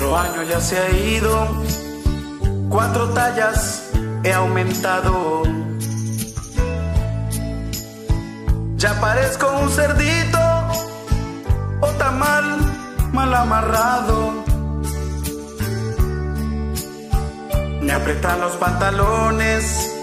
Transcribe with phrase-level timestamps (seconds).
[0.00, 1.46] Otro año ya se ha ido,
[2.70, 3.90] cuatro tallas
[4.24, 5.42] he aumentado.
[8.76, 10.38] Ya parezco un cerdito
[11.82, 12.46] o tamal
[13.12, 14.42] mal amarrado.
[17.82, 19.94] Me apretan los pantalones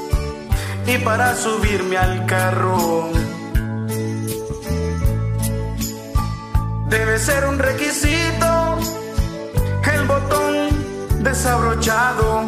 [0.85, 3.09] y para subirme al carro
[6.87, 8.56] debe ser un requisito
[11.27, 12.43] desabrochado.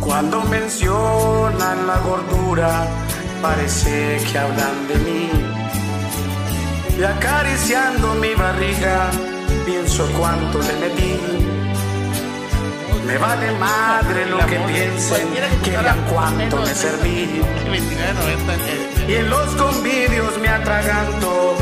[0.00, 2.86] Cuando mencionan la gordura,
[3.40, 5.30] parece que hablan de mí.
[6.98, 9.10] Y acariciando mi barriga,
[9.64, 11.14] pienso cuánto le metí.
[13.06, 15.28] Me vale madre lo que piensen,
[15.62, 17.40] que vean cuánto me serví.
[19.06, 21.56] Y en los convivios me atraganto,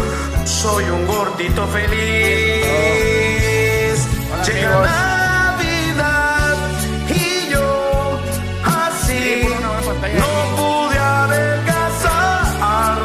[0.47, 2.67] soy un gordito feliz.
[4.47, 6.57] Llega Navidad
[7.09, 8.19] y yo
[8.65, 9.47] así
[10.19, 12.99] no pude adelgazar,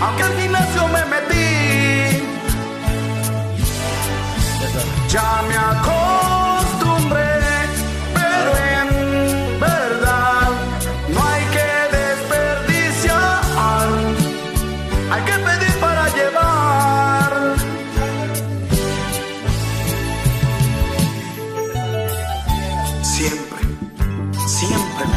[0.00, 2.22] aunque al gimnasio me metí.
[5.08, 5.56] Ya me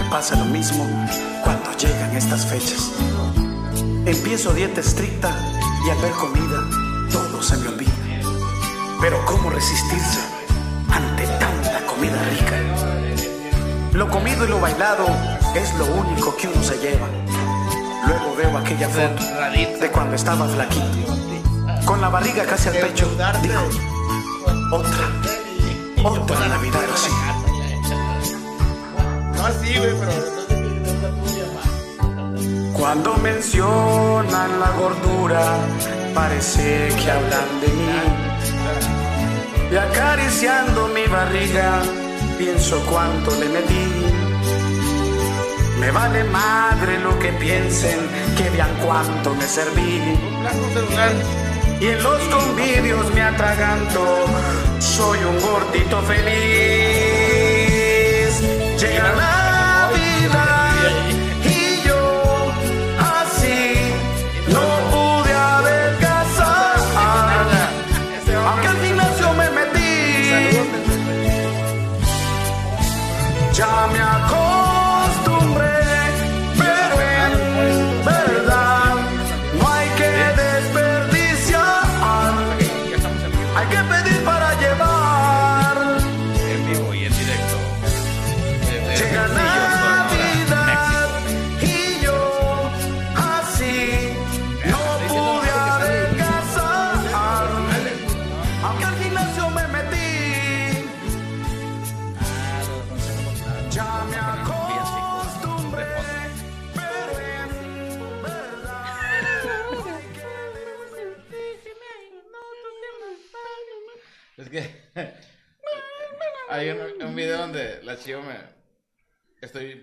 [0.10, 0.88] pasa lo mismo
[1.44, 2.92] cuando llegan estas fechas.
[4.06, 5.36] Empiezo dieta estricta
[5.86, 6.64] y al ver comida
[7.12, 7.92] todo se me olvida.
[9.00, 10.20] Pero ¿cómo resistirse
[10.92, 12.58] ante tanta comida rica?
[13.94, 15.06] Lo comido y lo bailado
[15.56, 17.08] es lo único que uno se lleva.
[18.08, 19.24] Luego veo aquella foto
[19.80, 21.16] de cuando estaba flaquito,
[21.86, 23.08] con la barriga casi al pecho.
[23.44, 23.62] Digo,
[24.72, 27.39] otra, otra Navidad así.
[29.40, 30.12] No así, güey, pero.
[32.74, 35.44] Cuando mencionan la gordura,
[36.14, 37.90] parece que hablan de mí.
[39.72, 41.82] Y acariciando mi barriga,
[42.38, 43.88] pienso cuánto le metí.
[45.80, 48.00] Me vale madre lo que piensen,
[48.38, 50.18] que vean cuánto me serví.
[51.80, 54.26] Y en los convivios me atraganto,
[54.80, 57.09] soy un gordito feliz.
[58.80, 59.39] Llega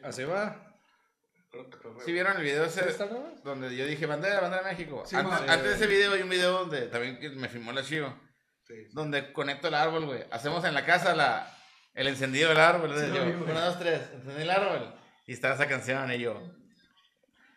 [0.06, 0.62] Así va.
[2.05, 3.09] ¿Sí vieron el video ese ¿Está
[3.43, 5.03] donde yo dije bandera, bandera de México?
[5.06, 5.53] Sí, antes, ma.
[5.53, 8.21] antes de ese video hay un video donde también me filmó la chiva
[8.93, 10.25] donde conecto el árbol, güey.
[10.31, 11.53] Hacemos en la casa la
[11.95, 12.91] el encendido del árbol.
[12.95, 14.95] Sí, yo, vi, uno, dos, tres, encendí el árbol
[15.27, 16.41] y estaba esa canción y yo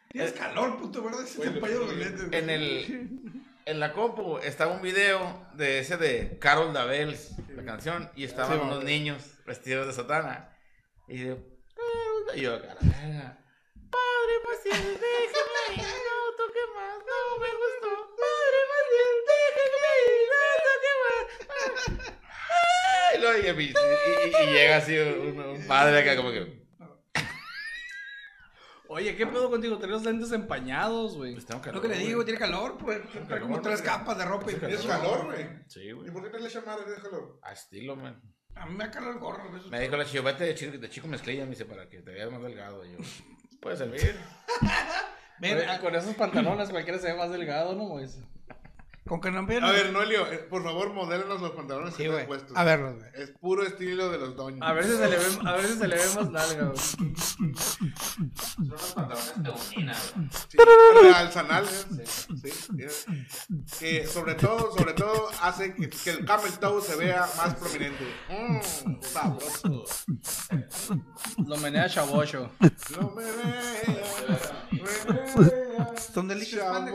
[0.09, 1.26] Tienes calor, puto, ¿verdad?
[1.26, 2.32] Se te los lentes.
[2.32, 3.22] en el
[3.66, 8.58] en la compu estaba un video de ese de Carol Dabels, la canción, y estaban
[8.58, 10.58] Sí, unos niños vestidos de sotana.
[11.08, 11.38] Y yo,
[12.35, 12.75] Y yo, cara.
[12.79, 18.16] Padre Maciel, déjame ir, no toque más, no me gustó.
[18.16, 22.14] Padre Maciel, déjame ir, no toque más.
[22.52, 26.59] Ah, Y, luego, y, y- y- y llega así un, un padre acá como que,
[28.91, 29.78] Oye, ¿qué pedo contigo?
[29.78, 31.34] Tenés los lentes empañados, güey.
[31.34, 32.08] Pues tengo Lo calor, que le güey.
[32.08, 32.99] digo, tiene calor, pues.
[33.28, 35.47] Trae como tres capas de ropa y ¿Tienes calor, güey?
[35.67, 36.09] Sí, ¿Y güey.
[36.11, 37.40] por qué te le madre de calor?
[37.43, 38.20] A estilo, man.
[38.55, 39.43] A mí me da calor el gorro.
[39.43, 39.69] a veces.
[39.69, 42.11] Me dijo la chico, vete de chico, de chico mezclilla, me dice, para que te
[42.11, 42.85] veas más delgado.
[42.85, 42.97] Y yo,
[43.59, 44.16] puede servir.
[45.40, 48.07] Ven, con esos pantalones cualquiera se ve más delgado, ¿no, güey?
[49.09, 49.64] Con que no empiecen.
[49.64, 52.56] A ver, Noelio, eh, por favor, modélanos los pantalones Sí, que están puestos.
[52.56, 53.09] A verlos, güey.
[53.16, 54.59] Es puro estilo de los doños.
[54.61, 56.78] A ver si se le ve, a se le ve más nalga, güey.
[56.78, 60.29] Son unos pantalones de unina, güey.
[60.47, 60.58] Sí,
[61.16, 62.06] al sanal, ¿eh?
[62.06, 62.91] Sí, mira.
[63.79, 68.06] Que sobre todo, sobre todo hace que, que el camel toe se vea más prominente.
[68.29, 69.85] Mmm, sabroso.
[71.47, 72.52] Lo menea chabocho.
[72.96, 73.88] No me veas,
[74.72, 76.94] me veas, Son delicios pandes.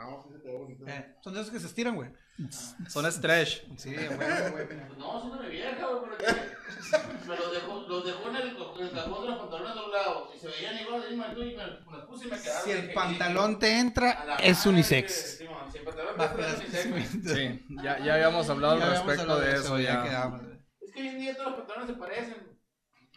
[0.00, 0.86] No, sí se te ve bonito.
[0.86, 2.10] Eh, son de esos que se estiran, güey.
[2.88, 3.64] Son stretch.
[3.76, 4.66] Sí, güey, güey.
[4.96, 6.10] No, son de mi vieja, güey.
[7.28, 10.34] Me los dejó, los dejó en el, en el cajón de los pantalones doblados.
[10.34, 12.64] Y se veían igual, y me, y me, los puse y me quedaron.
[12.64, 15.38] Si el pantalón te entra, es unisex.
[15.38, 17.34] Simón, Si el pantalón te entra, es unisex.
[17.36, 19.78] Sí, ya, ya habíamos hablado Ya al respecto hablado de eso.
[19.78, 20.40] Ya.
[20.80, 22.59] Es que hoy en día todos los pantalones se parecen.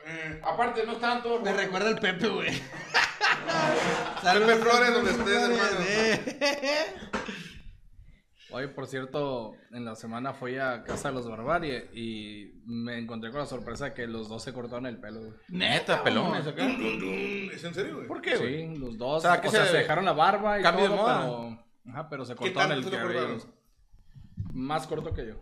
[0.05, 2.49] Eh, Aparte, no estaban todos Me recuerda el Pepe, güey.
[4.21, 5.79] Pepe Flores, donde estés, hermano.
[8.51, 13.31] Oye, por cierto, en la semana fui a casa de los Barbarie y me encontré
[13.31, 15.21] con la sorpresa que los dos se cortaron el pelo.
[15.21, 15.33] güey.
[15.47, 16.63] Neta, pelones acá.
[16.67, 18.07] ¿Es en serio, güey?
[18.07, 18.73] ¿Por qué, güey?
[18.73, 19.09] Sí, los dos.
[19.13, 19.65] O O sea, sea, ¿qué se...
[19.65, 21.19] se- dejaron la barba y Cambio de todo, moda.
[21.21, 21.63] pero...
[21.95, 23.37] Ajá, pero se ¿Qué cortaron el cabello.
[24.53, 25.35] Más corto que yo.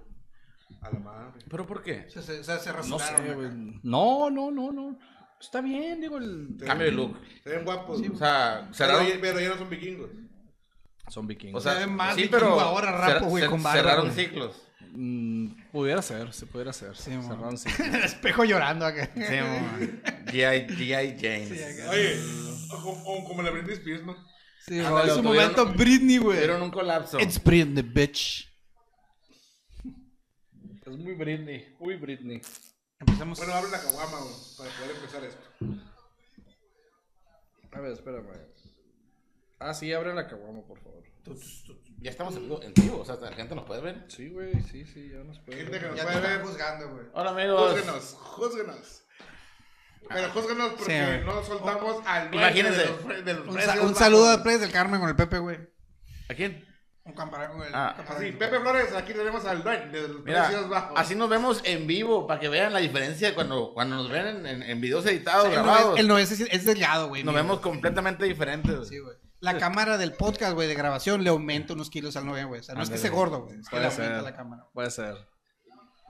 [0.82, 1.42] A la madre.
[1.50, 2.06] ¿Pero por qué?
[2.10, 3.50] Se, se, se, se No sé, güey.
[3.84, 4.98] No, no, no, no.
[5.40, 6.56] Está bien, digo, el...
[6.66, 7.18] Cambio de look.
[7.44, 8.00] Se ven guapos.
[8.00, 9.08] O sea, pero, cerraron...
[9.08, 10.10] ya- pero ya no son vikingos.
[11.10, 11.60] Son vikingos.
[11.60, 14.26] O sea, Se ve más sí, pero ahora, rapo, güey, con barba, cerraron güey.
[14.26, 14.62] ciclos.
[14.94, 16.96] Mm, pudiera ser, se pudiera ser.
[16.96, 17.12] Sí.
[17.12, 17.70] Cerraron sí.
[17.84, 19.10] el espejo llorando acá.
[19.16, 20.68] Sí, G.I.
[20.68, 21.18] G.I.
[21.20, 21.88] James.
[21.90, 22.20] Oye,
[22.70, 24.16] como, como- como la Britney Spears, ¿no?
[24.66, 26.38] Sí, es un tuvieron- momento Britney, güey.
[26.38, 27.20] Tuvieron un colapso.
[27.20, 28.51] It's Britney, bitch.
[30.86, 32.42] Es muy Britney, muy Britney.
[33.00, 33.38] Empezamos.
[33.38, 35.48] Bueno, abre la caguama, güey, para poder empezar esto.
[37.72, 38.28] A ver, espérame.
[39.60, 41.04] Ah, sí, abre la caguama, por favor.
[42.00, 44.06] Ya estamos en vivo, en vivo, o sea, la gente nos puede ver.
[44.08, 46.48] Sí, güey, sí, sí, ya nos puede Gente que nos ya te puede están ver,
[46.48, 47.06] juzgando, güey.
[47.14, 47.72] Hola, amigos.
[47.74, 49.04] júzguenos, júzguenos.
[50.10, 52.80] Pero júzguenos porque Sí, no soltamos al dueño Imagínense.
[52.80, 55.16] de los, pre- de los Un, precios un saludo a Pérez del Carmen con el
[55.16, 55.60] Pepe, güey.
[56.28, 56.66] ¿A quién?
[57.04, 57.96] Un campanario con el Ah.
[58.20, 60.94] Sí, Pepe Flores, aquí tenemos al de los Mira, precios bajos.
[61.00, 64.46] así nos vemos en vivo para que vean la diferencia cuando, cuando nos ven en,
[64.46, 65.86] en- en videos editados, grabados.
[65.88, 67.24] no es, el no es, es delgado, güey.
[67.24, 67.42] Nos mira.
[67.42, 68.88] vemos completamente diferentes.
[68.88, 69.16] Sí, güey.
[69.40, 72.60] La cámara del podcast, güey, de grabación le aumenta unos kilos al 9, güey.
[72.60, 73.60] O sea, no es que se gordo, güey.
[73.60, 74.24] Es que le Puede aumenta ser.
[74.24, 74.68] la cámara.
[74.72, 75.16] Puede ser.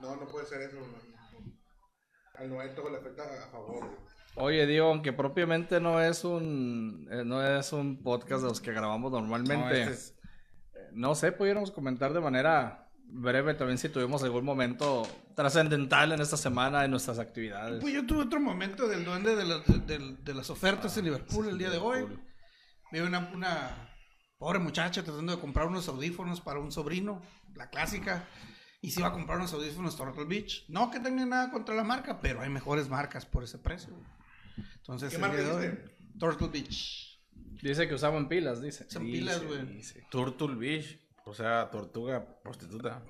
[0.00, 0.76] No, no puede ser eso.
[0.76, 1.56] güey.
[2.34, 3.86] Al 90 le afecta a favor.
[3.86, 3.98] güey.
[4.34, 8.72] Oye, digo, aunque propiamente no es un eh, no es un podcast de los que
[8.72, 9.56] grabamos normalmente.
[9.56, 10.14] No, este es-
[10.94, 15.02] No sé, pudiéramos comentar de manera breve también si tuvimos algún momento
[15.36, 17.80] trascendental en esta semana en nuestras actividades.
[17.80, 21.04] Pues yo tuve otro momento del duende de, las- de- de- de las ofertas en
[21.06, 22.06] Liverpool el día de hoy.
[22.90, 23.88] Vi una, una
[24.38, 27.22] pobre muchacha tratando de comprar unos audífonos para un sobrino,
[27.54, 28.26] la clásica.
[28.80, 30.64] Y se iba a comprar unos audífonos Turtle Beach.
[30.68, 33.94] No que tenga nada contra la marca, pero hay mejores marcas por ese precio.
[34.76, 35.36] Entonces, ¿Qué marca?
[36.18, 37.11] Turtle Beach.
[37.62, 38.84] Dice que usaban pilas, dice.
[38.90, 39.64] Son Dice, pilas, güey.
[39.66, 40.04] dice.
[40.10, 43.02] Turtle Beach, o sea, tortuga prostituta.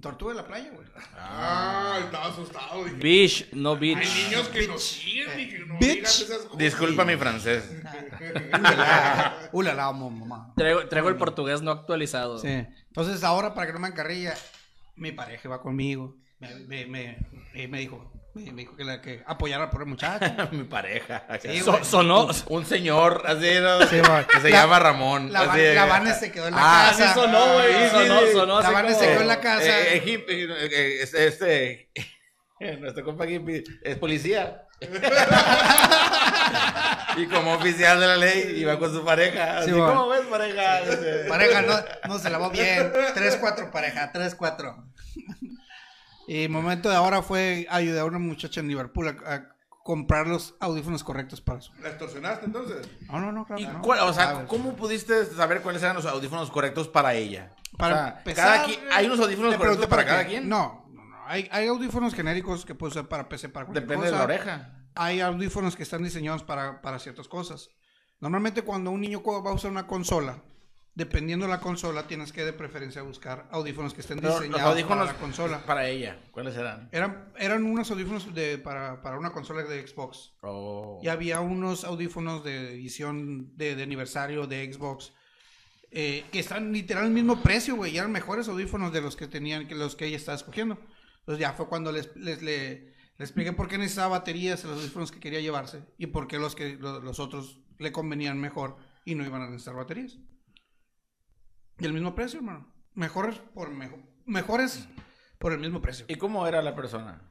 [0.00, 0.86] Tortuga de la playa, güey.
[1.16, 2.84] Ah, estaba asustado.
[2.84, 3.98] Dije, Beach, no beach.
[3.98, 5.80] hay niños que nos siguen y que no Bitch.
[5.88, 6.58] digan esas cosas.
[6.58, 7.70] Disculpa mi francés.
[9.52, 10.52] Ulala, mamá.
[10.56, 12.38] Traigo, traigo el portugués no actualizado.
[12.38, 12.48] Sí.
[12.48, 14.34] Entonces ahora, para que no me encarrilla,
[14.96, 16.16] mi pareja va conmigo.
[16.40, 17.18] Me, me, me,
[17.54, 20.24] me- me dijo, me, dijo que, la, que apoyara por el muchacho.
[20.52, 21.24] mi pareja.
[21.40, 22.28] Sí, So- sonó.
[22.48, 23.80] Un señor, así, ¿no?
[23.86, 24.00] Sí,
[24.32, 25.32] que se La- llama Ramón.
[25.32, 27.08] La, así la Vane se quedó en la Ah, casa.
[27.14, 27.72] Sí sonó, güey.
[27.72, 28.32] Sí, sí, sonó, sí.
[28.32, 29.64] sonó La Vane se quedó en la casa.
[29.80, 31.90] Eh, eh, hip- eh, eh, este, este,
[32.80, 34.60] nuestro compa Hippie es policía.
[37.16, 39.58] y como oficial de la ley iba con su pareja.
[39.58, 39.76] Así, Sí.
[39.76, 40.80] ¿Cómo ves, pareja?
[41.28, 41.74] Pareja, no,
[42.08, 42.92] no se lavó bien.
[42.92, 44.84] 3-4, pareja, 3-4.
[46.26, 49.48] Y el momento de ahora fue ayudar a una muchacha en Liverpool a, a
[49.82, 51.72] comprar los audífonos correctos para su.
[51.82, 52.88] ¿La extorsionaste entonces?
[53.10, 53.60] No, no, no, claro.
[53.62, 53.82] ¿Y no.
[53.82, 54.48] cuál- o sea, Sabes.
[54.48, 57.50] ¿cómo pudiste saber cuáles eran los audífonos correctos para ella?
[57.76, 60.48] Para O sea, empezar, cada qui- ¿Hay unos audífonos correctos para cada quien?
[60.48, 61.16] No, no, no.
[61.26, 64.70] Hay, hay audífonos genéricos que puedes usar para PC, para cualquier Depende de la oreja.
[64.94, 67.68] Hay audífonos que están diseñados para, para ciertas cosas.
[68.20, 70.38] Normalmente cuando un niño va a usar una consola,
[70.94, 75.04] dependiendo de la consola, tienes que de preferencia buscar audífonos que estén Pero diseñados para
[75.04, 75.64] la consola.
[75.66, 76.88] para ella, ¿cuáles eran?
[76.92, 80.32] Eran, eran unos audífonos de, para, para una consola de Xbox.
[80.42, 81.00] Oh.
[81.02, 85.12] Y había unos audífonos de edición de, de aniversario de Xbox.
[85.96, 87.92] eh, que están literal al mismo precio, güey.
[87.94, 90.76] Y eran mejores audífonos de los que tenían, que los que ella estaba escogiendo.
[91.20, 94.80] Entonces ya fue cuando les, les, le, le expliqué por qué necesitaba baterías en los
[94.80, 95.84] audífonos que quería llevarse.
[95.98, 99.46] Y por qué los, que, lo- los otros le convenían mejor y no iban a
[99.46, 100.18] necesitar baterías.
[101.78, 102.72] Y el mismo precio, hermano.
[102.94, 104.86] Mejores por mejor, mejores
[105.38, 106.04] por el mismo precio.
[106.08, 107.22] ¿Y cómo era la persona?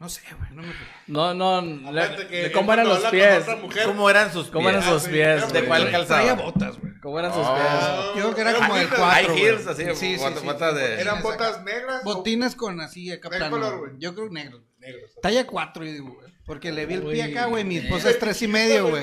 [0.00, 0.84] No sé, güey, no me fijé.
[1.08, 3.44] No, no, le- le- ¿cómo eran los pies?
[3.84, 4.52] ¿Cómo eran sus pies?
[4.52, 5.52] ¿Cómo eran sus pies?
[5.52, 6.06] ¿De cuál calzado?
[6.06, 6.92] Traía botas, güey.
[7.00, 7.54] ¿Cómo eran sus Oh.
[7.56, 8.14] pies?
[8.16, 11.20] Yo creo que era como botas- 4, High heels, así, Sí, sí, botas- de- ¿Eran
[11.20, 12.02] Botines botas negras?
[12.04, 13.92] o Botines con así acá ¿De color, güey?
[13.98, 14.62] Yo creo negro.
[14.78, 15.10] negros?
[15.20, 16.28] Talla 4, yo digo, güey.
[16.46, 17.64] Porque le vi el pie acá, güey.
[17.64, 19.02] Mi esposa es 3 y medio, güey.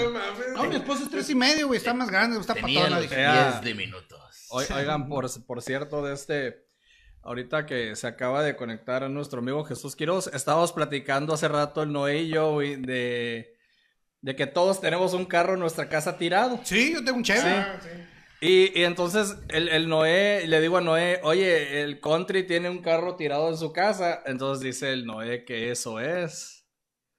[0.56, 1.78] No mi esposa es 3 y medio, güey.
[1.78, 2.90] Está más grande, está patona.
[2.92, 4.20] los Dije, Era- pies diminutos.
[4.20, 4.25] Oi-
[4.56, 6.66] Oigan, por, por cierto, de este,
[7.24, 11.84] ahorita que se acaba de conectar a nuestro amigo Jesús Quiroz, estábamos platicando hace rato
[11.84, 13.56] el Noé y yo, güey, de,
[14.22, 16.60] de que todos tenemos un carro en nuestra casa tirado.
[16.64, 17.42] Sí, yo tengo un Chevy.
[17.44, 17.90] Ah, sí.
[18.42, 22.82] Y, y entonces el, el Noé, le digo a Noé, oye, el country tiene un
[22.82, 24.22] carro tirado en su casa.
[24.26, 26.68] Entonces dice el Noé que eso es.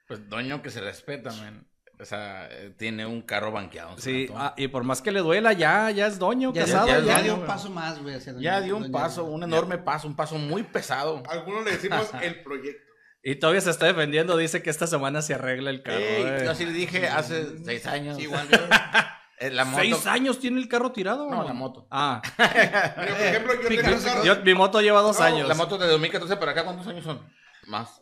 [0.06, 1.65] Pues doño que se respeta, man.
[1.98, 3.96] O sea, eh, tiene un carro banqueado.
[3.98, 6.86] Sí, ah, y por más que le duela, ya, ya es doño, Ya, casado.
[6.88, 8.14] ya- Ya, ya ya- dio un paso más, güey.
[8.16, 11.22] hacia ya doña- dio un doña- paso, un enorme paso, un paso muy pesado.
[11.30, 12.82] Algunos le decimos el proyecto.
[13.22, 15.98] Y todavía se está defendiendo, dice que esta semana se arregla el carro.
[15.98, 16.40] Ey, eh.
[16.44, 18.16] yo así le dije hace seis años.
[18.16, 18.46] Sí, igual.
[19.38, 19.82] Eh, la moto.
[19.82, 21.28] ¿Seis años tiene el carro tirado?
[21.28, 21.86] No, la moto.
[21.90, 24.24] Ah, Mira, por ejemplo, yo mi carro carro.
[24.24, 25.46] yo- mi moto lleva dos No, años.
[25.46, 27.20] La moto de 2014 para acá, ¿cuántos años son?
[27.66, 28.00] Más.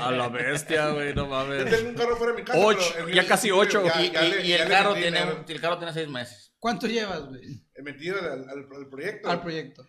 [0.00, 1.64] A la bestia, güey, no Yo mames.
[1.70, 2.58] tengo un carro fuera de mi casa.
[2.58, 3.84] Ocho, pero ya casi ocho.
[3.84, 6.52] ya- y ya y- le- y ya el, carro tiene, el carro tiene seis meses.
[6.58, 7.64] ¿Cuánto llevas, güey?
[7.74, 9.30] He metido al, al, al proyecto.
[9.30, 9.86] Al proyecto.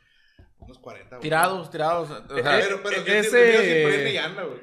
[0.59, 1.15] Unos 40.
[1.15, 1.21] güey.
[1.21, 2.09] Tirados, tirados.
[2.09, 4.59] O sea, Pero, pero sí, Ese- y anda, güey.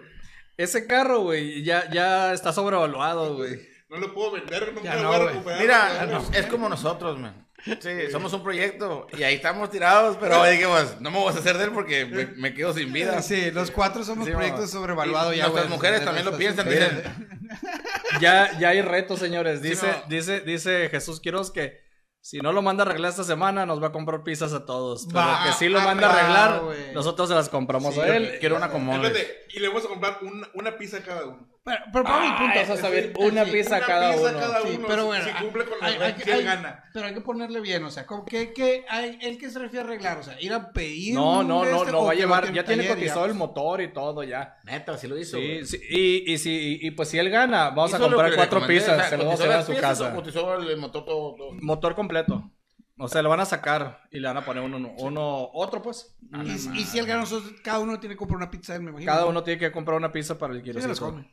[0.56, 3.58] Ese carro, güey, ya, ya está sobrevaluado, güey.
[3.88, 5.60] No lo puedo vender, nunca Ya lo no, voy a recuperar.
[5.60, 7.43] Mira, es como nosotros, man.
[7.64, 11.56] Sí, somos un proyecto y ahí estamos tirados, pero dijimos, no me voy a hacer
[11.56, 13.23] de él porque me, me quedo sin vida.
[13.23, 16.75] Sí, los cuatro somos Sí, proyectos sobrevaluados Y ya, nuestras mujeres también lo piensan, Sí.
[16.75, 17.02] dicen.
[18.21, 19.62] Ya, ya hay retos, señores.
[19.62, 21.83] Dice, dice, dice Jesús Quiroz que
[22.21, 25.06] si no lo manda a arreglar esta semana, nos va a comprar pizzas a todos.
[25.12, 26.62] Pero que si lo ah, manda a arreglar,
[26.94, 28.37] nosotros se las compramos Sí, a él.
[28.40, 28.94] Quiero una común.
[29.04, 31.53] Espérate, y le vamos a comprar una, una pizza cada uno.
[31.64, 32.52] Pero, pero para el punto.
[32.59, 33.12] Ah, eso está bien.
[33.18, 34.38] Una Sí, pizza una cada pizza uno.
[34.38, 36.85] cada Sí, uno, pero si- bueno, si cumple con la hay- hay- gana.
[36.92, 39.80] Pero hay que ponerle bien, o sea, como que, que hay, el que se refiere
[39.83, 41.14] a arreglar, o sea, ir a pedir.
[41.14, 42.52] No, no, no, este, no o va a que lo llevar.
[42.52, 43.33] Ya tiene cotizado ya.
[43.33, 44.59] el motor y todo ya.
[44.64, 45.38] Neta, así lo hizo.
[45.38, 46.50] Sí, sí, y, y, si,
[46.83, 49.09] y, y pues si él gana, vamos a lo que comprar cuatro pizzas, o sea,
[49.09, 50.14] se lo vamos a llevar a su piezas casa.
[50.14, 51.35] Cotizó el motor todo.
[51.35, 51.52] todo.
[51.62, 52.50] Motor completo.
[52.99, 56.14] O sea, le van a sacar y le van a poner uno, uno otro pues.
[56.44, 59.11] Y, y si él gana, nosotros, cada uno tiene que comprar una pizza, me imagino.
[59.11, 61.26] Cada uno tiene que comprar una pizza para el Sí, quiero se las come.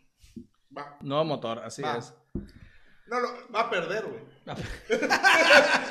[0.77, 0.97] Va.
[1.01, 1.97] Nuevo motor, así Va.
[1.97, 2.13] es.
[3.07, 4.31] No, no, va a perder, güey.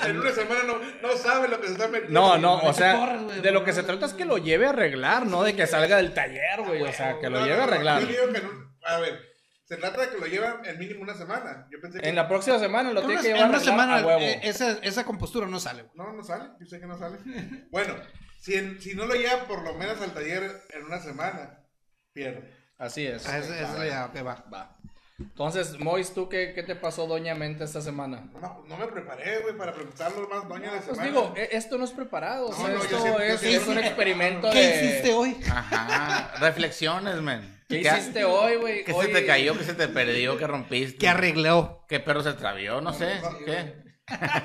[0.07, 2.19] en una semana no, no sabe lo que se está metiendo.
[2.21, 5.27] No, no, o sea, de lo que se trata es que lo lleve a arreglar,
[5.27, 6.83] no de que salga del taller, güey.
[6.83, 8.01] O sea, que lo No, lleve no, a arreglar.
[8.03, 9.21] yo digo que no- a ver,
[9.65, 11.69] se trata de que lo llevan en mínimo una semana.
[11.71, 12.09] Yo pensé que.
[12.09, 14.07] En la próxima semana lo En tiene una, que en llevar a una semana a
[14.07, 14.21] huevo.
[14.21, 15.83] eh, esa, esa compostura no sale.
[15.83, 15.93] güey.
[15.97, 16.51] No, no sale.
[16.59, 17.19] Yo sé que no sale.
[17.71, 17.95] Bueno,
[18.41, 21.61] si, en- si no lo lleva por lo menos al taller en una semana,
[22.15, 22.59] pierde.
[22.81, 23.25] Así es.
[23.29, 24.45] Ah, esa, esa es la idea, ok, va.
[24.53, 24.77] Va.
[25.19, 28.23] Entonces, Mois, ¿tú qué, qué te pasó, Doña Mente, esta semana?
[28.41, 31.05] No, me- no me preparé, güey, para preguntarlo más doña de Pues semana.
[31.07, 33.41] digo, e- esto no es preparado, o sea, No, no, yo esto siempre- yo es,
[33.41, 34.87] siempre- es un experimento ¿Qué de...
[34.87, 35.37] hiciste hoy?
[35.51, 36.33] Ajá.
[36.41, 37.61] Reflexiones, man.
[37.69, 38.83] ¿Qué hiciste hoy, güey?
[38.85, 39.57] ¿Qué Hoy- se te cayó?
[39.59, 40.39] ¿Qué se te perdió?
[40.39, 40.97] ¿Qué rompiste?
[40.97, 41.85] Que arregló.
[41.87, 42.81] ¿Qué perro se extravió?
[42.81, 43.21] No sé.
[43.45, 43.75] ¿Qué?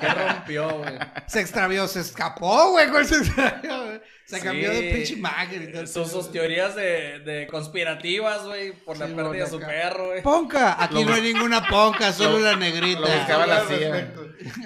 [0.00, 0.98] ¿Qué rompió, güey?
[1.26, 2.88] Se extravió, se escapó, güey.
[2.88, 4.00] ¿cuál se extravió, güey?
[4.26, 4.42] Se Sí.
[4.44, 9.50] cambió de pinche imagen y Sus, teorías de, de conspirativas, güey, por la pérdida de
[9.50, 10.22] su perro, güey.
[10.22, 13.00] Ponca, aquí no hay ninguna ponca, solo la negrita.
[13.00, 13.64] lo buscaba la.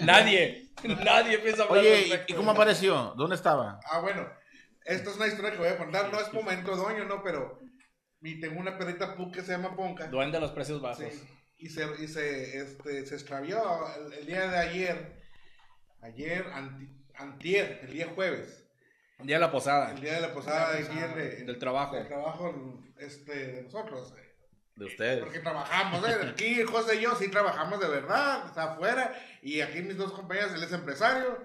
[0.03, 0.71] Nadie,
[1.05, 2.33] nadie piensa hablar Oye, ¿y-.
[2.33, 3.15] ¿y cómo apareció?
[3.17, 3.81] ¿Dónde estaba?
[3.91, 4.27] Ah, bueno,
[4.85, 6.11] esto es una historia que voy a contar.
[6.11, 7.59] No es momento doño, no, pero
[8.21, 10.07] mi, tengo una perrita pu que se llama Ponca.
[10.07, 11.05] Duende de los precios bajos.
[11.13, 11.29] Sí,
[11.61, 13.63] y se, y se, este, se extravió
[14.07, 15.21] el, el día de ayer.
[16.03, 18.65] Ayer, anti- antier, el día jueves.
[19.19, 21.95] Un día de la posada, El día de la posada de de- del trabajo.
[21.97, 24.15] del trabajo este, de nosotros.
[24.19, 24.27] eh.
[24.77, 25.21] De ustedes.
[25.21, 26.17] Porque trabajamos, ¿eh?
[26.31, 29.15] Aquí José y yo sí trabajamos de verdad, está afuera.
[29.43, 31.45] Y aquí mis dos compañeras, él es empresario.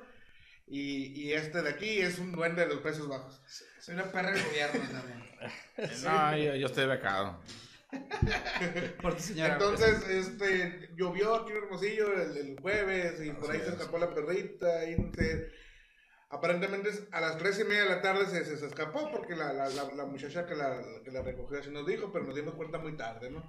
[0.68, 3.42] Y, y este de aquí es un duende de los precios bajos.
[3.82, 5.26] Soy una perra del gobierno también.
[6.04, 7.40] No, yo, yo estoy becado.
[9.02, 9.54] Por tu señora.
[9.54, 14.14] Entonces, este, llovió aquí en Hermosillo el, el jueves y por ahí se escapó la
[14.14, 15.52] perrita y no sé.
[16.30, 19.54] Aparentemente a las tres y media de la tarde se, se, se escapó porque la,
[19.54, 22.56] la, la, la muchacha que la, que la recogió así nos dijo, pero nos dimos
[22.56, 23.48] cuenta muy tarde, ¿no?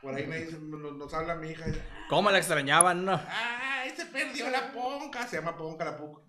[0.00, 3.20] Por ahí me dice, nos, nos habla mi hija y dice, ¿Cómo la extrañaban, no?
[3.28, 5.26] ¡ay, se perdió la ponca!
[5.26, 6.22] Se llama ponca la puca.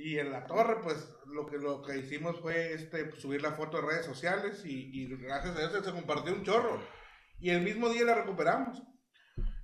[0.00, 3.78] Y en la torre, pues, lo que, lo que hicimos fue este, subir la foto
[3.78, 6.80] a redes sociales y, y gracias a eso se compartió un chorro.
[7.40, 8.82] Y el mismo día la recuperamos.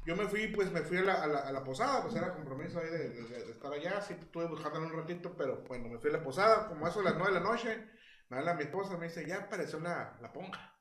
[0.06, 2.34] yo me fui, pues me fui a la, a la, a la posada, pues era
[2.34, 5.98] compromiso ahí de, de- de estar allá, sí, estuve buscándolo un ratito, pero bueno, me
[5.98, 7.88] fui a la posada, como a eso de las 9 de la noche,
[8.28, 10.76] me habla mi esposa, me dice, ya apareció la, la ponja.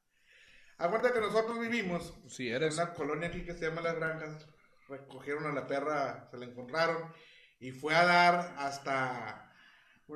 [0.77, 2.73] Acuérdate que nosotros vivimos en eres.
[2.75, 4.47] una colonia aquí que se llama Las Granjas,
[4.89, 7.13] recogieron a la perra, se la encontraron,
[7.63, 9.49] y fue a dar hasta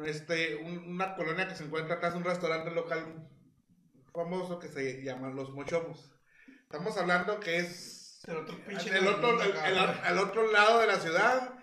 [0.06, 3.28] este, un- una colonia que se encuentra atrás de un restaurante local
[4.14, 6.12] famoso que se llama Los Mochomos.
[6.64, 10.88] Estamos hablando que es El otro pinche el otro, el- el- al otro lado de
[10.88, 11.54] la ciudad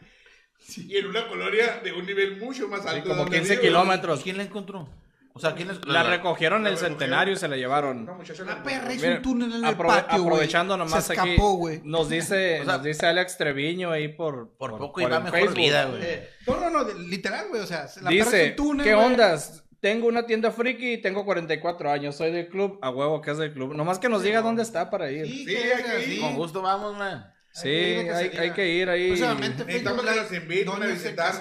[0.77, 2.95] y en una colonia de un nivel mucho más alto.
[2.95, 3.63] de como donde 15 vivo.
[3.65, 4.23] kilómetros.
[4.23, 4.89] ¿Quién la encontró?
[5.37, 5.85] O sea, ¿quién es?
[5.85, 8.07] La recogieron en el La centenario y se la llevaron.
[8.07, 10.27] La la- perra hizo Miren, un túnel en el aprove- patio, güey.
[10.35, 11.81] aprovechando nomás Se aquí, escapó, güey.
[11.83, 15.25] nos dice, O sea, nos dice Alex Treviño ahí por, Por poco por iba el
[15.25, 15.57] mejor Facebook.
[15.57, 16.03] vida, güey.
[16.05, 17.63] Eh, No, no, no, literal, güey.
[17.63, 19.07] O sea, la perra hizo Dice, un túnel, ¿qué güey.
[19.07, 19.65] ondas?
[19.81, 23.39] Tengo una tienda friki y tengo 44 años, soy del club, a huevo que es
[23.39, 23.75] del club.
[23.75, 25.27] Nomás que nos diga dónde está para ir.
[25.27, 26.13] Sí, Sí, que hay es que ir.
[26.13, 26.21] así.
[26.21, 27.31] Con gusto vamos, man.
[27.51, 28.41] Sí, Hay que ir a hay, cacería.
[28.41, 29.07] hay que ir ahí.
[29.09, 31.35] Próximamente Necesitamos Facebook que Live, nos inviten ¿dónde a se visitar?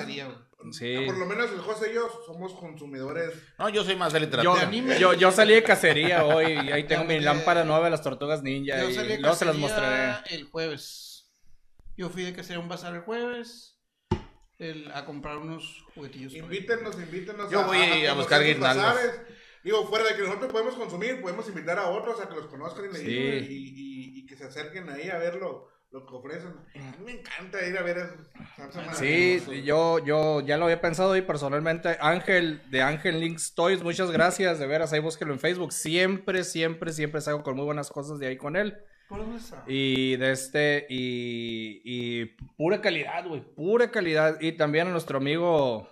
[0.71, 0.95] Sí.
[0.95, 3.31] Ah, Por lo menos el José y yo somos consumidores.
[3.59, 4.97] No, yo soy más de Yo, literatura.
[4.97, 8.41] yo, yo salí de cacería hoy y ahí tengo mi lámpara nueva de las tortugas
[8.43, 10.35] ninja Yo y salí luego se las cacería mostraré.
[10.35, 11.31] el jueves.
[11.97, 13.79] Yo fui de cacería a un bazar el jueves
[14.59, 16.33] el- a comprar unos juguetillos.
[16.33, 17.51] Invítenos, invítenos.
[17.51, 18.95] Yo voy a buscar guirnaldas.
[19.63, 22.85] Digo, fuera de que nosotros podemos consumir, podemos invitar a otros a que los conozcan
[22.91, 23.05] y, Sí.
[23.07, 25.39] y, y- y que se acerquen ahí a ver
[25.93, 26.53] lo, que ofrecen.
[26.75, 27.97] A mí me encanta ir a ver.
[28.55, 33.81] Salsa Sí, yo, yo ya lo había pensado y personalmente Ángel de Ángel Links Toys,
[33.83, 35.71] muchas gracias, de veras, ahí búsquelo en Facebook.
[35.71, 38.77] Siempre, siempre, siempre salgo con muy buenas cosas de ahí con él.
[39.67, 42.25] Y de este, y, y
[42.57, 44.41] pura calidad, güey, pura calidad.
[44.41, 45.87] Y también a nuestro amigo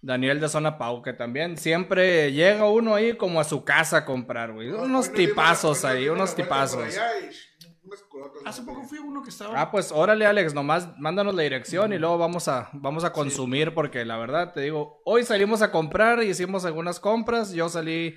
[0.00, 4.04] Daniel de Zona Pau, que también siempre llega uno ahí como a su casa a
[4.04, 4.70] comprar, güey.
[4.70, 6.96] Unos tipazos ahí, unos tipazos.
[7.86, 8.46] Unas.
[8.46, 9.60] Hace poco fui a uno que estaba.
[9.60, 13.74] Ah, pues órale, Alex, nomás mándanos la dirección y luego vamos a, vamos a consumir,
[13.74, 17.52] porque la verdad te digo, hoy salimos a comprar y hicimos algunas compras.
[17.52, 18.16] Yo salí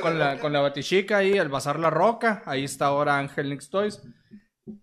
[0.00, 2.42] con la, con la batichica ahí, al Bazar La Roca.
[2.46, 4.00] Ahí está ahora Ángel Nix Toys.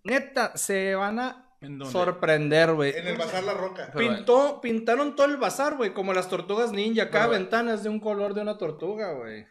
[0.03, 1.85] Neta, se van a ¿En dónde?
[1.85, 3.17] En sorprender, el güey.
[3.17, 3.91] Bazar La Roca.
[3.97, 7.09] Pintó, pintaron todo el bazar, güey, como las tortugas ninja.
[7.09, 9.45] Cada Pero- ventana es de un color de una tortuga, güey.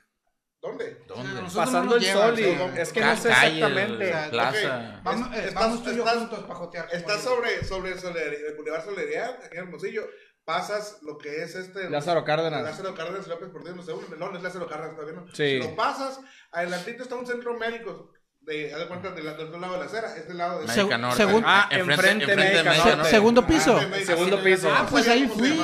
[0.65, 0.97] ¿Dónde?
[1.07, 1.43] ¿Dónde?
[1.43, 4.05] Nosotros Pasando no el sol y es que no sé calle, exactamente.
[4.07, 5.01] o sea, Plaza.
[5.05, 6.87] Vamos, Estás- vamos tú yo estás- juntos para jotear.
[6.87, 10.07] como Estás sobre, sobre Soler- el Boulevard Soledad, aquí en Hermosillo.
[10.47, 11.89] Pasas lo que es este.
[11.91, 12.63] Lázaro Cárdenas.
[12.63, 15.27] Lázaro Cárdenas López Portillo, no sé, no, no es Lázaro Cárdenas todavía no.
[15.35, 15.59] Sí.
[15.59, 16.21] Lo pasas,
[16.53, 18.11] adelantito está un centro médico.
[18.41, 21.01] De, haz de cuenta, del, otro lado de la acera, este lado de Médica Seg-
[21.01, 21.17] Norte.
[21.17, 22.97] según- Ah, enfrente de Médica Médica Norte.
[22.97, 23.11] Norte.
[23.11, 23.79] Segundo piso.
[23.81, 24.71] Ah, de- Segundo piso.
[24.71, 25.59] Ah, pues sabía ahí fui.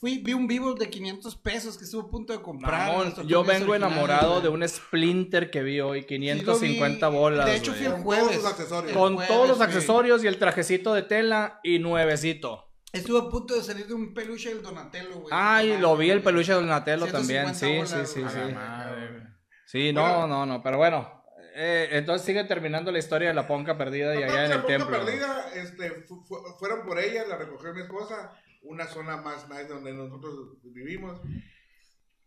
[0.00, 2.92] Fui, vi un vivo de 500 pesos que estuve a punto de comprar.
[2.92, 4.42] Mamón, yo vengo originales, enamorado güey.
[4.42, 7.18] de un Splinter que vi hoy, Sí, 550 lo vi.
[7.18, 7.46] bolas.
[7.46, 7.78] De hecho, güey.
[7.84, 8.24] fui el Con jueves.
[8.28, 8.92] todos sus accesorios.
[8.96, 9.68] Con jueves, todos los güey.
[9.68, 12.64] accesorios y el trajecito de tela y nuevecito.
[12.92, 15.26] Estuve a punto de salir de un peluche del Donatello, güey.
[15.32, 17.54] Ay, Ah, lo vi el peluche del Donatello también.
[17.54, 18.52] 150 Sí, sí, bolas, sí, sí.
[18.52, 19.22] La madre.
[19.66, 20.26] Sí, no, Bueno.
[20.28, 21.18] no, no, pero bueno.
[21.60, 24.60] eh, entonces sigue terminando la historia de la ponca perdida y allá en la el
[24.62, 24.96] Ponca templo.
[25.04, 28.30] perdida, este, fu- fu- fueron por ella, la recogió mi esposa,
[28.68, 31.20] una zona más nice donde nosotros vivimos.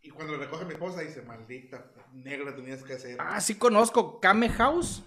[0.01, 3.17] Y cuando la recoge mi esposa, dice, maldita, negra tenías que hacer.
[3.19, 4.19] Ah, sí conozco.
[4.19, 5.03] Kame House.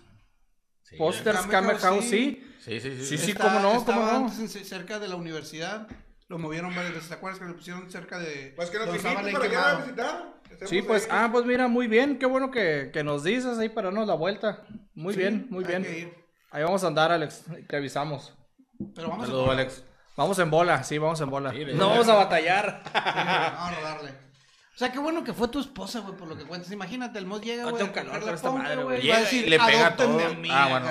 [0.83, 2.11] Sí, Posters Kame Kame House, House, sí.
[2.11, 2.55] sí.
[2.61, 3.05] Sí, sí, sí.
[3.05, 3.27] Sí, sí.
[3.27, 4.31] sí, cómo no, cómo no.
[4.31, 5.89] cerca de la universidad.
[6.29, 7.09] Lo movieron varias veces.
[7.09, 8.53] ¿Te acuerdas que lo pusieron cerca de.
[8.57, 10.41] Pues que nos la para a visitar.
[10.67, 11.11] Sí, pues, ahí.
[11.13, 12.19] ah, pues mira, muy bien.
[12.19, 14.65] Qué bueno que, que nos dices ahí para darnos la vuelta.
[14.95, 15.83] Muy Sí, bien, muy hay bien.
[15.83, 16.15] que ir.
[16.51, 17.45] Ahí vamos a andar, Alex.
[17.69, 18.33] Te avisamos.
[18.95, 19.85] Pero vamos Saludos, a Alex.
[20.17, 21.51] Vamos en bola, sí, vamos en bola.
[21.53, 22.83] Sí, no vamos a batallar.
[22.95, 24.11] Vamos a darle.
[24.11, 26.71] O sea, qué bueno que fue tu esposa, güey, por lo que cuentas.
[26.73, 29.07] Imagínate, el mod llega, Ah, güey, tengo a calor con esta madre, güey.
[29.07, 30.33] y va Llega a y decir, le pega "Adóptenme todo".
[30.33, 30.87] a mí, Ah, bueno.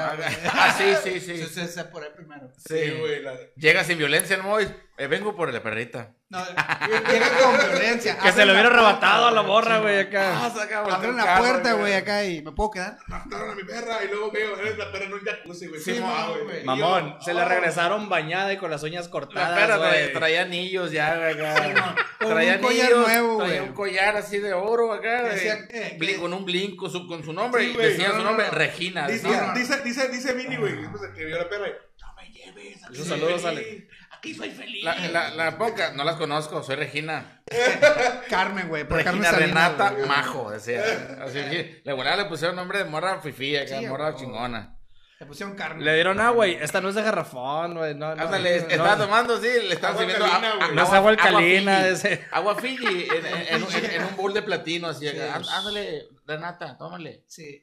[0.54, 1.38] Ah, sí, sí, sí.
[1.38, 2.50] Sí, sí, sí, por ahí primero.
[2.66, 3.22] Sí, güey.
[3.22, 4.62] la- Llega sin violencia, ¿no?
[4.62, 6.14] Y, eh, vengo por la perrita.
[6.30, 8.18] No, llega con violencia.
[8.18, 9.52] Que se le hubiera la arrebatado a la güey.
[9.52, 10.46] borra, güey, acá.
[10.92, 12.98] Abren la puerta, güey, acá y me puedo quedar.
[13.08, 15.82] Mataron a mi perra y luego veo, eres la perra en un jacuzzi, güey.
[15.82, 16.64] Sí, ¿Cómo, no, ah, güey.
[16.64, 19.60] Mamón, se la oh, regresaron bañada y con las uñas La cortadas.
[19.60, 19.90] perra güey.
[19.92, 21.96] traía, traía anillos ya, güey, acá.
[22.20, 23.70] Traía un collar anillos, nuevo, traía güey.
[23.70, 26.18] un collar así de oro acá, güey.
[26.18, 27.64] Con un blink con su, nombre.
[27.64, 28.52] Y decía su no, nombre, no.
[28.54, 29.08] Regina.
[29.08, 29.54] Dice, decía.
[29.56, 33.08] dice, dice, dice Mini, güey, después de que vio la perra, no me lleves, Esos
[33.08, 33.84] saludos, feliz,
[34.24, 34.86] Aquí soy feliz.
[34.86, 37.44] La, la, la poca, no las conozco, soy Regina.
[38.30, 38.88] Carmen, güey.
[38.88, 40.06] Carmen Regina Salinas, Renata güey.
[40.08, 40.82] Majo, decía.
[41.22, 44.78] Así que, la volada le pusieron nombre de morra fifí acá, Sí, morra chingona.
[45.20, 45.84] Le pusieron Carmen.
[45.84, 46.54] Le dieron agua, güey.
[46.56, 47.96] Esta no es de garrafón, güey.
[47.96, 49.04] No, no, Ándale, no, estaba no.
[49.06, 50.70] tomando, sí, le estaban Agua sirviendo alcalina, a- güey.
[50.70, 51.88] a- No es agua alcalina, Fiji.
[51.94, 52.26] ese.
[52.32, 55.06] Agua Fiji en, en- en- en- en un bowl de platino, así.
[55.10, 55.18] Sí.
[55.20, 57.26] Ándale, Renata, tómale.
[57.28, 57.62] Sí.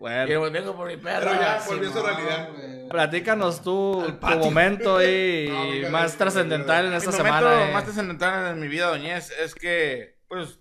[0.00, 1.28] Bueno, viejo por mi perro.
[1.30, 2.48] Pero ya Sí, volvió a su realidad.
[2.88, 7.68] platícanos tú tu momento ahí No, más trascendental en Mi esta momento semana.
[7.68, 7.72] eh.
[7.74, 10.58] más trascendental en mi vida, doñez, es que, pues,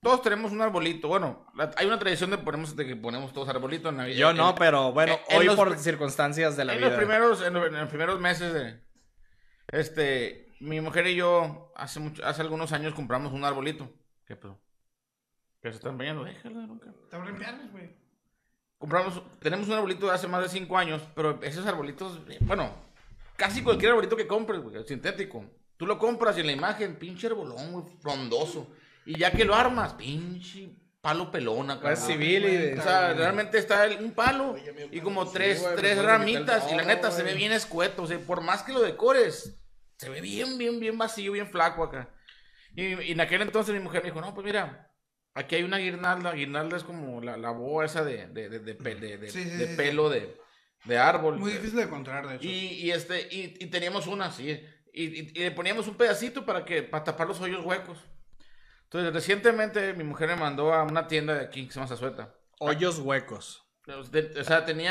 [0.00, 1.08] todos tenemos un arbolito.
[1.08, 4.16] Bueno, la- hay una tradición de, ponemos, de que ponemos todos arbolito en Navidad.
[4.18, 6.88] Yo no, En- pero bueno, en- en hoy los por circunstancias de la en vida.
[6.90, 8.80] los primeros, en, los- en los primeros meses de,
[9.68, 13.92] este, mi mujer y yo, hace mucho, hace algunos años compramos un arbolito.
[14.26, 14.60] ¿Qué pedo?
[15.60, 16.92] Que se están bañando, déjala, nunca.
[17.10, 18.05] Te abren piernas, güey.
[18.78, 22.70] Compramos, tenemos un arbolito de hace más de 5 años, pero esos arbolitos, eh, bueno,
[23.36, 25.44] casi cualquier arbolito que compres, güey, sintético.
[25.76, 28.70] Tú lo compras y en la imagen, pinche arbolón, güey, frondoso.
[29.04, 31.94] Y ya que lo armas, pinche palo pelón acá.
[31.94, 31.96] Güey.
[31.96, 34.56] civil y O sea, realmente está un palo
[34.90, 36.70] y como tres, güey, tres ramitas.
[36.72, 38.02] Y la neta se ve bien escueto.
[38.02, 39.56] O sea, por más que lo decores,
[39.98, 42.10] se ve bien, bien, bien vacío, bien flaco acá.
[42.74, 44.90] Y, y en aquel entonces mi mujer me dijo, no, pues mira,
[45.36, 46.32] aquí hay una guirnalda.
[46.32, 49.44] Guirnalda es como la, la boa esa de, de, de, de pe- de- de- Sí,
[49.44, 50.36] sí, de sí, pelo de,
[50.84, 51.38] de árbol.
[51.38, 52.46] Muy difícil de encontrar, de hecho.
[52.46, 54.60] Y, y este, y, y teníamos una, sí.
[54.92, 57.98] Y, y- y le poníamos un pedacito para que, para tapar los hoyos huecos.
[58.84, 62.34] Entonces, recientemente mi mujer me mandó a una tienda de aquí que se llama Zazueta.
[62.58, 63.62] Hoyos huecos.
[64.10, 64.90] De- o sea, tenía.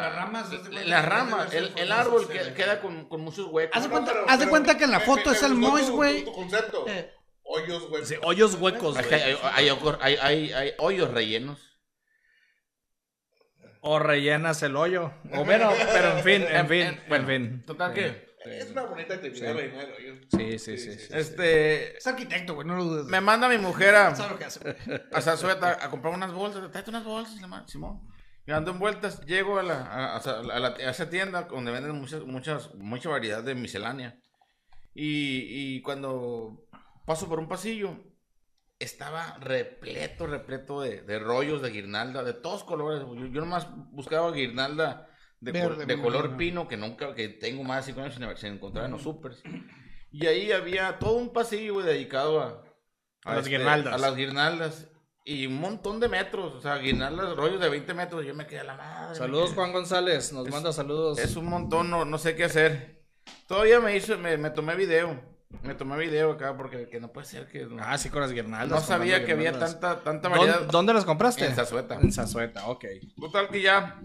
[0.00, 0.50] Las ramas,
[0.86, 1.52] Las ramas.
[1.52, 3.76] El, el árbol que- queda con, con muchos huecos.
[3.76, 5.48] Haz de cuenta, pero- haz de pero cuenta que en la foto me- es me
[5.48, 6.18] el gustó Mois, güey.
[6.24, 6.84] Tu, tu concepto.
[6.88, 7.12] Eh.
[7.52, 8.04] Hoyos, güey.
[8.04, 9.20] Sí, hoyos huecos, Hay, güey.
[9.22, 11.58] hay, hay- hay- hay- hay hoyos rellenos.
[13.82, 15.12] O rellenas el hoyo.
[15.32, 17.64] O bueno, pero en fin, en fin, en bueno, fin.
[17.66, 18.30] Total que.
[18.44, 20.20] Es una bonita actividad, rellenar el hoyo.
[20.30, 20.92] Sí, sí, sí.
[20.92, 21.08] sí.
[21.12, 21.96] Este.
[21.96, 23.06] Es arquitecto, güey, no lo dudes.
[23.06, 24.14] Me manda mi mujer a.
[24.14, 24.60] Sabe lo que hace.
[25.12, 26.70] a Zazueta a comprar unas bolsas.
[26.70, 27.34] Tráete unas bolsas,
[27.66, 28.00] Simón.
[28.46, 31.70] Y ando en vueltas, llego a, la, a, a- a la- a esa tienda donde
[31.70, 34.18] venden muchas, muchas, mucha variedad de miscelánea.
[34.94, 36.64] Y, y cuando
[37.10, 37.96] paso por un pasillo,
[38.78, 43.02] estaba repleto, repleto de, de rollos de guirnalda, de todos colores.
[43.02, 45.08] Yo, yo nomás buscaba guirnalda
[45.40, 48.14] de, col- Verde, de me color pino, que nunca, que tengo más de cinco años
[48.14, 49.42] sin, sin encontrar en los supers.
[50.12, 52.62] Y ahí había todo un pasillo güey, dedicado a,
[53.24, 53.94] A las guirnaldas.
[53.94, 54.86] A las guirnaldas.
[55.24, 58.24] Y un montón de metros, o sea, guirnaldas, rollos de 20 metros.
[58.24, 59.14] Yo me quedé a la madre.
[59.16, 60.32] Saludos, Juan González.
[60.32, 61.18] Nos manda saludos.
[61.18, 63.04] Es un montón, no, no sé qué hacer.
[63.46, 65.29] Todavía me hizo, me, me tomé video.
[65.62, 67.66] Me tomé video acá porque que no puede ser que.
[67.66, 68.80] No, Ah, sí, con las guirnaldas.
[68.80, 70.70] no sabía que había tanta, tanta ¿Dónde, variedad.
[70.70, 71.44] dónde las compraste?
[71.46, 71.96] En Zazueta.
[72.00, 72.84] En Zazueta, ok.
[73.20, 74.00] Total que ya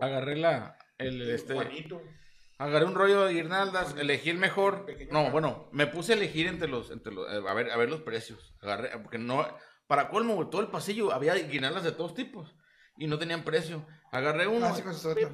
[0.00, 0.76] agarré la.
[0.98, 2.00] El, este, Juanito.
[2.58, 4.86] agarré un rollo de guirnaldas, elegí el mejor.
[5.10, 7.88] No, bueno, me puse a elegir entre los, entre los, eh, a ver, a ver
[7.90, 8.54] los precios.
[8.60, 9.44] Agarré, porque no,
[9.88, 12.54] para colmo, todo el pasillo había guirnaldas de todos tipos
[12.96, 13.84] y no tenían precio.
[14.12, 15.30] Agarré uno Clásico de Sota.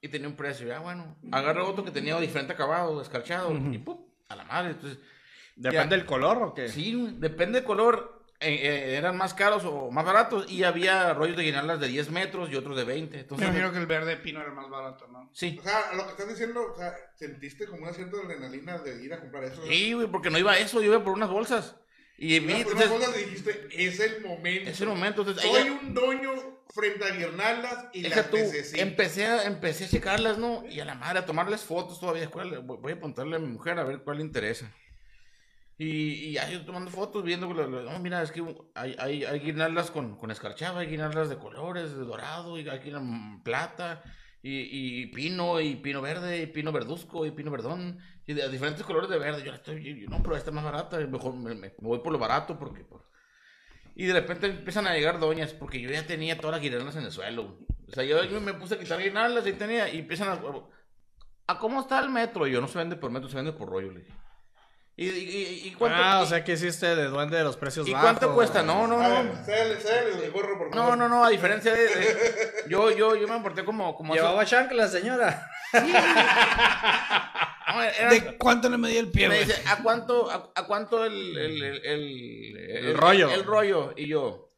[0.00, 1.16] y tenía un precio, ya bueno.
[1.30, 4.70] Agarré otro que tenía diferente acabado, escarchado y pum, a la madre.
[4.70, 4.98] Entonces,
[5.56, 6.68] ¿Depende del color o qué?
[6.68, 8.18] sí, depende del color.
[8.42, 12.10] eh, eh, eran más caros o más baratos y había rollos de guirnaldas de 10
[12.10, 13.14] metros y otros de 20.
[13.14, 15.28] Me Entonces, imagino que el verde pino era más barato, ¿no?
[15.34, 15.58] sí.
[15.60, 19.12] O sea, lo que estás diciendo, o sea, sentiste como una cierta adrenalina de ir
[19.12, 19.62] a comprar eso.
[19.66, 21.76] Sí, güey, porque no iba a eso, yo iba por unas bolsas.
[22.22, 22.38] Y
[22.98, 24.70] cosa dijiste, es el momento.
[24.70, 26.30] ese momento, entonces, Soy ella- un doño
[26.72, 28.82] frente a guirnaldas y las tú, necesito.
[28.82, 30.62] empecé a, empecé a checarlas, ¿no?
[30.68, 32.28] Y a la madre, a tomarles fotos todavía.
[32.28, 34.70] Voy a apuntarle a mi mujer a ver cuál le interesa.
[35.78, 39.90] Y, y ahí yo tomando fotos, viendo, no, mira, es que hay, hay, hay guirnaldas
[39.90, 44.02] con, con escarchado, hay guirnaldas de colores, de dorado, y hay guirnaldas plata,
[44.42, 48.84] y, y pino, y pino verde, y pino verduzco, y pino verdón, y de diferentes
[48.84, 49.42] colores de verde.
[49.44, 52.58] Yo estoy, yo- no, pero esta es más barata, mejor me, voy por lo barato,
[52.58, 52.84] porque...
[52.84, 53.08] por-
[53.94, 57.04] Y de repente empiezan a llegar doñas, porque yo ya tenía todas las guirnaldas en
[57.04, 57.58] el suelo.
[57.88, 60.40] O sea, yo, yo me puse a quitar guirnaldas y tenía, y empiezan a...
[61.48, 62.46] ¿A cómo está el metro?
[62.46, 64.12] Y yo, no se vende por metro, se vende por rollo, le dije.
[65.02, 65.96] ¿Y, y, y- cuánto?
[65.98, 68.04] Ah, o sea que hiciste de duende de los precios ¿Y bajos.
[68.06, 68.62] cuánto cuesta?
[68.62, 69.44] No, no, no.
[69.46, 69.78] ver,
[70.22, 70.98] el gorro, por No, favor.
[70.98, 71.84] no, no, a diferencia de...
[71.88, 72.16] de-
[72.68, 73.94] yo, yo, yo me porté como...
[73.96, 75.50] como Llevaba chancla, señora.
[77.72, 81.04] No, era- ¿De cuánto le medía el pie, me dice, ¿a cuánto, a, a cuánto
[81.04, 82.56] el, el, el, el-
[82.88, 83.30] El rollo.
[83.30, 83.94] El, rollo.
[83.96, 84.50] Y yo,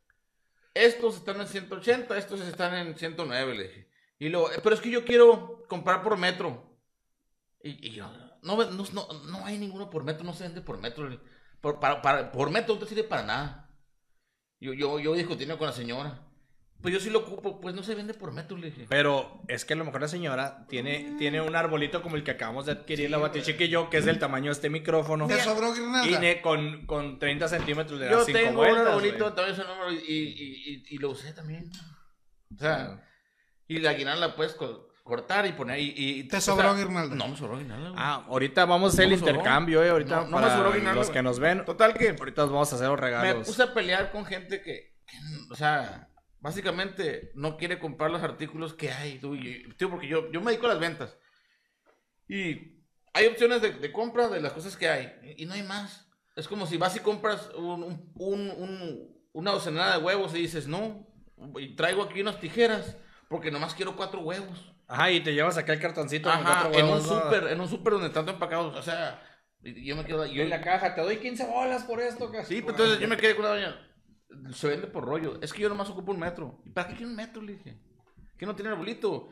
[0.72, 3.88] estos están en 180, estos están en 109, le dije.
[4.18, 6.64] Y luego, "Eh, pero es que yo quiero comprar por metro.
[7.62, 8.10] Y, y yo,
[8.42, 11.08] no, no, no, no hay ninguno por metro, no se vende por metro.
[11.60, 13.70] Por, para, para- por metro no te sirve para nada.
[14.60, 16.28] Yo, yo, yo discutiendo con la señora.
[16.80, 18.86] Pues yo sí lo ocupo, pues no se vende por metro, le dije.
[18.88, 22.32] Pero es que a lo mejor la señora tiene, tiene un arbolito como el que
[22.32, 25.28] acabamos de adquirir la batichica y yo, que es del tamaño de este micrófono.
[25.28, 25.72] ¿Te sobró
[26.04, 29.34] Y con, con 30 centímetros de Yo las cinco tengo un vueltas, arbolito, güey.
[29.36, 31.70] también ese número, y, y, y, y lo usé también.
[32.52, 33.00] O sea,
[33.68, 35.78] y la guirnalda la puedes co- cortar y poner.
[35.78, 37.14] Y, y- ¿Te o sea, sobró guirnalda?
[37.14, 37.90] No me sobró guirnalda.
[37.90, 38.00] güey.
[38.02, 39.30] Ah, ahorita vamos a hacer el me sobró.
[39.32, 39.90] intercambio, eh.
[39.90, 41.14] Ahorita No, no me sobró guirnalda, los güey.
[41.18, 41.64] que nos ven.
[41.64, 43.46] Total que Ahorita nos vamos a hacer los me regalos.
[43.46, 45.16] puse a pelear con gente que, que,
[45.50, 46.08] o sea,
[46.40, 49.18] básicamente no quiere comprar los artículos que hay.
[49.18, 51.16] tú, y- tío, porque yo, yo me dedico a las ventas.
[52.28, 55.12] Y hay opciones de, de compra de las cosas que hay.
[55.36, 56.08] Y no hay más.
[56.36, 60.38] Es como si vas y compras un, un- un- un- una docenada de huevos y
[60.38, 61.06] dices, no,
[61.58, 62.96] y traigo aquí unas tijeras
[63.28, 64.71] porque nomás quiero cuatro huevos.
[64.88, 67.00] Ajá, y te llevas acá el cartoncito Ajá, en un ¿no?
[67.00, 68.76] súper, en un súper donde están empacados.
[68.76, 69.22] O sea,
[69.60, 70.26] yo me quedo...
[70.26, 72.30] Yo, en la caja, te doy 15 bolas por esto.
[72.30, 73.88] que Sí, pues entonces yo me quedé con la doña.
[74.54, 75.38] Se vende por rollo.
[75.42, 76.60] Es que yo nomás ocupo un metro.
[76.66, 77.42] ¿Y para qué quiero un metro?
[77.42, 77.78] Le dije.
[78.38, 79.28] ¿Que no tiene arbolito?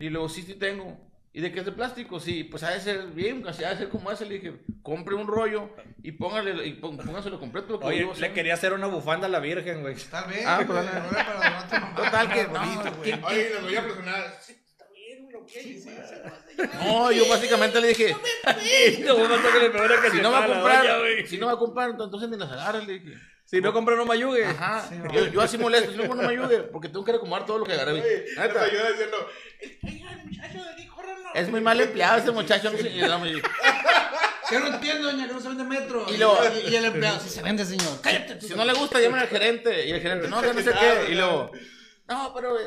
[0.00, 1.08] Y luego, sí, sí tengo.
[1.32, 2.18] ¿Y de qué es de plástico?
[2.18, 4.24] Sí, pues ha de ser bien, así ha de ser como ese.
[4.26, 5.70] Le dije, compre un rollo
[6.02, 7.78] y póngale, y póngaselo completo.
[7.82, 8.32] Oye, le hacer.
[8.34, 9.94] quería hacer una bufanda a la virgen, güey.
[10.10, 10.44] Tal vez.
[10.46, 11.94] Ah, pues, para la otra mamá.
[11.94, 13.02] Total que no, Bonito, güey.
[13.02, 14.38] ¿quién- Oye, le voy a presionar.
[15.46, 16.62] Sí, sí, sí.
[16.84, 18.16] No, yo básicamente le dije,
[18.96, 20.86] si no va a comprar,
[21.26, 23.14] si no va a comprar, entonces ni las agarra, le dije.
[23.44, 24.44] Si no compran un mayugue.
[24.44, 27.58] Ajá, yo, yo así molesto, si no, no me ayude, porque tengo que recomendar todo
[27.58, 27.92] lo que agarré.
[27.92, 28.42] Oye, Neta.
[28.44, 29.16] hasta yo diciendo,
[29.84, 31.30] oiga, el muchacho de aquí, córranlo.
[31.34, 32.70] Es muy mal empleado este muchacho.
[32.70, 33.32] no me-
[34.50, 36.06] Yo no entiendo, doña, que no se vende metro.
[36.08, 38.00] Y luego- y, y el empleado, sí se vende, señor.
[38.02, 38.34] Cállate.
[38.36, 38.48] tú.
[38.48, 39.86] Si no le gusta, llamen al gerente.
[39.86, 41.06] Y el gerente, no, que no sé qué.
[41.12, 41.50] Y luego,
[42.06, 42.64] no, pero, güey,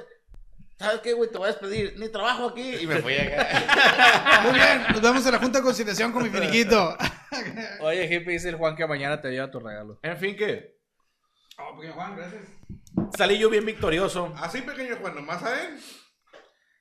[0.82, 1.30] ¿sabes qué, güey?
[1.32, 1.96] Te voy a despedir.
[1.98, 2.76] Ni trabajo aquí.
[2.76, 4.42] Y me fui acá.
[4.44, 6.98] Muy bien, nos vemos en la Junta de Conciliación con mi finiquito.
[7.82, 10.00] Oye, hippie, dice el Juan que mañana te lleva tu regalo.
[10.04, 10.80] En fin, que
[11.58, 12.42] Oh, pequeño Juan, gracias.
[13.16, 14.34] salí yo bien victorioso.
[14.38, 15.80] Así pequeño Juan, nomás a él.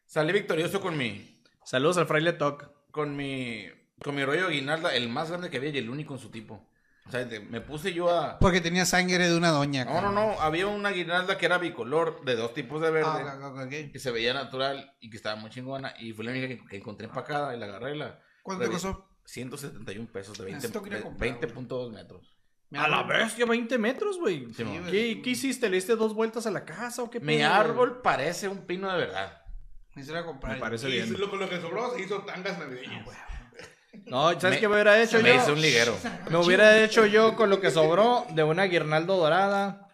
[0.07, 2.71] Salí victorioso con mi, Saludos al fraile Toc.
[2.91, 3.69] con mi,
[4.03, 6.31] con mi rollo de guinalda, el más grande que había y el único en su
[6.31, 6.67] tipo.
[7.07, 8.39] O sea, de- me puse yo a...
[8.39, 9.85] Porque tenía sangre de una doña.
[9.85, 13.09] No, no, no, había una guirnalda que era bicolor, de dos tipos de verde.
[13.11, 13.93] Ah, ok.
[13.93, 15.95] que se veía natural y que estaba muy chingona.
[15.99, 17.97] Y fue la única que, que encontré empacada y la agarré.
[17.97, 19.09] La, ¿Cuánto te revi- costó?
[19.25, 22.37] 171 pesos de 20 Esto quería de comprar, 20.2 metros.
[22.73, 24.47] A la bestia, 20 metros, güey.
[24.55, 24.65] Sí.
[24.91, 25.69] ¿Qué, ¿Qué hiciste?
[25.69, 28.89] ¿Le diste dos vueltas a la casa o qué Mi pedo, árbol parece un pino
[28.93, 29.43] de verdad.
[29.97, 30.55] Me hiciera comprar.
[30.55, 31.13] Me parece Y bien.
[31.19, 33.05] lo, con lo que sobró se hizo tangas navideñas.
[34.07, 35.35] No, ¿sabes Me- qué me hubiera hecho Me yo?
[35.37, 35.95] hice un liguero.
[36.31, 39.87] Me hubiera hecho yo con lo que sobró de una guirnalda dorada.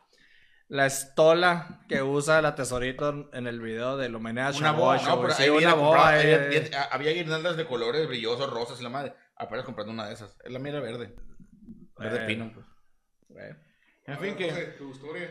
[0.68, 5.06] La estola que usa la tesorito en el video del homenaje Una a boa, Bosch,
[5.06, 6.70] no, pero Sí, ahí una boa, eh.
[6.90, 9.14] había- guirnaldas de colores brillosos, rosas y la madre.
[9.36, 10.36] Apenas comprando una de esas.
[10.42, 11.14] Es la mira verde.
[11.98, 12.26] Verde Bueno.
[12.26, 12.66] pino, pues.
[13.28, 13.52] Güey.
[14.06, 14.50] En fin, que.
[14.52, 15.30] sé, tu historia.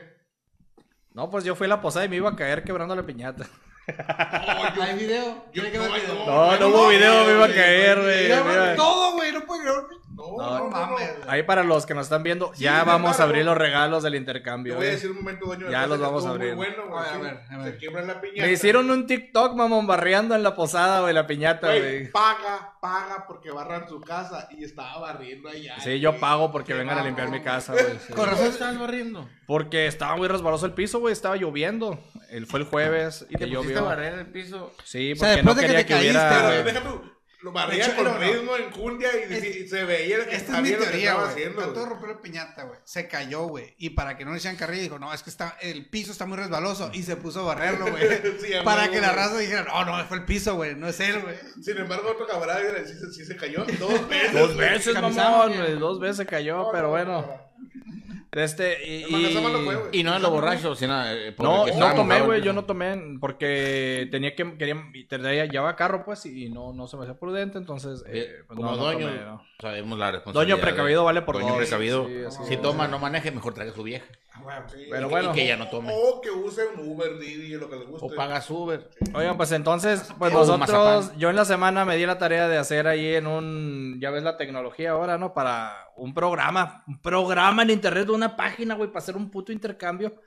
[1.12, 3.46] No, pues yo fui a la posada y me iba a caer quebrando la piñata.
[3.88, 5.26] ¿Hay video?
[5.26, 6.14] Yo- Tiene que ver no, video.
[6.16, 8.76] no, No, no hubo video, me iba a caer, güey.
[8.76, 10.05] Todo, güey, no puedo creer.
[10.16, 11.12] No, No, no, no, mames.
[11.26, 11.32] no.
[11.32, 14.18] Ahí para los que nos están viendo, ya vamos a abrir los regalos del Te
[14.20, 14.76] intercambio.
[14.76, 14.92] voy a eh.
[14.94, 15.66] decir un momento, dueño.
[15.66, 16.56] de Ya los vamos a abrir.
[16.56, 17.04] Muy bueno, güey.
[17.10, 17.64] A ver, a.
[17.66, 18.42] Se quiebra la piñata.
[18.48, 23.26] Me hicieron un TikTok, mamón, barriando en la posada, güey, la piñata, Güey, paga, paga
[23.28, 25.80] porque barran su casa y estaba barriendo allá.
[25.82, 27.86] Sí, yo pago porque Qué vengan a limpiar mi casa, güey.
[28.08, 28.14] sí.
[28.14, 28.48] Con razón.
[28.48, 29.28] estás barriendo?
[29.48, 32.00] Porque estaba muy resbaloso el piso, güey, estaba lloviendo.
[32.30, 33.86] El, fue el jueves Y te a llovió.
[33.86, 34.74] barrer el piso.
[34.84, 36.30] Sí, O sea, porque no después de que quería te que, hubiera...
[36.30, 37.15] caíste, Pero güey.
[37.46, 38.18] Lo barría con no.
[38.18, 41.10] ritmo en cundia y, y- y se veía que Esta es mi lo que teoría,
[41.12, 41.32] estaba güey.
[41.36, 41.62] haciendo.
[41.62, 41.90] Trató de güey.
[41.92, 42.80] romper la piñata, güey.
[42.84, 43.76] Se cayó, güey.
[43.78, 46.26] Y para que no le hicieran carrilla, dijo, no, es que está, el piso está
[46.26, 46.90] muy resbaloso.
[46.94, 48.04] Y se puso a barrerlo, güey.
[48.42, 50.76] Sí, para que la raza dijera, no, no, fue el piso, güey.
[50.76, 51.36] No es él, güey.
[51.62, 54.34] Sin embargo, otro camarada sí, se- sí se cayó dos veces.
[54.34, 55.78] Dos veces, mamón, güey.
[55.78, 57.22] dos veces cayó, No, pero no, bueno.
[57.22, 57.46] no.
[58.32, 59.06] Este, y...
[59.16, 59.78] Y- fue, güey.
[59.92, 61.06] Y no en lo borracho, sino.
[61.06, 65.46] eh, No, estaba no tomé, güey, yo no tomé porque tenía que, quería, y tenía,
[65.46, 68.78] llevaba carro, pues, y no, no se me hacía prudente, entonces, eh, pues, como no,
[68.78, 69.44] no dueño, tomé, no.
[69.62, 70.56] sabemos la responsabilidad.
[70.58, 71.58] Doño precavido vale por Doño dos.
[71.58, 72.08] precavido.
[72.08, 74.06] Sí, así si toma, no maneje, mejor traiga a su vieja.
[74.68, 74.88] Sí.
[74.92, 75.32] Pero Y- bueno.
[75.32, 75.94] Y que ella no tome.
[75.96, 78.06] O que use un Uber, Didi, lo que le guste.
[78.06, 78.90] O paga su Uber.
[79.14, 82.58] Oigan, pues entonces, pues O nosotros, yo en la semana me di la tarea de
[82.58, 85.34] hacer ahí en un, ya ves la tecnología ahora, ¿no?
[85.34, 90.22] Para un programa, un programa en internet, una página, güey, para hacer un puto intercambio.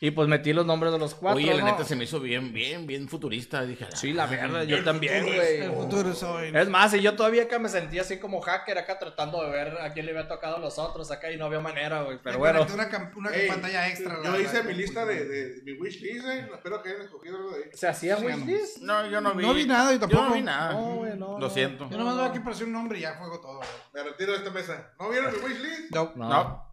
[0.00, 1.66] Y pues metí los nombres de los cuatro, Oye, la ¿no?
[1.72, 3.64] neta se me hizo bien, bien, bien futurista.
[3.66, 5.60] Dije, "Ah, Sí, la verdad, yo también, güey.
[5.62, 6.52] El futuro soy.
[6.54, 9.76] Es más, y yo todavía acá me sentía así como hacker acá tratando de ver
[9.80, 12.20] a quién le había tocado a los otros acá y no había manera, güey.
[12.22, 12.64] Pero bueno.
[12.72, 14.18] Una, una Ey, pantalla extra.
[14.22, 16.48] Yo la- hice la- mi lista de, de mi wishlist, eh.
[16.54, 17.70] Espero que hayan escogido algo de ahí.
[17.72, 18.78] ¿Se hacía Sí, wishlist?
[18.82, 19.44] No, yo no vi.
[19.44, 20.28] No vi nada, yo Yo tampoco.
[20.28, 20.72] no vi nada.
[20.74, 21.88] No, güey, no, Lo siento.
[21.90, 23.68] Yo nomás veo aquí para hacer un nombre y ya juego todo, güey.
[23.94, 24.92] Me retiro de esta mesa.
[25.00, 25.90] ¿No vieron mi wishlist?
[25.92, 26.12] No.
[26.14, 26.28] No.
[26.28, 26.68] No.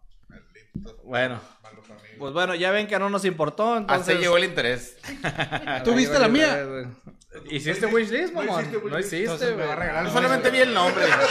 [1.02, 1.40] Bueno.
[1.70, 2.16] Malos amigos.
[2.18, 4.08] Pues bueno, ya ven que no nos importó, entonces...
[4.08, 4.96] Hasta llegó el interés.
[5.84, 6.66] ¿Tú viste la mía?
[7.50, 8.70] ¿Hiciste wishlist, No mamón?
[8.90, 9.66] No hiciste, Entonces me güey.
[9.66, 11.04] va a regalar Yo el solamente vi nombre.
[11.04, 11.26] el nombre.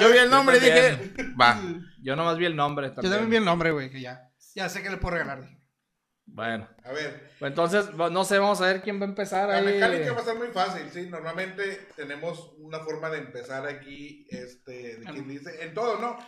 [0.00, 1.60] Yo vi el nombre y dije, va.
[2.02, 3.12] Yo nomás vi el nombre Yo también.
[3.12, 4.30] también vi el nombre, güey, que ya.
[4.54, 5.42] Ya sé que le puedo regalar.
[5.42, 5.56] dije.
[6.30, 9.56] Bueno, A ver, pues entonces, no sé, vamos a ver quién va a empezar la
[9.56, 9.64] ahí.
[9.64, 11.08] mecánica va a ser muy fácil, sí.
[11.08, 16.18] Normalmente tenemos una forma de empezar aquí, este, de quien dice, en todo, ¿no?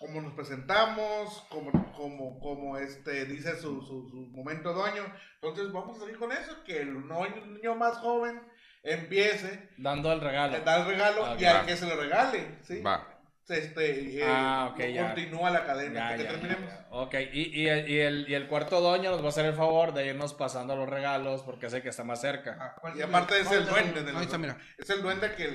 [0.00, 5.04] Cómo nos presentamos, como, como, como este, dice su, su, su momento dueño.
[5.34, 8.40] Entonces vamos a salir con eso, que el noño- niño más joven
[8.82, 10.56] empiece Dando el regalo.
[10.56, 12.80] a dar el regalo Ah, y al que se lo regale, ¿sí?
[12.80, 13.09] Va.
[13.50, 15.06] Este, eh, Ah, ok, no ya.
[15.14, 16.68] continúa la academia, Ya, hasta que ya, terminemos.
[16.70, 16.86] ya, ya.
[16.90, 19.54] Ok, y, y, el- y el, y el cuarto doño nos va a hacer el
[19.54, 22.56] favor de irnos pasando los regalos porque sé que está más cerca.
[22.60, 24.56] Ah, ¿cuál- Y aparte es el duende de Ahí los- está, mira.
[24.78, 25.48] Es el duende que,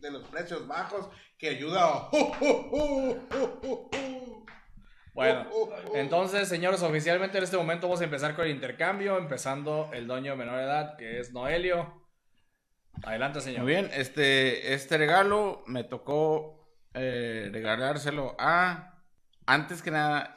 [0.00, 2.10] de los precios bajos que ayuda a...
[2.12, 3.16] ¡Uh,
[5.14, 5.48] Bueno,
[5.94, 10.58] entonces, señores, oficialmente en este momento vamos a empezar con el intercambio, empezando el menor
[10.58, 12.04] de edad, que es Noelio.
[13.02, 13.62] Adelante, señor.
[13.62, 16.57] Muy bien, este, este regalo me tocó
[16.98, 18.94] eh, regalárselo a.
[19.46, 20.34] Antes que nada,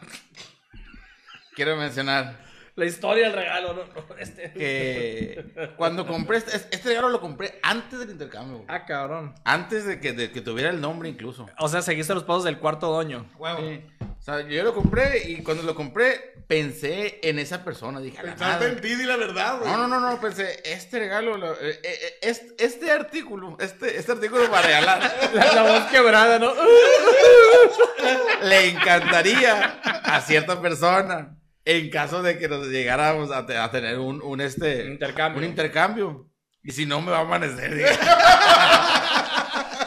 [1.56, 2.40] quiero mencionar
[2.76, 4.54] La historia del regalo, no, no, este.
[4.54, 8.68] que cuando compré este, este regalo lo compré antes del intercambio, güey.
[8.70, 9.36] Ah, cabrón.
[9.44, 11.48] antes de que, de que tuviera el nombre incluso.
[11.60, 13.30] O sea, seguiste los pasos del cuarto doño.
[13.38, 13.60] Huevo.
[13.60, 13.84] Sí.
[14.22, 18.00] O sea, yo lo compré y cuando lo compré pensé en esa persona.
[18.00, 18.70] Dije, a la Pensaste madre.
[18.78, 19.72] en ti, di la verdad, güey.
[19.72, 24.12] No, no, no, no, pensé, este regalo, lo- eh, eh, este, este artículo, este, este
[24.12, 26.54] artículo para regalar, La, la voz quebrada, ¿no?
[28.44, 33.98] le encantaría a cierta persona en caso de que nos llegáramos a, te- a tener
[33.98, 35.40] un, un, este, Intercambio.
[35.40, 36.28] un intercambio.
[36.64, 37.74] Y si no, me va a amanecer.
[37.74, 37.90] dije.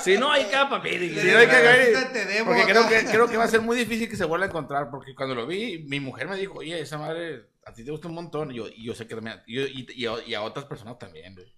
[0.05, 1.09] Si no hay capa, mire.
[1.09, 4.09] Si no hay que debo Porque creo que, creo que va a ser muy difícil
[4.09, 4.91] que se vuelva a encontrar.
[4.91, 8.09] Porque cuando lo vi, mi mujer me dijo, oye, esa madre a ti te gusta
[8.09, 8.51] un montón.
[8.51, 10.99] Y yo, y yo sé que también, y, y- y a, y a otras personas
[10.99, 11.53] también, güey.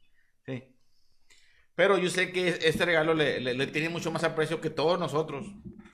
[0.46, 0.64] Sí.
[1.74, 4.98] Pero yo sé que este regalo le, le- le tiene mucho más aprecio que todos
[4.98, 5.46] nosotros.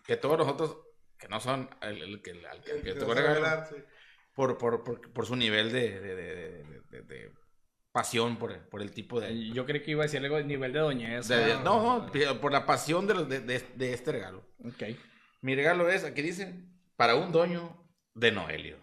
[0.06, 0.76] Que todos nosotros,
[1.18, 3.76] que no son el, el que, al que, El que que tocó a regalo, sí.
[4.34, 7.30] por, por, por, por su nivel de, de, de- de- de- de
[7.92, 10.72] pasión por, por el tipo de, Yo creí que iba a decir algo de nivel
[10.72, 11.28] de doñez.
[11.28, 11.60] de- ah.
[11.62, 14.42] no, no, por la pasión de, de- de- este regalo.
[14.64, 14.82] Ok.
[15.42, 16.54] Mi regalo es, aquí dice,
[16.96, 17.76] para un doño
[18.14, 18.76] de Noelio.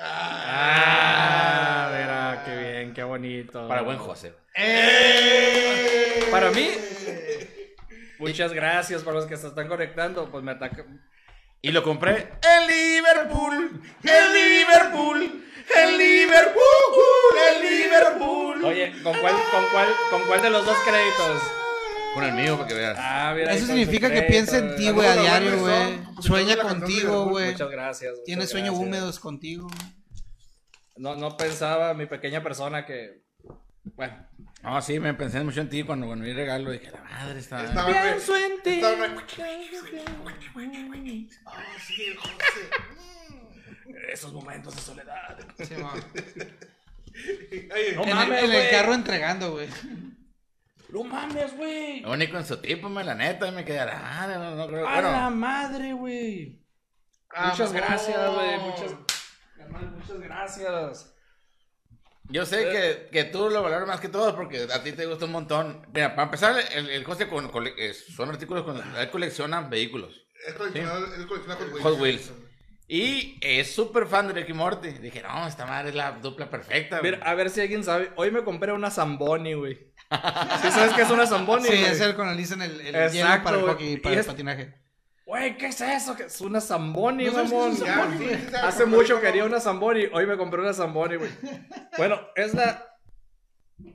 [0.00, 3.66] Ah, verá, qué bien, qué bonito.
[3.68, 4.32] Para buen José.
[6.30, 6.68] Para mí,
[8.18, 10.30] muchas gracias para los que se están conectando.
[10.30, 10.84] Pues me ataca.
[11.60, 15.44] Y lo compré en Liverpool, en Liverpool,
[15.76, 16.84] en Liverpool,
[17.48, 18.64] en Liverpool.
[18.64, 21.42] Oye, ¿con cuál, con cuál, con cuál de los dos créditos?
[22.14, 22.96] Con el mío, para que veas.
[23.00, 23.52] Ah, mira.
[23.52, 26.00] Eso significa que piensa en ti, güey, a diario, güey.
[26.20, 27.50] Sueña contigo, güey.
[27.50, 28.12] Muchas gracias.
[28.12, 29.68] muchas Tiene sueños húmedos contigo.
[30.96, 33.24] No, no pensaba mi pequeña persona que.
[33.84, 34.26] Bueno.
[34.62, 36.70] No, sí, me pensé mucho en ti cuando, cuando vi el regalo.
[36.70, 37.64] Dije, la madre está.
[37.64, 38.70] Estaba, Pienso en ti.
[38.70, 39.06] estaba-
[41.46, 42.34] Ah, sí, el José.
[44.12, 45.38] Esos momentos de soledad.
[45.58, 45.74] Sí.
[47.72, 48.70] Oye, No en, el, mames, en el güey.
[48.70, 49.68] carro entregando, güey.
[50.90, 52.04] No mames, güey.
[52.04, 54.86] Único en su tipo, me la neta, me quedé, la madre, no, no creo.
[54.88, 56.62] A la Bueno, madre, güey.
[57.34, 57.86] Ah, Muchas mamón.
[57.88, 58.58] gracias, güey.
[58.58, 58.92] Muchas,
[59.92, 61.14] muchas gracias.
[62.28, 65.24] Yo sé que, que tú lo valoras más que todo porque a ti te gusta
[65.24, 65.86] un montón.
[65.92, 70.26] Mira, para empezar, el, el José con, cole- eh, son artículos con él colecciona vehículos.
[70.46, 71.82] Es coleccionado, es coleccionado Hot Wheels.
[71.82, 72.32] Hot Wheels.
[72.90, 74.88] Y es súper fan de Ricky Morty.
[74.90, 77.00] Dije, no, esta madre es la dupla perfecta.
[77.00, 77.12] güey.
[77.12, 78.10] Mira, a ver si alguien sabe.
[78.16, 79.74] Hoy me compré una Zamboni, güey.
[80.10, 81.64] ¿Sí sabes qué es una Zamboni?
[81.68, 81.84] Sí, güey?
[81.84, 84.20] es el con el en el, el Exacto, hielo para el hockey, Y para el
[84.20, 84.74] es- patinaje.
[85.28, 86.16] Güey, ¿qué es eso?
[86.16, 87.72] ¿Qué Es una Zamboni, ¿No mamón.
[87.72, 90.06] es una Zamboni, sí, Hace mucho quería una Zamboni.
[90.10, 91.30] Hoy me compré una Zamboni, güey.
[91.98, 92.98] Bueno, es la.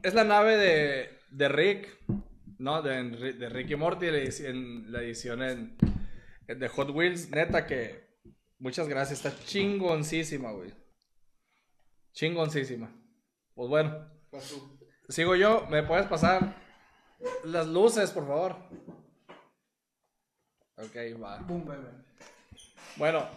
[0.03, 1.89] Es la nave de, de Rick.
[2.59, 2.83] ¿No?
[2.83, 4.11] De, de Rick y Morty.
[4.11, 5.75] La edición, la edición en,
[6.45, 7.31] de Hot Wheels.
[7.31, 8.13] Neta que.
[8.59, 9.25] Muchas gracias.
[9.25, 10.71] Está chingoncísima, güey.
[12.11, 12.95] Chingoncísima.
[13.55, 14.07] Pues bueno.
[14.29, 14.77] Pasó.
[15.09, 15.65] Sigo yo.
[15.71, 16.61] ¿Me puedes pasar
[17.43, 18.55] las luces, por favor?
[20.77, 21.37] Ok, va.
[21.37, 21.65] Boom.
[22.95, 23.27] Bueno,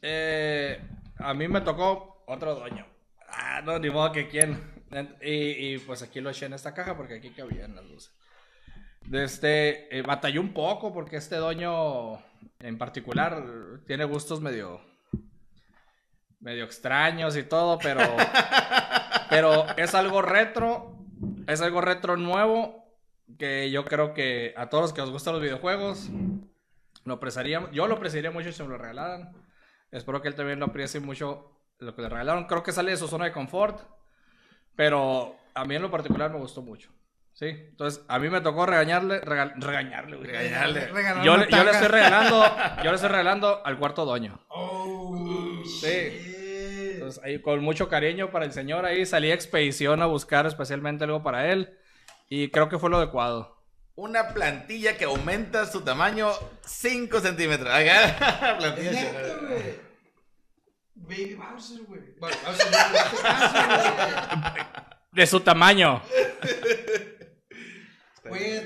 [0.00, 0.80] eh,
[1.18, 2.86] a mí me tocó otro dueño.
[3.28, 4.60] Ah, no, ni modo que quién.
[5.22, 8.12] Y, y, pues aquí lo eché en esta caja porque aquí cabían las luces.
[9.10, 12.18] Este, eh, batallé un poco porque este dueño
[12.60, 13.42] en particular
[13.86, 14.80] tiene gustos medio,
[16.40, 18.00] medio extraños y todo, pero,
[19.30, 20.96] pero es algo retro,
[21.46, 22.84] es algo retro nuevo
[23.38, 26.10] que yo creo que a todos los que os gustan los videojuegos
[27.04, 29.32] lo apreciaría, yo lo apreciaría mucho si me lo regalaran.
[29.90, 32.44] Espero que él también lo aprecie mucho lo que le regalaron.
[32.46, 33.80] Creo que sale de su zona de confort,
[34.76, 36.90] pero a mí en lo particular me gustó mucho.
[37.34, 40.28] Sí, entonces a mí me tocó regañarle, regal- regañarle, güey.
[40.28, 40.86] Regañarle.
[40.88, 42.44] Regalar Yo, le- yo le estoy regalando,
[42.84, 44.38] yo le estoy regalando al cuarto dueño.
[44.48, 46.28] Oh, Sí.
[46.94, 51.04] Entonces, ahí, con mucho cariño para el señor ahí, salí a expedición a buscar especialmente
[51.04, 51.76] algo para él
[52.28, 53.51] y creo que fue lo adecuado.
[53.94, 56.30] Una plantilla que aumenta su tamaño
[56.64, 57.72] 5 centímetros.
[57.72, 59.92] Acá, plantilla neto, güey.
[60.94, 62.00] Baby Bowser, güey.
[62.18, 62.78] Bueno, Bowser, este
[65.12, 66.02] De su tamaño.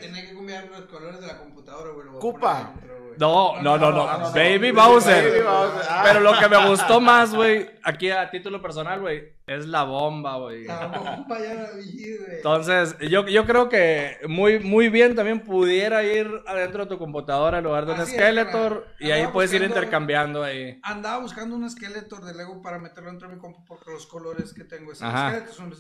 [0.01, 2.09] tenía que cambiar los colores de la computadora, güey.
[2.09, 2.73] voy Cupa.
[3.19, 4.19] No, no, no, no.
[4.19, 4.33] no.
[4.33, 5.31] Baby Bowser.
[5.31, 5.87] Baby Bowser.
[5.89, 6.03] Ah.
[6.05, 10.37] Pero lo que me gustó más, güey, aquí a título personal, güey, es la bomba,
[10.37, 10.65] güey.
[10.65, 12.37] La bomba ya la vi, güey.
[12.37, 17.59] Entonces, yo, yo creo que muy, muy bien también pudiera ir adentro de tu computadora
[17.59, 20.79] en lugar de un Skeletor y ahí puedes ir intercambiando ahí.
[20.83, 24.53] Andaba buscando un Skeletor de Lego para meterlo dentro de mi compu porque los colores
[24.53, 24.99] que tengo es.
[24.99, 25.71] Skeletor son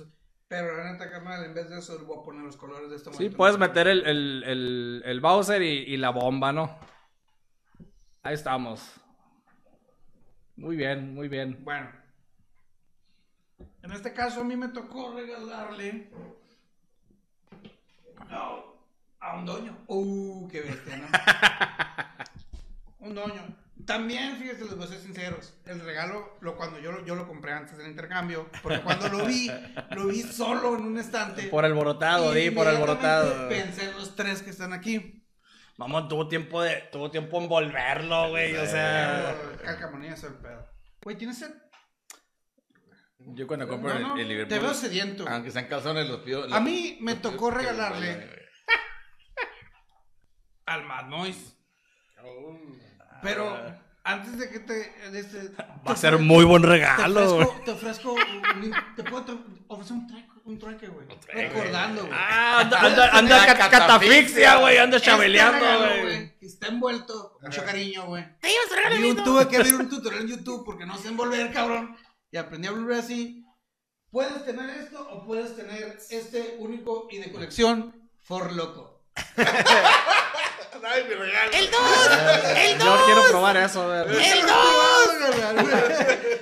[0.48, 3.12] Pero la neta, carnal, en vez de eso, voy a poner los colores de esta
[3.12, 6.78] Sí, puedes meter el, el, el, el Bowser y, y la bomba, ¿no?
[8.22, 8.94] Ahí estamos.
[10.56, 11.64] Muy bien, muy bien.
[11.64, 11.90] Bueno.
[13.82, 16.10] En este caso, a mí me tocó regalarle.
[18.30, 18.76] No,
[19.20, 19.76] a un doño.
[19.88, 21.06] Uh, qué bestia, ¿no?
[23.06, 23.65] un doño.
[23.84, 25.54] También, fíjate, les voy a ser sinceros.
[25.66, 29.26] El regalo, lo, cuando yo, lo- yo lo compré antes del intercambio, porque cuando lo
[29.26, 29.50] vi,
[29.90, 31.44] lo vi solo en un estante.
[31.44, 33.48] Por alborotado, di, por alborotado.
[33.48, 35.22] Pensé en los tres que están aquí.
[35.76, 39.36] Mamón, tuvo tiempo de, tuvo tiempo en volverlo, güey, o sea.
[39.62, 40.66] Calcamonía es el pedo.
[41.02, 41.50] Güey, ¿tienes sed?
[43.18, 45.26] Yo cuando compro No, el, no, el Liverpool, te veo sediento.
[45.28, 46.52] aunque sean calzones, los pido.
[46.52, 48.30] A mí me tocó regalarle
[50.66, 51.54] al Mad Noise.
[53.26, 54.74] Pero antes de que te.
[55.10, 55.50] de este-
[55.86, 57.44] Va a ser muy buen te regalo, güey.
[57.44, 58.12] ofrezco, te ofrezco.
[58.14, 61.06] un- Te puedo ofrecer un trueque, un trueque, güey.
[61.32, 62.12] Recordando, güey.
[62.14, 66.38] Ah, anda, anda, anda La cat- catafixia, catafixia, güey, anda Este chabeleando, regalo, güey.
[66.38, 68.24] que Está envuelto con mucho cariño, güey.
[68.98, 71.96] Vi un- Tuve que ver un tutorial en YouTube porque no sé envolver, cabrón.
[72.30, 73.42] Y aprendí a volver así.
[74.10, 79.04] Puedes tener esto o puedes tener este único y de colección For Loco.
[80.84, 81.52] Ay, mi regalo.
[82.84, 84.08] Yo quiero probar eso, a ver.
[84.08, 84.56] ¡El 2!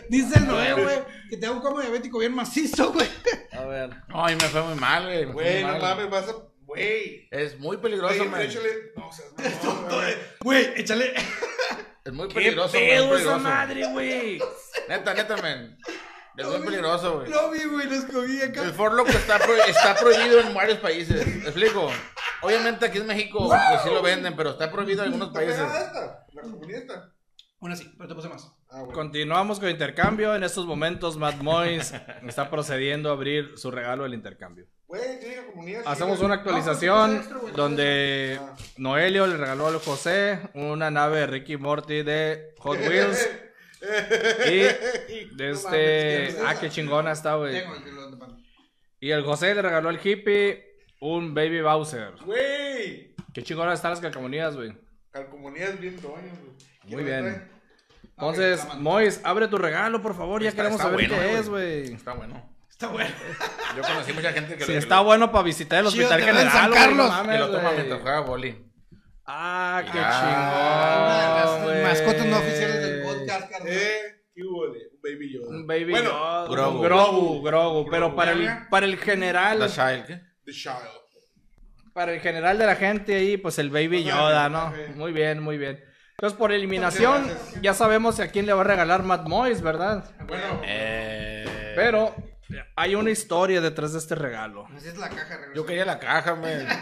[0.08, 0.98] Dice el Noé, güey,
[1.30, 3.08] que te da un como diabético bien macizo, güey.
[3.52, 3.90] A ver.
[4.08, 5.24] No, a mí me fue muy mal, güey.
[5.24, 6.34] Güey, no mames, vas a.
[6.66, 7.28] Güey.
[7.30, 8.70] Es muy peligroso, Güey, échale.
[8.96, 9.30] No seas
[9.62, 10.14] mamón, güey.
[10.40, 11.14] Güey, échale.
[12.04, 12.88] Es muy ¿Qué peligroso, güey.
[12.88, 14.42] pedo muy esa madre, güey?
[14.88, 15.78] Neta, neta, man.
[16.36, 17.30] Es muy peligroso, güey.
[17.30, 18.62] Lo vi, güey, lo escogí acá.
[18.62, 21.26] El For Loco está, pro- está prohibido en varios países.
[21.26, 21.90] ¿Me explico?
[22.42, 25.60] Obviamente aquí en México pues sí lo venden, pero está prohibido en algunos ¿Está países.
[25.84, 26.26] esta?
[26.32, 27.10] La.
[27.60, 28.46] Una sí, pero te puse más.
[28.68, 28.92] Ah, güey.
[28.92, 30.34] Continuamos con intercambio.
[30.34, 31.94] En estos momentos, Matt Moyes
[32.26, 34.66] está procediendo a abrir su regalo del intercambio.
[34.86, 35.82] Güey, tiene comunidad.
[35.86, 37.54] Hacemos una actualización pues, extra, güey.
[37.54, 38.54] donde Ah.
[38.76, 43.28] Noelio le regaló al José una nave de Ricky Morty de Hot Wheels.
[44.46, 46.36] Y de este.
[46.44, 47.62] Ah, qué chingona está, güey.
[49.00, 50.64] Y el José le regaló al hippie
[51.00, 52.12] un Baby Bowser.
[52.24, 53.14] Güey.
[53.32, 54.72] Qué chingona están las calcamonías, güey.
[55.10, 56.56] Calcomanías bien doño, güey.
[56.86, 57.50] ¿Quién Muy bien.
[58.16, 58.80] Entonces, mano.
[58.80, 60.42] Mois, abre tu regalo, por favor.
[60.42, 61.92] Ya Está- queremos está saber bueno, qué es, güey.
[61.94, 62.50] Está bueno.
[62.70, 63.10] Está bueno.
[63.76, 66.50] Yo conocí mucha gente que Si lo, está bueno para visitar el Chido, hospital general,
[66.52, 67.08] San Carlos.
[67.08, 68.64] mames, que lo toma mientras juega boli.
[69.26, 73.68] Ah, qué Ah, Una de las chingón, mascotas no oficiales del podcast, carnal.
[73.72, 75.48] Eh, ¿qué hubo de un baby Yoda?
[75.48, 76.82] Un baby Bueno, Yoda, Grogu.
[76.82, 80.20] Grogu, Grogu, pero para el, para el general, La Child, ¿qué?
[80.44, 80.74] The Child.
[81.94, 84.72] para el general de la gente ahí, pues el baby Yoda, ¿no?
[84.94, 85.82] Muy bien, muy bien.
[86.10, 87.28] Entonces, por eliminación,
[87.62, 90.04] ya sabemos a quién le va a regalar Matt Moyes, ¿verdad?
[90.26, 91.72] Bueno, Eh...
[91.74, 92.14] Pero
[92.76, 94.66] hay una historia detrás de este regalo.
[94.76, 95.54] Así es la caja, regresó.
[95.54, 96.68] Yo quería la caja, man.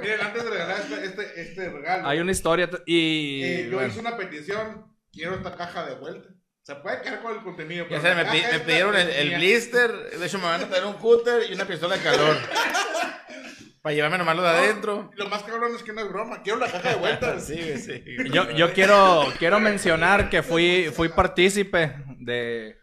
[0.00, 3.42] miren, antes de regalar este, este, este regalo, Hay una historia y...
[3.44, 3.88] eh, yo bueno.
[3.88, 4.86] hice una petición.
[5.12, 6.28] Quiero esta caja de vuelta.
[6.62, 7.84] Se puede quedar con el contenido.
[7.88, 9.92] Ya pero sé, me, pi- pidieron el, blister.
[10.18, 12.36] De hecho, me van a traer un cúter y una pistola de calor.
[13.82, 15.10] Para llevarme nomás lo de adentro.
[15.14, 16.42] Lo más cabrón es que no es broma.
[16.42, 17.38] Quiero la caja de vuelta.
[17.40, 18.02] Sí, sí.
[18.32, 22.76] Yo, yo quiero, quiero mencionar que fui, fui partícipe de,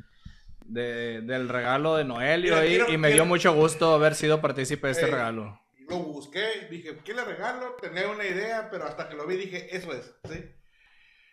[0.62, 4.40] de- del regalo de Noelio Mira, y, quiero- y me dio mucho gusto haber sido
[4.40, 5.60] partícipe de este Eh, regalo.
[5.90, 7.76] Lo busqué, dije, ¿qué le regalo?
[7.82, 10.44] Tenía una idea, pero hasta que lo vi dije, eso es, ¿sí?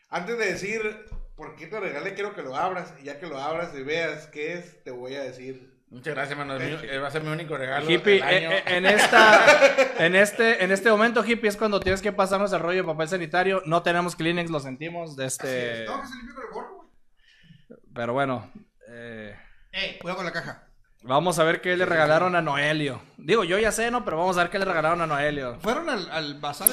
[0.09, 2.93] Antes de decir por qué te regalé, quiero que lo abras.
[3.01, 5.71] Y ya que lo abras y veas qué es, te voy a decir.
[5.89, 6.57] Muchas gracias, mano.
[6.57, 7.89] Es mi- eh, va a ser mi único regalo.
[7.91, 8.51] Hippie, del año.
[8.53, 12.53] eh, eh, en, esta, en, este, en este momento, Hippie, es cuando tienes que pasarnos
[12.53, 13.63] el rollo de papel sanitario.
[13.67, 15.17] No tenemos Kleenex, lo sentimos.
[15.17, 16.89] De este, Tengo que se limpia con el gorro, güey.
[17.95, 18.53] pero bueno,
[18.89, 19.37] eh,
[19.73, 20.67] Ey, cuidado con la caja.
[21.03, 23.01] Vamos a ver qué le regalaron a Noelio.
[23.17, 24.05] Digo, yo ya sé, ¿no?
[24.05, 25.57] Pero vamos a ver qué le regalaron a Noelio.
[25.61, 26.69] Fueron al, al bazar.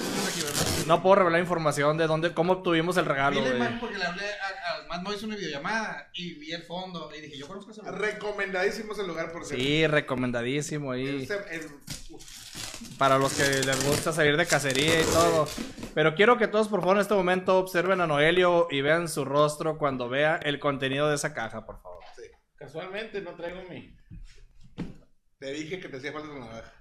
[0.86, 4.84] No puedo revelar información de dónde, cómo obtuvimos el regalo, imagen porque le hablé a,
[4.84, 8.00] a Matt Moise una videollamada y vi el fondo y dije, yo conozco ese lugar.
[8.00, 9.64] Recomendadísimo ese lugar por cierto.
[9.64, 11.24] Sí, recomendadísimo ahí.
[11.24, 11.70] Ese- el-
[12.98, 15.48] Para los que les gusta salir de cacería y todo.
[15.94, 19.24] Pero quiero que todos, por favor, en este momento observen a Noelio y vean su
[19.26, 21.98] rostro cuando vea el contenido de esa caja, por favor.
[22.58, 23.96] Casualmente no traigo mi.
[25.40, 26.74] te dije que te hacía falta una navaja.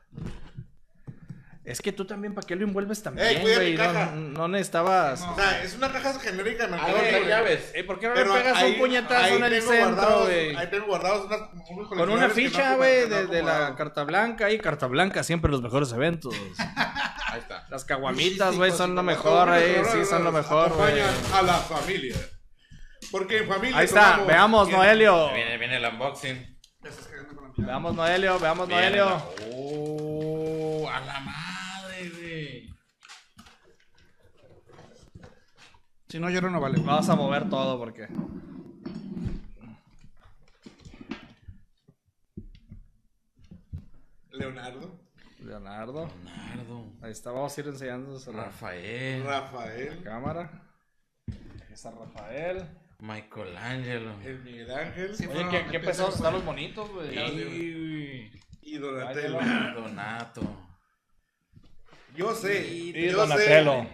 [1.64, 3.72] Es que tú también, ¿para qué lo envuelves también, Ey, cuida güey?
[3.72, 4.12] mi No, caja.
[4.14, 5.20] no necesitabas.
[5.20, 5.32] No.
[5.32, 6.96] O sea, es una caja genérica de mercado.
[6.96, 7.26] No, Libre.
[7.26, 7.72] llaves.
[7.74, 9.88] Ey, ¿Por qué no le Pero pegas ahí- un puñetazo ahí en el tengo centro,
[9.96, 10.56] guardados- güey?
[10.56, 13.42] Ahí tengo guardados unas, unos Con una coleccionables que ficha, güey, que no de, de
[13.42, 14.50] la carta blanca.
[14.52, 16.34] Y carta blanca, siempre los mejores eventos.
[16.56, 17.66] Ahí está.
[17.68, 19.74] Las caguamitas, güey, son lo mejor, ahí.
[19.82, 21.00] Sí, ahora son lo mejor, güey.
[21.00, 22.14] acompañan a la familia.
[23.10, 23.78] Porque en familia.
[23.78, 24.68] Ahí está, tomamos- veamos.
[24.70, 25.32] Noelio.
[25.32, 26.56] Viene, viene el unboxing.
[27.58, 29.04] Veamos, Noelio, veamos, Viene Noelio.
[29.06, 32.74] la- Oh, a la madre, güey.
[36.08, 36.78] Si no, lloro no vale.
[36.80, 38.06] Vamos a mover todo porque.
[44.30, 45.00] Leonardo,
[45.40, 46.08] Leonardo.
[46.24, 46.84] Leonardo.
[47.02, 49.24] Ahí está, vamos a ir enseñándonos a Rafael.
[49.24, 50.62] Rafael, cámara.
[51.28, 52.66] Ahí está Rafael.
[52.98, 54.16] Michelangelo.
[54.24, 57.18] el Miguel Ángel Sí, Oye, qué, pesados a están los bonitos, güey.
[57.18, 58.32] Y...
[58.62, 59.38] y Donatello.
[59.74, 60.66] Donato.
[62.16, 63.86] Yo sé, Y yo Donatello.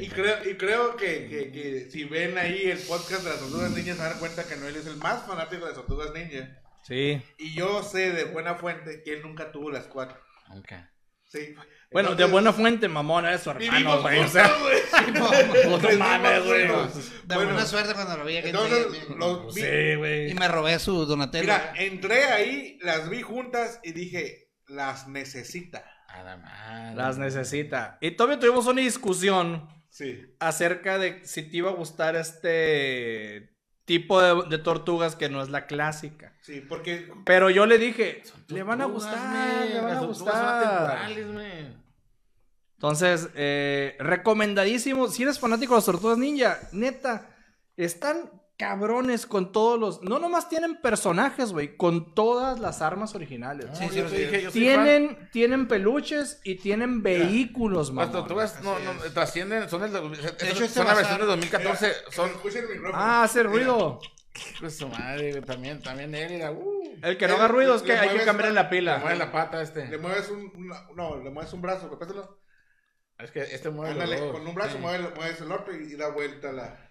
[0.00, 3.70] Y creo, y creo que, que, que si ven ahí el podcast de las tortugas
[3.72, 6.58] ninja se dan cuenta que Noel es el más fanático de las tortugas ninja.
[6.82, 7.22] Sí.
[7.38, 10.18] Y yo sé de buena fuente que él nunca tuvo las cuatro.
[10.48, 10.90] Nunca.
[11.28, 11.54] Sí.
[11.92, 14.18] Bueno, de buena fuente, mamón, es su hermano, güey.
[14.20, 15.12] O sea, güey.
[15.14, 16.68] no Crecimos mames, güey.
[16.68, 17.12] juntos.
[17.26, 18.48] De Bueno, buena suerte cuando lo vi aquí.
[18.48, 20.30] Entonces, en- los vi- Sí, güey.
[20.30, 21.44] Y me robé su Donatello.
[21.44, 25.84] Mira, entré ahí, las vi juntas y dije, las necesita.
[26.08, 26.96] A la madre.
[26.96, 27.98] Las necesita.
[28.00, 30.34] Y todavía tuvimos una discusión Sí.
[30.40, 33.54] acerca de si te iba a gustar este
[33.88, 36.34] tipo de, de tortugas que no es la clásica.
[36.42, 41.10] Sí, porque Pero yo le dije, le van a gustar, le van a gustar.
[42.74, 45.08] Entonces, eh, recomendadísimo.
[45.08, 47.34] Si eres fanático de las tortugas ninja, neta,
[47.78, 50.02] están cabrones con todos los.
[50.02, 53.66] No nomás tienen personajes, güey, con todas las armas originales.
[53.66, 54.16] No, Sí, sí, yo sé.
[54.18, 54.84] dije, yo soy fan.
[54.84, 58.12] tienen, tienen peluches y tienen vehículos, Las mamón.
[58.12, 61.92] tortugas no, no, trascienden, son, el, hecho, este son la versión de 2014.
[62.10, 62.28] Son.
[62.30, 63.02] Escuchen el micrófono.
[63.02, 64.00] Ah, hace ruido.
[64.60, 66.52] Pues su madre, güey, también, también él era.
[66.52, 68.70] Uh, El que no Le- haga ruido es le que hay que mueves cambiarle la
[68.70, 68.94] pila.
[68.98, 69.98] le mueve la pata Le este.
[69.98, 72.38] mueves un, una- no, le mueves un brazo, repételo.
[73.18, 74.78] Es que este mueve Ándale, con un brazo Sí.
[74.78, 76.88] mueves, mueves el otro y, y da vuelta la.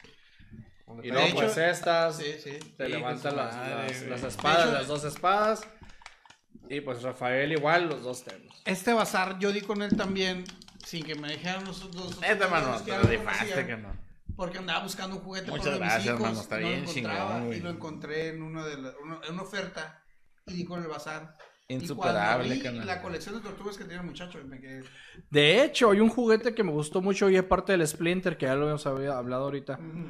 [1.03, 2.17] Y luego, hecho- pues estas.
[2.17, 2.51] Sí, sí.
[2.77, 5.67] Te Sí, levantan con su las, madre, las- las espadas, hecho- las dos espadas.
[6.69, 8.61] Y pues Rafael igual, los dos temas.
[8.65, 10.43] Este bazar yo di con él también,
[10.85, 12.19] sin que me dijeran los dos.
[12.19, 13.99] Neta, mano, los que te lo rifaste, conocían, cabrón.
[14.35, 16.67] Porque andaba buscando un juguete Muchas para de mis gracias, hijos, hermano, está no lo
[16.67, 17.53] bien chingón.
[17.53, 20.03] Y lo encontré en, uno de la- uno- en una oferta
[20.45, 21.37] y di con el bazar.
[21.69, 24.83] Insuperable, y vi la colección de tortugas que tiene el muchacho, me quedé...
[25.29, 28.45] De hecho, hay un juguete que me gustó mucho y es parte del Splinter, que
[28.45, 29.73] ya lo habíamos había- hablado ahorita.
[29.73, 30.07] Ujú.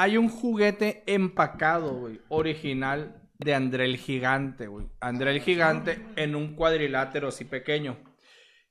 [0.00, 4.86] Hay un juguete empacado, güey, original de André el Gigante, güey.
[5.00, 7.98] André el Gigante en un cuadrilátero así pequeño.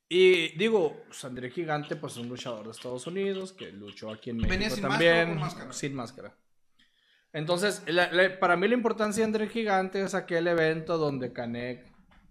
[0.08, 4.10] Y digo, pues André el Gigante, pues es un luchador de Estados Unidos que luchó
[4.12, 5.36] aquí en México ¿Venía sin también.
[5.38, 5.72] máscara?
[5.72, 6.36] Sin máscara.
[7.32, 11.32] Entonces, la- la- para mí la importancia de André el Gigante es aquel evento donde
[11.32, 11.86] Canek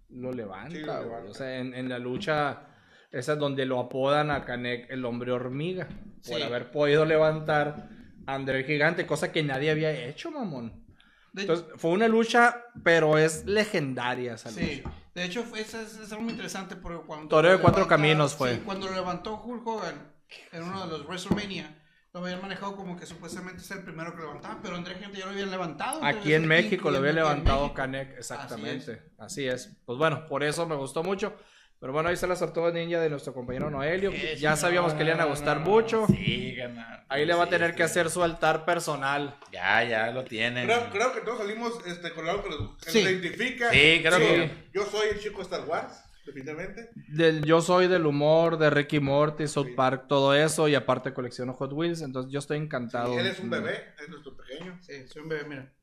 [0.09, 1.05] lo levanta, Sí, lo güey.
[1.05, 1.31] levanta.
[1.31, 2.67] O sea, en, en la lucha,
[3.11, 5.87] esa es donde lo apodan a Canek el hombre hormiga.
[6.27, 7.87] Por haber podido levantar
[8.33, 10.85] André el Gigante, cosa que nadie había hecho, mamón.
[11.33, 14.95] De, Entonces, fue una lucha, pero es legendaria esa sí, lucha.
[15.13, 17.27] de hecho es, es, es algo muy interesante porque cuando...
[17.27, 18.55] Torneo de cuatro caminos fue.
[18.55, 20.11] sí, cuando lo levantó Hulk Hogan
[20.51, 21.75] en uno de los WrestleMania,
[22.13, 25.25] lo habían manejado como que supuestamente es el primero que levantaba, pero André Gente ya
[25.25, 26.03] lo habían levantado.
[26.03, 27.73] Aquí en México lo había levantado.
[27.73, 29.11] Canek, exactamente.
[29.19, 29.77] Así es.
[29.85, 31.35] Pues bueno, por eso me gustó mucho.
[31.79, 34.11] Pero bueno, ahí está las tortugas ninja de nuestro compañero Noelio.
[34.37, 36.05] Ya sabíamos que le iban a gustar mucho.
[36.07, 37.05] Sí, carnal.
[37.07, 37.77] Ahí le va a tener sí.
[37.77, 39.37] que hacer su altar personal.
[39.53, 40.65] Ya, ya lo tienen.
[40.67, 42.99] Creo, creo que todos salimos este, con algo que nos Sí.
[42.99, 43.71] identifica.
[43.71, 46.89] Sí, creo Yo- que- Yo soy el chico Star Wars, definitivamente.
[47.07, 50.67] Del, yo soy del humor de Ricky Morty, South Park, todo eso.
[50.67, 52.01] Y aparte colecciono Hot Wheels.
[52.01, 53.17] Entonces yo estoy encantado.
[53.17, 54.77] Él es un bebé, es nuestro pequeño.
[54.81, 55.73] Sí, soy un bebé, mira.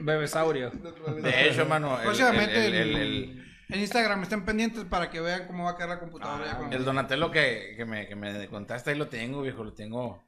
[0.00, 0.70] Bebesaurio.
[1.22, 5.76] De hecho, mano, el, el, en, Instagram estén pendientes para que vean cómo va a
[5.76, 6.44] quedar la computadora.
[6.46, 9.72] ya con- el Donatello que, que, me, que me contaste, ahí lo tengo, viejo, lo
[9.74, 10.22] tengo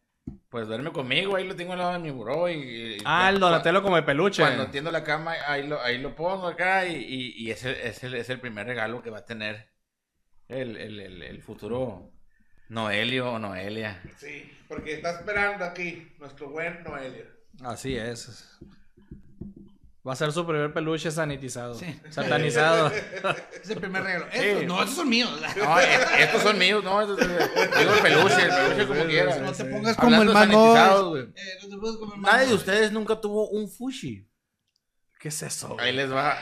[0.50, 2.54] pues duerme conmigo, ahí lo tengo al lado de mi buró y...
[2.96, 4.42] y- Ah, el Donatello come peluche.
[4.42, 8.04] Cuando tiendo la cama, ahí lo, ahí lo pongo acá y, y, y ese es
[8.04, 9.70] el, es el primer regalo que va a tener
[10.48, 12.10] el, el, el, el futuro
[12.68, 14.02] Noelio o Noelia.
[14.18, 17.24] Sí, porque está esperando aquí nuestro buen Noelio.
[17.64, 18.58] Así es.
[20.08, 21.74] Va a ser su primer peluche sanitizado.
[21.74, 22.00] Sí.
[22.08, 22.90] Satanizado.
[23.62, 24.26] Es el primer regalo.
[24.32, 25.30] Estos, no, estos son míos.
[25.56, 27.18] No, es- estos son míos, no, estos-
[27.78, 29.36] digo el peluche, el peluche como quiera.
[29.38, 31.16] No te pongas como Hablando el mango.
[31.18, 31.28] Eh,
[31.62, 34.26] no te pongas como el Nadie de ustedes nunca tuvo un fushi.
[35.20, 35.76] ¿Qué es eso?
[35.78, 36.38] Ahí les va.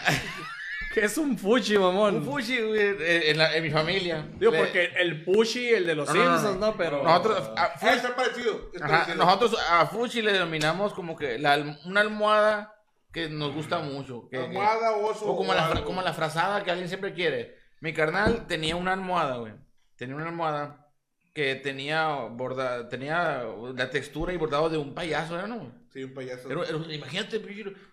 [0.94, 2.16] ¿Qué es un fuchi, mamón?
[2.16, 4.26] Un fushi, güey, eh, en, la- en mi familia.
[4.38, 6.66] Digo, Le- porque el Pushi, el de los No, no, no, Simpsons, ¿no?
[6.68, 6.76] no.
[6.76, 7.02] Pero.
[7.02, 8.70] Nosotros, a, Ah, fushi- está parecido.
[8.80, 9.16] Ajá, parecido.
[9.24, 12.72] nosotros a fushi le denominamos como que la, una almohada
[13.16, 14.28] que nos gusta mucho.
[14.28, 15.24] que- Almohada, oso.
[15.32, 15.86] o como la, fra- algo.
[15.86, 17.56] como la frazada que alguien siempre quiere.
[17.80, 19.54] Mi carnal tenía una almohada, güey.
[19.96, 20.90] Tenía una almohada
[21.32, 23.42] que tenía borda, tenía
[23.74, 25.72] la textura y bordado de un payaso, ¿era, no?
[25.92, 26.50] Sí, un payaso.
[26.50, 27.36] Era- era- imagínate,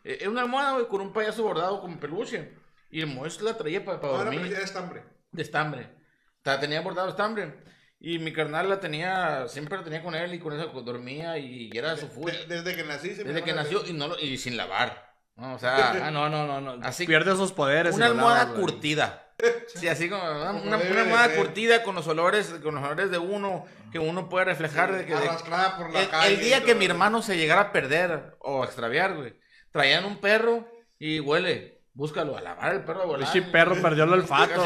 [0.03, 2.51] eh, era una almohada, güey, con un payaso bordado como peluche.
[2.89, 5.03] Y el Mois la traía para No, era dormir parecida de estambre.
[5.31, 5.83] de estambre.
[5.85, 7.53] O sea, tenía bordado estambre.
[7.99, 11.69] Y mi carnal la tenía, siempre la tenía con él y con eso dormía y
[11.73, 12.29] era su full.
[12.29, 13.15] De- desde que nací.
[13.15, 15.12] se Desde que la- nació y, no lo- y sin lavar.
[15.35, 15.53] ¿No?
[15.53, 16.61] O Ah, sea, no, no, no.
[16.61, 16.85] no.
[16.85, 17.95] Así- Pierde sus poderes.
[17.95, 19.19] una almohada lavas, curtida.
[19.75, 23.99] Sí, así como una, almohada curtida con los olores, con los olores de uno, que
[23.99, 26.33] uno puede reflejar de que de- Arrastrada por la el, calle.
[26.35, 29.33] el día que mi hermano se llegara a perder o a extraviar, güey,
[29.71, 30.65] traían un perro
[30.99, 31.72] y huele.
[31.95, 33.31] Búscalo, a lavar el perro, a volar.
[33.31, 34.63] Pinche perro perdió el olfato,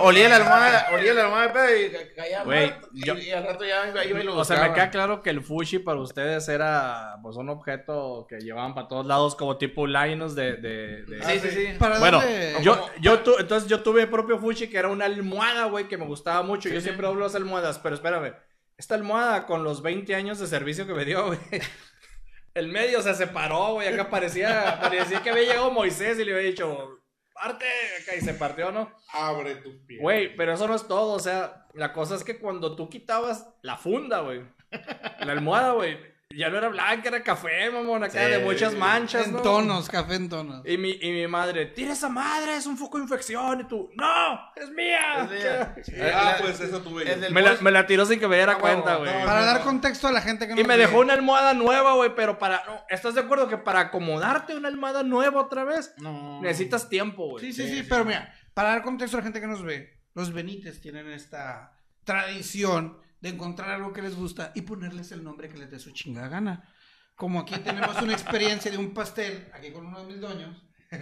[0.00, 3.18] olía la almohada, olía la almohada de pedo y ca- caía Güey, muerto, y, yo-
[3.18, 5.42] y al rato ya iba, iba y lo O sea, me queda claro que el
[5.42, 10.36] Fushi para ustedes era pues un objeto que llevaban para todos lados como tipo Linus
[10.36, 10.52] de...
[10.54, 11.66] de, de- Sí, sí, sí.
[11.80, 12.22] Para Bueno,
[12.62, 15.96] yo, yo tu- entonces yo tuve mi propio Fushi que era una almohada, güey, que
[15.98, 16.68] me gustaba mucho.
[16.68, 16.82] yo sí.
[16.82, 18.34] siempre hablo de las almohadas, pero espérame.
[18.78, 21.38] Esta almohada con los 20 años de servicio que me dio, güey.
[22.54, 23.88] El medio se separó, güey.
[23.88, 27.02] Acá parecía, parecía que había llegado Moisés y le había dicho,
[27.34, 27.64] parte,
[28.00, 28.94] acá y se partió, ¿no?
[29.12, 30.00] Abre tus pies.
[30.00, 33.48] Güey, pero eso no es todo, o sea, la cosa es que cuando tú quitabas
[33.62, 35.98] la funda, güey, la almohada, güey,
[36.36, 38.30] ya no era blanca, era café, mamón, acá Sí.
[38.30, 39.42] de muchas manchas, En ¿no?
[39.42, 40.62] tonos, café en tonos.
[40.66, 43.90] Y mi, y mi madre, tira esa madre, es un foco de infección, y tú,
[43.94, 45.22] no, es mía.
[45.24, 45.74] Es mía.
[46.14, 48.52] Ah, La- pues eso tuve Me la, Mois- me la tiró sin que me diera
[48.52, 49.12] Ah, cuenta, güey.
[49.12, 51.94] no, Para dar contexto a la gente que no Y me dejó una almohada nueva,
[51.94, 52.64] güey, pero para...
[52.66, 56.40] no, ¿Estás de acuerdo que para acomodarte una almohada nueva otra vez, No.
[56.42, 57.44] necesitas tiempo, güey?
[57.44, 60.32] Sí, sí, sí, pero mira, para dar contexto a la gente que nos ve, los
[60.32, 61.72] Benítez tienen esta
[62.04, 65.92] tradición de encontrar algo que les gusta y ponerles el nombre que les dé su
[65.92, 66.68] chingada gana.
[67.14, 70.62] Como aquí tenemos una experiencia de un pastel, aquí con uno de mis dueños.
[70.90, 70.98] ¿Qué,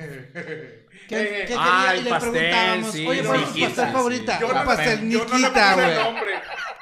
[1.09, 1.57] qué quería?
[1.59, 3.93] Ah, y el le pastel, preguntábamos, sí, oye, ¿cuál es tu pastel sí.
[3.93, 4.41] favorita?
[4.41, 5.95] Yo un no- pastel yo no le Nikita, güey.
[5.97, 6.33] nombre.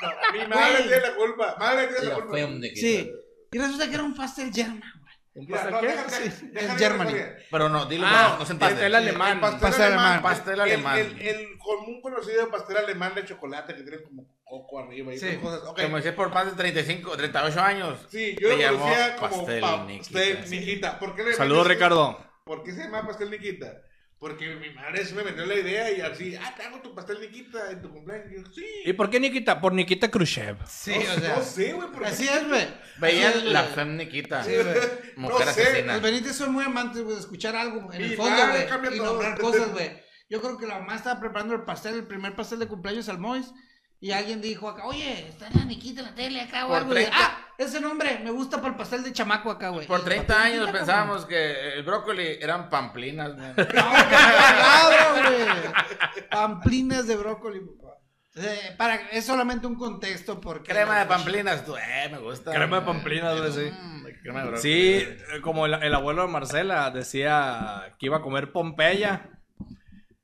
[0.03, 1.57] No, mi madre tiene la culpa.
[1.59, 2.67] Madre tiene la La culpa.
[2.75, 3.11] Sí,
[3.53, 4.83] y resulta que era un pastel German, güey.
[4.83, 4.98] ¿Un Mira,
[5.47, 5.89] pastel no, qué?
[6.09, 7.13] Sí, déjame el Germany.
[7.51, 8.75] Pero no, dilo Ah, más, no se entiende.
[8.75, 9.33] pastel alemán.
[9.35, 10.05] El pastel, Pastel alemán.
[10.07, 10.23] alemán.
[10.23, 10.99] Pastel El- alemán.
[10.99, 15.37] El, el común conocido pastel alemán de chocolate que tiene como coco arriba y Sí.
[15.37, 15.61] cosas.
[15.67, 15.83] Ok.
[15.83, 17.99] Como decía por más de 35, 38 años.
[18.11, 20.81] Sí, yo lo conocía como pastel pa- Nikita, pastel sí.
[20.99, 22.19] ¿Por qué le Saludos, Ricardo.
[22.45, 23.67] ¿Por qué se llama pastel Nikita?
[24.19, 27.21] Porque mi madre se me metió la idea y así, ah, te hago tu pastel
[27.21, 28.27] Nikita en tu cumpleaños.
[28.33, 28.65] Y yo, sí.
[28.85, 29.61] ¿Y por qué Nikita?
[29.61, 30.57] Por Nikita Khrushchev.
[30.69, 31.37] Sí, no, o sea.
[31.37, 31.89] no sé, güey.
[31.93, 32.67] porque- Así es, güey.
[32.99, 34.43] Veían la fem Nikita.
[34.43, 34.67] Sí, güey.
[35.17, 35.93] Mujer No sé, asesina.
[35.93, 38.97] Los Benítez son muy amantes, güey, de escuchar algo en el fondo, güey.
[38.97, 40.03] Y nombrar cosas, güey.
[40.29, 43.19] Yo creo que la mamá estaba preparando el pastel, el primer pastel de cumpleaños al
[43.19, 43.53] Mois.
[44.01, 46.79] Y alguien dijo acá, oye, está la Niquita en la tele acá, güey.
[46.79, 47.17] algo", y, 30.
[47.19, 49.89] Ah, ese nombre me gusta para el pastel de chamaco acá, güey.
[49.89, 53.67] Por Y 30 pastel años pensábamos que el brócoli eran pamplinas, cabrón.
[53.75, 56.29] No, güey.
[56.31, 57.99] Pamplinas de brócoli, papá.
[58.37, 60.71] Eh, para, es solamente un contexto porque...
[60.71, 62.53] Crema de pamplinas, tú, eh, me gusta.
[62.53, 63.73] Crema de pamplinas, güey, sí.
[63.73, 64.63] Mm, crema de brócoli.
[64.63, 69.29] Sí, eh, como el, el abuelo de Marcela decía que iba a comer Pompeya,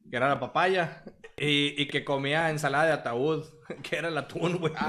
[0.08, 1.02] que era la papaya,
[1.36, 3.44] y, y que comía ensalada de ataúd,
[3.82, 4.72] que era el atún, güey.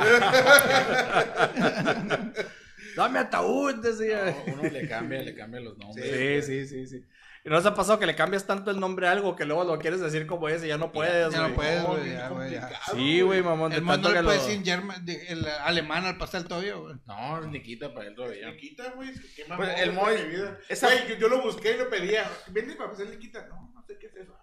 [2.95, 4.35] Dame ataúd, decía.
[4.47, 6.45] No, uno le cambia, le cambia los nombres.
[6.45, 7.05] Sí, sí, sí, sí.
[7.43, 9.63] ¿Y no se ha pasado que le cambias tanto el nombre a algo que luego
[9.65, 12.17] lo quieres decir como es y ya no puedes, Ya no puedes, No, güey, bien
[12.17, 12.69] ya, güey, ya.
[12.91, 13.69] Sí, güey, mamón.
[13.69, 16.45] de El mundo tanto le que puede lo- decir German- de- el alemán al pastel
[16.45, 16.95] todavía, güey.
[17.05, 18.49] No, Nikita para él todavía.
[18.49, 21.87] Nikita, güey, qué Pues, mamón, el güey, Moy- esa- yo, yo lo busqué y lo
[21.89, 22.23] pedía.
[22.47, 23.45] Vende para pastel Nikita.
[23.47, 24.35] No, no sé qué es eso.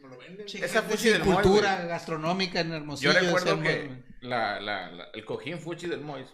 [0.00, 0.46] No lo venden.
[0.46, 3.12] Esa fuchi del cultura gastronómica en Hermosillo.
[3.12, 4.02] Yo recuerdo que güey.
[4.22, 6.26] la, la, la- el cojín fuchi del Mois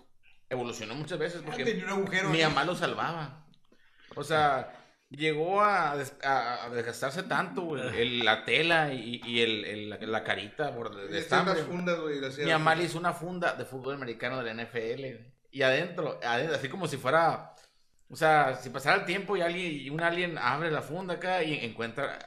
[0.49, 3.45] evolucionó muchas veces porque tenía un agujero mi mamá lo salvaba.
[4.15, 4.73] O sea,
[5.11, 10.13] llegó a, des- a- a desgastarse tanto, güey, el- la tela y, y el, el-
[10.13, 11.57] la, carita por, de estambre.
[11.65, 12.21] fundas, güey.
[12.45, 15.05] Mi mamá le hizo una funda de fútbol americano de la NFL
[15.51, 17.55] y adentro, adentro, así como si fuera,
[18.09, 21.43] o sea, si pasara el tiempo y alguien, y un alien abre la funda acá
[21.43, 22.19] y encuentra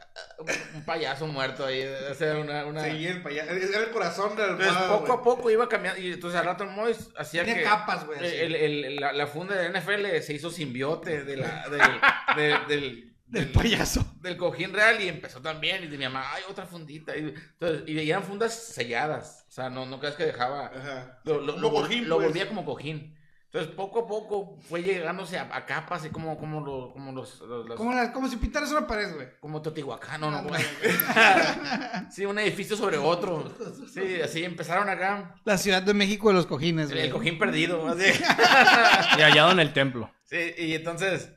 [0.76, 2.84] un, payaso muerto ahí, o sea, una, una...
[2.84, 3.52] Sí, el payaso.
[3.52, 6.02] Era el corazón del Entonces, poco a poco iba cambiando.
[6.02, 7.64] Y entonces al rato el Mois hacía Tenía que.
[7.64, 8.20] capas, güey.
[8.24, 11.82] El, el- la, la funda de NFL se hizo simbiote de la, del,
[12.36, 14.04] de- del, Del payaso.
[14.22, 15.84] del cojín real y empezó también.
[15.84, 17.16] Y de mi mamá, ay, otra fundita.
[17.16, 19.46] Y, entonces, y eran fundas selladas.
[19.48, 20.66] O sea, no, no creas que dejaba.
[20.76, 21.20] Ajá.
[21.24, 22.28] Lo, lo, lo cojín, lo pues.
[22.28, 23.18] volvía como cojín.
[23.52, 27.40] Entonces, poco a poco fue llegándose a, a capas, y como, como, lo- como los.
[27.42, 29.28] los- los- Como, la- como si pintaras una pared, güey.
[29.40, 30.64] como Teotihuacán, no, no, Ándale,
[32.12, 33.52] Sí, un edificio sobre otro.
[33.92, 35.36] Sí, así empezaron acá.
[35.46, 37.06] La Ciudad de México de los cojines, El, güey.
[37.08, 37.88] el cojín perdido.
[37.88, 38.04] así.
[39.18, 40.12] Y hallado en el templo.
[40.26, 41.32] Sí, y entonces,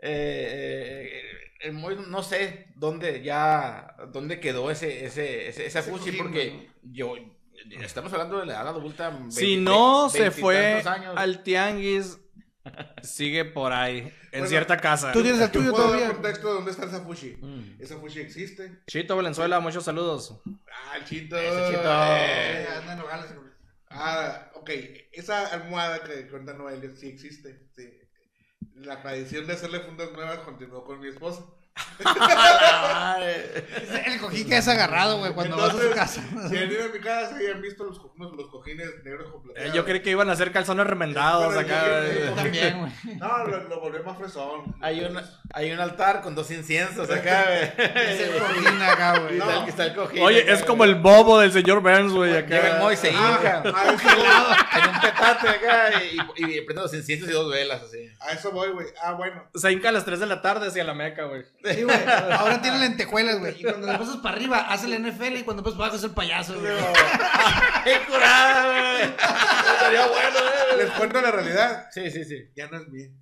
[0.00, 1.22] eh, eh,
[1.60, 6.18] el Moy, no sé dónde ya, dónde quedó ese, ese, ese, esa Ese fuchi, cojín,
[6.18, 7.14] porque yo,
[7.82, 9.16] estamos hablando de la edad adulta.
[9.30, 10.82] Si 20, no se 20 y fue
[11.16, 12.18] al tianguis,
[13.02, 15.12] sigue por ahí, en Bueno, cierta casa.
[15.12, 16.14] Tú tienes el Yo tuyo puedo dar todavía.
[16.14, 17.38] contexto de dónde está esa fushi.
[17.40, 17.76] Mm.
[17.80, 18.82] Esa fushi existe.
[18.86, 20.40] Chito Valenzuela, muchos saludos.
[20.70, 21.36] Ah, el chito.
[21.36, 21.82] Ese chito.
[21.82, 23.04] Eh, anda.
[23.90, 24.70] Ah, ok.
[25.12, 27.68] Esa almohada que cuenta Noelia sí existe.
[27.74, 27.90] Sí.
[28.74, 31.44] La tradición de hacerle fundas nuevas continuó con mi esposa.
[34.06, 36.22] El cojín que has agarrado, güey, cuando vas a su Entonces, casa.
[36.48, 39.32] Si han ido a mi casa y han visto los, co- los cojines negros Eh,
[39.32, 39.72] completos.
[39.74, 41.86] yo creí que iban a hacer calzones remendados acá.
[41.86, 42.32] yo- yo- eh.
[42.34, 42.92] También, güey.
[43.18, 44.74] No, lo, lo volvió más fresón.
[44.80, 45.20] Hay un,
[45.52, 47.88] hay un altar con dos inciensos acá, güey.
[47.96, 49.36] Es el cojín acá, güey.
[49.36, 52.12] Y está el- está el cojín Oye, acá, es como el bobo del señor Burns,
[52.12, 53.00] güey, Llega el Moy, acá.
[53.02, 53.62] se hinca.
[53.66, 54.82] Ah, a eso voy.
[54.82, 58.08] en un petate acá y, y, y prende los inciensos y dos velas así.
[58.20, 58.86] A eso voy, güey.
[59.02, 59.42] Ah, bueno.
[59.54, 61.44] Se hinca a las 3 de la tarde hacia la meca, güey.
[61.74, 61.96] Sí, güey.
[62.32, 63.60] Ahora tiene lentejuelas, güey.
[63.60, 66.04] Y cuando le pasas para arriba, hace el NFL y cuando pasas para abajo es
[66.04, 66.72] el payaso, güey.
[67.84, 69.10] ¡Qué curada, güey!
[69.74, 70.38] Estaría bueno,
[70.70, 70.84] güey.
[70.84, 71.88] Les cuento la realidad.
[71.90, 72.50] Sí, sí, sí.
[72.54, 73.16] Ya no es bien.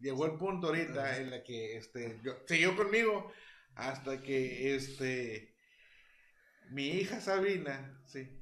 [0.00, 3.32] Llegó el punto ahorita en la que este yo, siguió conmigo
[3.74, 5.54] hasta que este
[6.70, 8.35] mi hija Sabina, sí,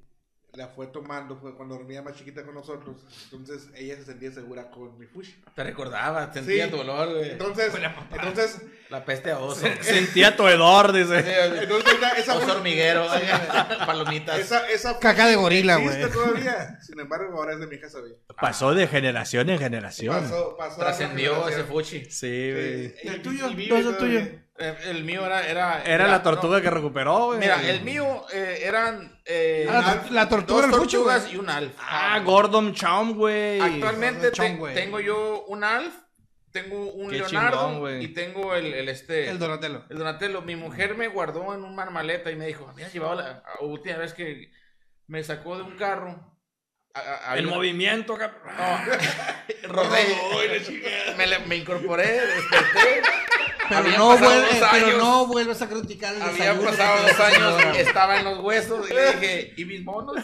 [0.54, 2.96] la fue tomando, fue cuando dormía más chiquita con nosotros.
[3.24, 5.34] Entonces ella se sentía segura con mi fushi.
[5.54, 6.70] Te recordaba, sentía Sí.
[6.70, 7.30] tu olor, güey.
[7.32, 7.72] Entonces,
[8.12, 9.66] entonces, La peste a oso.
[9.80, 11.18] Sentía tu hedor, dice.
[11.62, 13.06] entonces esa, esa, Oso hormiguero,
[13.86, 14.38] palomitas.
[14.38, 16.12] esa, esa Caca de gorila, existe güey.
[16.12, 16.78] todavía.
[16.80, 18.14] Sin embargo, ahora es de mi hija Sabina.
[18.40, 20.14] Pasó de generación en generación.
[20.22, 22.04] Pasó, pasó Trascendió ese fuchi.
[22.10, 22.88] Sí, güey.
[22.90, 23.50] Sí, ¿Y el tuyo?
[23.50, 24.20] y vive ¿Dónde es el todavía.
[24.30, 24.43] tuyo?
[24.56, 25.46] Eh, El mío era.
[25.48, 27.40] Era, Era la tortuga no, que recuperó, güey.
[27.40, 29.18] Mira, el mío eh, eran.
[29.24, 31.72] Eh, Ah, la- la tortuga dos tortugas y un alf.
[31.80, 33.60] Ah, Gordon Chom, güey.
[33.60, 34.74] Actualmente Chon, te- güey.
[34.74, 35.92] tengo yo un alf,
[36.52, 39.28] tengo un Qué Leonardo chingón, y tengo el, el este.
[39.28, 39.84] El Donatello.
[39.90, 43.42] El Donatello, mi mujer me guardó en un marmaleta y me dijo, mira, llevado la
[43.58, 44.52] a- última vez que
[45.08, 46.32] me sacó de un carro.
[46.94, 48.40] A- a- había El una- movimiento, cabrón.
[48.56, 50.64] No, rodé,
[51.16, 53.02] me, le- me incorporé, desperté.
[53.66, 54.98] Pero Habían no, pasado vuelve, dos pero años.
[54.98, 58.92] no vuelves a criticar el Había desayuno pasado dos años, estaba en los huesos y
[58.92, 60.16] le dije, ¿y mis monos?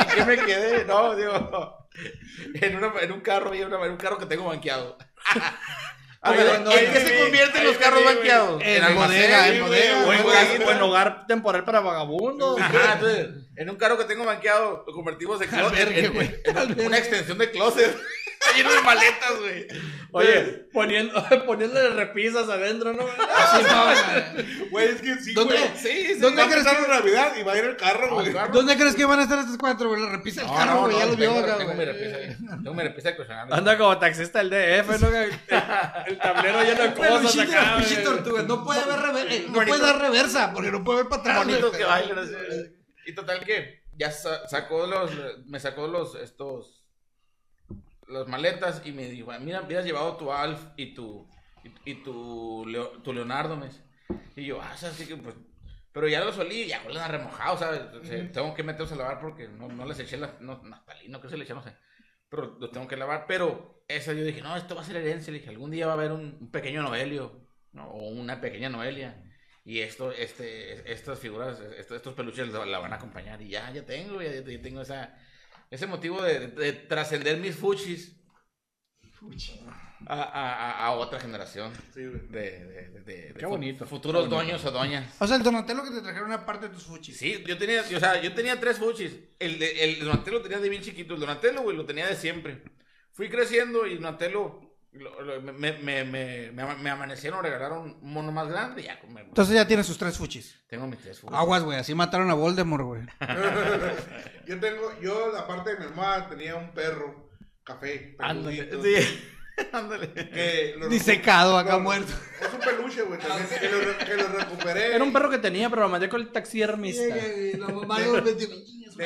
[0.00, 0.84] ¿Y qué me quedé?
[0.84, 1.88] No, digo,
[2.60, 4.98] en, una- en un carro, una- en un carro que tengo banqueado.
[6.26, 8.62] A ver, cuando- ¿En qué se convierten los carros banqueados?
[8.64, 10.62] En almacén, bodega, en bodega, O en, hogar, güey.
[10.68, 12.60] o en hogar temporal para vagabundos.
[12.60, 16.16] Ajá, entonces, en un carro que tengo banqueado, lo convertimos en, closet, Albergue, en-
[16.56, 17.96] en- en una extensión de closet.
[18.56, 19.66] Lleno de maletas, güey.
[20.12, 21.12] Oye, poniendo,
[21.46, 23.02] poniéndole repisas adentro, ¿no?
[23.04, 24.68] Así no, güey.
[24.70, 25.70] Güey, es que sí, ¿Dónde- güey.
[25.76, 26.20] Sí, sí.
[26.20, 28.32] ¿Dónde Va a crees empezar que- Navidad y va a ir el carro, güey.
[28.52, 30.00] ¿Dónde crees que van a estar estos cuatro, güey?
[30.02, 30.92] La repisa el No, carro, güey.
[30.94, 31.86] no, ya los vio tengo, acá, tengo mi güey.
[31.86, 32.36] repisa ahí.
[32.62, 33.54] Tengo mi repisa de.
[33.54, 35.08] Anda como taxista del DF, ¿no?
[36.06, 37.78] El tablero lleno de cosas acá.
[37.80, 38.04] güey.
[38.04, 38.42] tortuga.
[38.42, 39.76] No puede haber rever- eh, no Bonito.
[39.76, 41.38] puede dar reversa porque no puede ver para atrás.
[41.38, 41.78] Bonitos güey.
[41.80, 42.32] que bailan así.
[43.06, 45.10] Y total que ya sa- sacó los,
[45.46, 46.75] me sacó los, estos,
[48.08, 51.28] las maletas y me dijo, mira, hubieras llevado tu Alf y tu,
[51.64, 53.82] y, y tu, Leo- tu Leonardo, me dice.
[54.36, 55.16] Y yo, ah, ¿sabes qué?
[55.16, 55.34] Pues,
[55.92, 57.80] pero ya los olí, ya huelen a remojado, ¿sabes?
[57.94, 61.20] O sea, Tengo que meterlos a lavar porque no, no les eché la, no, naftalina,
[61.20, 61.74] que se le eché, no sé.
[62.28, 65.32] Pero los tengo que lavar, pero esa yo dije, no, esto va a ser herencia,
[65.32, 67.88] le dije, algún día va a haber un, un pequeño Noelio, ¿no?
[67.90, 69.22] o una pequeña Noelia.
[69.64, 73.40] Y esto, este, estas figuras, estos, estos peluches la, la van a acompañar.
[73.42, 75.16] Y ya, ya tengo, ya, ya tengo esa,
[75.70, 78.12] ese motivo de, de trascender mis fuchis
[80.06, 82.20] a, a, a- a otra generación Sí, güey.
[82.28, 83.86] de, de, de- de- de Qué bonito.
[83.86, 85.16] futuros dueños o doñas.
[85.20, 87.16] O sea, el Donatello que te trajeron una parte de tus fuchis.
[87.16, 89.12] Sí, yo tenía, o sea, yo tenía tres fuchis.
[89.38, 91.14] El, de, el Donatello lo tenía de bien chiquito.
[91.14, 92.62] El Donatello, güey, lo tenía de siempre.
[93.12, 94.65] Fui creciendo y Donatello lo- lo-
[95.42, 99.20] me, me, me, me, me ama- me amanecieron, regalaron un mono más grande, ya me-
[99.22, 100.56] Entonces ya tiene sus tres fuchis.
[100.68, 101.38] tengo mis tres fugas.
[101.40, 101.78] Aguas, güey.
[101.78, 103.02] Así mataron a Voldemort, güey.
[104.46, 107.30] Yo tengo, yo aparte de mi hermana tenía un perro,
[107.64, 108.14] café.
[108.20, 109.24] Ándale, sí.
[109.72, 110.12] Ándale.
[110.12, 112.12] Que lo Disecado, acá no, muerto.
[112.40, 114.94] Es un peluche, güey, también, que lo, que lo recuperé.
[114.94, 117.02] Era un perro que tenía, pero lo mandé con el taxidermista.
[117.04, 117.52] De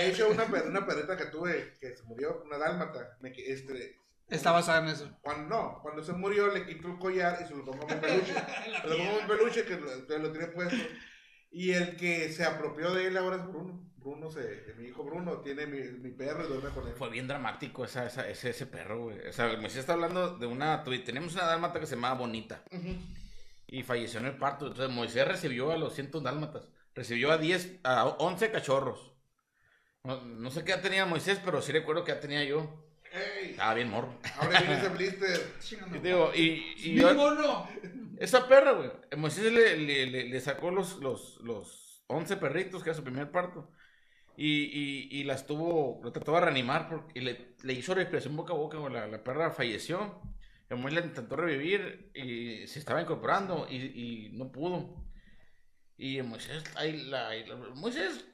[0.09, 4.00] hecho, una, per- una perrita que tuve, que se murió, una dálmata, me, este,
[4.31, 5.11] Está basada en eso.
[5.23, 8.35] Cuando, no, cuando se murió le quitó el collar y se lo a mi peluche.
[8.83, 10.77] se lo a mi peluche que lo, que lo tiene puesto.
[11.51, 13.91] Y el que se apropió de él ahora es Bruno.
[13.97, 16.95] Bruno, se, mi hijo Bruno, tiene mi, mi perro y duerme con él.
[16.95, 19.29] Fue bien dramático esa, esa, ese, ese perro, güey.
[19.29, 20.83] O sea, Moisés está hablando de una...
[20.85, 22.63] Tenemos una dálmata que se llamaba Bonita.
[23.67, 24.69] Y falleció en el parto.
[24.69, 26.69] Entonces Moisés recibió a los 100 dálmatas.
[26.95, 29.13] Recibió a 10, a 11 cachorros.
[30.03, 32.90] No, no sé qué edad tenía Moisés, pero sí recuerdo que ya tenía yo.
[33.13, 33.51] ¡Ey!
[33.51, 34.19] Estaba bien morro.
[34.39, 35.53] Ahora viene ese blister.
[35.95, 37.69] Y digo, y, y yo-
[38.19, 38.91] esa perra, güey.
[39.17, 43.31] Moisés le, le, le, le sacó los, los, los 11 perritos, que era su primer
[43.31, 43.71] parto.
[44.37, 48.37] Y, y, y las tuvo, lo trató de reanimar porque, y le, le hizo respiración
[48.37, 48.93] boca a boca, güey.
[48.93, 50.23] La, la perra falleció.
[50.69, 55.03] El Moisés la intentó revivir y se estaba incorporando y, y no pudo.
[55.99, 58.25] Y Moisés, ahí la, ahí la- Moisés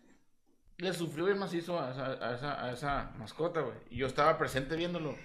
[0.78, 3.76] le sufrió bien macizo a esa, a esa, a esa mascota, güey.
[3.90, 5.16] Y yo estaba presente viéndolo.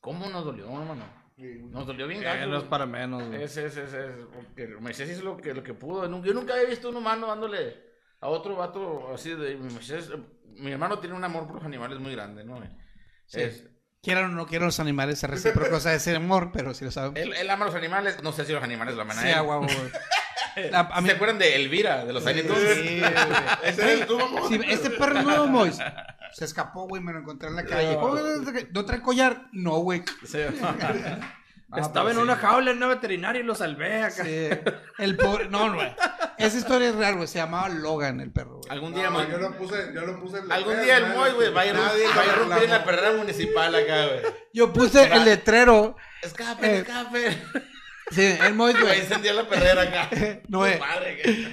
[0.00, 1.04] ¿Cómo nos dolió, hermano?
[1.36, 3.42] Nos dolió bien Eh, gacho, no es para menos, güey.
[3.42, 6.04] Es, es, es, es, porque Moisés hizo lo que, lo que pudo.
[6.22, 7.76] Yo nunca había visto un humano dándole
[8.20, 10.10] a otro vato así de Moisés.
[10.46, 12.60] Mi hermano tiene un amor por los animales muy grande, ¿no?
[13.32, 13.66] Es-
[14.02, 16.90] Quieran o no quieran los animales, se recíproco, o sea, ese amor, pero si lo
[16.90, 17.16] saben.
[17.16, 18.20] él, él ama a los animales.
[18.22, 19.34] No sé si los animales lo aman a Sí, él.
[19.34, 19.76] a huevo, güey.
[20.72, 22.42] A, a mí- ¿Se acuerdan de Elvira, de los Tiny?
[22.42, 23.02] Sí, güey.
[23.64, 24.48] Ese eres tú, mamón.
[24.48, 25.78] Sí, este perro es nuevo, Mois.
[26.32, 27.96] Se escapó, güey, me lo encontré en la calle.
[27.96, 29.46] ¿Cómo que ¿No trae collar?
[29.52, 30.02] No, güey.
[30.26, 30.38] Sí.
[31.74, 32.22] Estaba en sí.
[32.22, 34.24] una jaula en una veterinaria y lo salvé acá.
[34.24, 34.48] Sí.
[34.98, 35.48] El pobre.
[35.48, 35.88] No, no, güey.
[36.36, 37.26] Esa historia es real, güey.
[37.26, 38.70] Se llamaba Logan, el perro, güey.
[38.70, 41.30] Algún día, No, yo lo puse, yo lo puse en la algún día el Moy,
[41.32, 44.20] güey, va a ir, a en la perrera municipal acá, güey.
[44.52, 45.96] Yo puse el letrero.
[46.20, 46.78] Escape, Eh.
[46.80, 47.42] escape.
[48.12, 49.00] Sí, el Mois, güey.
[49.00, 50.10] incendiar la perrera acá.
[50.48, 50.78] No, eh.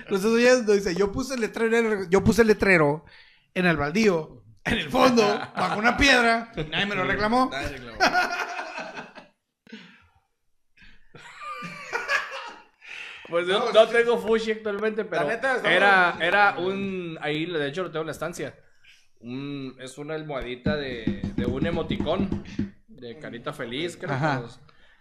[0.08, 3.06] Lo estás oyendo, dice, yo puse el letrero, en el- yo puse el letrero
[3.54, 5.24] en el baldío, en el fondo,
[5.56, 7.50] bajo una piedra, y nadie me lo reclamó.
[13.30, 13.92] Pues yo No, no, sí.
[13.94, 17.18] tengo Fushi actualmente, pero neta, era, era un...
[17.22, 18.56] Ahí, de hecho, lo tengo en la estancia.
[19.20, 22.44] Un- es una almohadita de, de un emoticón,
[22.88, 24.14] de carita feliz, creo.
[24.16, 24.42] Ajá.
[24.42, 24.60] pues.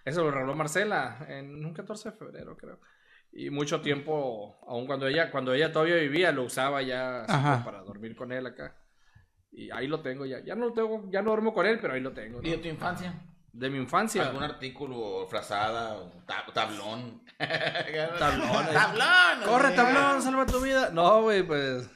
[0.09, 2.81] Eso lo regaló Marcela en un 14 de febrero, creo.
[3.33, 7.25] Y mucho tiempo, aun cuando ella, cuando ella todavía vivía, lo usaba ya
[7.65, 8.75] para dormir con él acá.
[9.51, 10.41] Y ahí lo tengo ya.
[10.45, 12.41] Ya no lo tengo, ya no duermo con él, pero ahí lo tengo.
[12.41, 12.47] ¿no?
[12.49, 13.15] ¿Y de tu infancia?
[13.53, 14.23] De mi infancia.
[14.29, 17.23] ¿Algún artículo, frazada, un tab- tablón?
[17.39, 18.67] Tablón.
[18.73, 19.45] ¡Tablón!
[19.47, 20.91] Corre, así, tablón, salva tu vida.
[20.91, 21.89] No, güey, pues.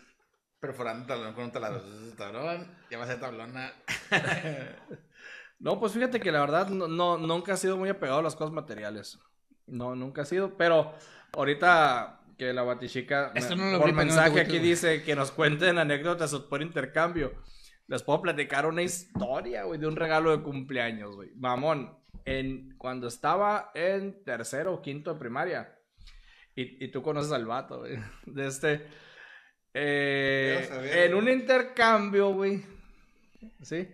[0.61, 1.83] Perforando tablón con un taladro.
[2.17, 3.73] Tablón, ya va a ser tablona.
[5.63, 8.35] No, pues fíjate que la verdad no, no- nunca ha sido muy apegado a las
[8.35, 9.19] cosas materiales.
[9.67, 10.57] No, nunca ha sido.
[10.57, 10.93] Pero
[11.33, 15.15] ahorita que la batichica me- Esto no lo por vi, no mensaje aquí dice que
[15.15, 17.33] nos cuenten anécdotas por intercambio.
[17.87, 21.31] Les puedo platicar una historia, güey, de un regalo de cumpleaños, güey.
[21.37, 25.79] Mamón, en, cuando estaba en tercero o quinto de primaria,
[26.57, 28.87] y, y tú conoces al vato, güey, de este...
[29.75, 32.63] eh, saber, en un intercambio, güey,
[33.63, 33.89] ¿sí?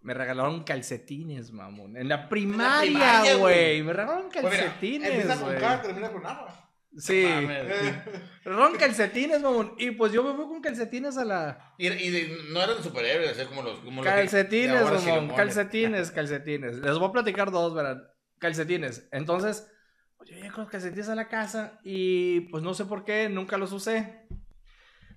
[0.00, 1.96] Me regalaron calcetines, mamón.
[1.96, 3.82] En la primaria, güey.
[3.82, 5.54] Me regalaron Pues mira, calcetines, Empieza con.
[5.56, 6.64] K, termina con agua.
[6.96, 7.24] Sí.
[7.28, 7.64] Mames.
[7.68, 8.02] Eh,
[8.44, 9.74] Regalaron calcetines, mamón.
[9.78, 11.74] Y pues yo me fui con calcetines a la...
[11.78, 13.80] Y, y de- no eran superhéroes, así como los.
[13.80, 15.36] Como los que- Calcetines, sí mamón.
[15.36, 16.76] Calcetines, calcetines.
[16.78, 18.02] Les voy a platicar dos, ¿verdad?
[18.38, 19.08] Calcetines.
[19.12, 19.68] Entonces,
[20.16, 23.28] pues, yo llegué con los calcetines a la casa y pues no sé por qué,
[23.28, 24.26] nunca los usé.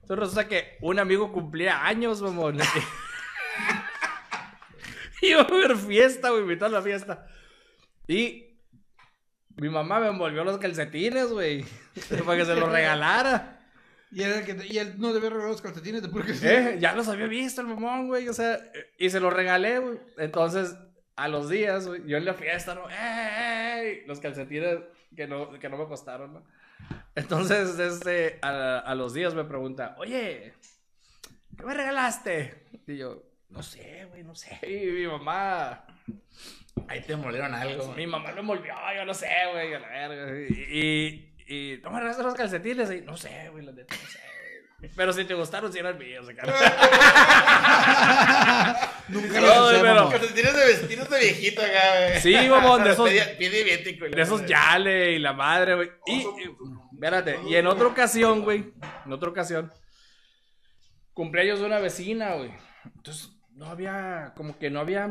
[0.02, 2.58] Entonces resulta que un amigo cumplía años, mamón.
[5.30, 7.28] Iba a haber fiesta, güey, invitó a la fiesta.
[8.08, 8.52] Y
[9.58, 11.64] mi mamá me envolvió los calcetines, güey,
[12.26, 13.60] para que se los regalara.
[14.12, 16.78] Y, era el que, y él no debía regalar los calcetines de puro que Eh,
[16.80, 18.28] ya los había visto el mamón, güey.
[18.28, 18.60] O sea,
[18.98, 20.00] y se los regalé, güey.
[20.18, 20.76] Entonces,
[21.16, 22.88] a los días, güey, yo en la fiesta, ¿no?
[24.08, 24.80] Los calcetines
[25.16, 26.44] que no, que no me costaron, ¿no?
[27.16, 30.54] Entonces, este, a, a los días me pregunta, oye,
[31.58, 32.66] ¿qué me regalaste?
[32.88, 34.60] Y yo, no sé, güey, no sé.
[34.64, 35.86] Y mi mamá,
[36.88, 37.94] Ahí te molieron algo.
[37.94, 40.40] mi mamá lo envolvió, yo no sé, güey, a la verga.
[40.50, 42.92] Y, y, y ¿no me los calcetines?
[42.92, 44.20] Y no sé, güey, neta, no sé.
[44.80, 44.92] güey.
[44.96, 46.28] Pero si te gustaron, si eran míos.
[46.28, 46.44] acá.
[49.10, 50.10] Nunca No, lo hacemos, pero-.
[50.10, 52.20] Calcetines de vestidos de viejita acá, güey.
[52.22, 54.48] Sí, mamón, de esos- y la De esos madre.
[54.50, 55.92] yale y la madre, güey.
[56.08, 56.26] Y, y-
[56.94, 58.74] espérate, y en otra ocasión, güey,
[59.06, 59.72] en otra ocasión,
[61.14, 62.52] cumpleaños de una vecina, güey.
[62.96, 63.30] Entonces,
[63.62, 65.08] no había, como que no había,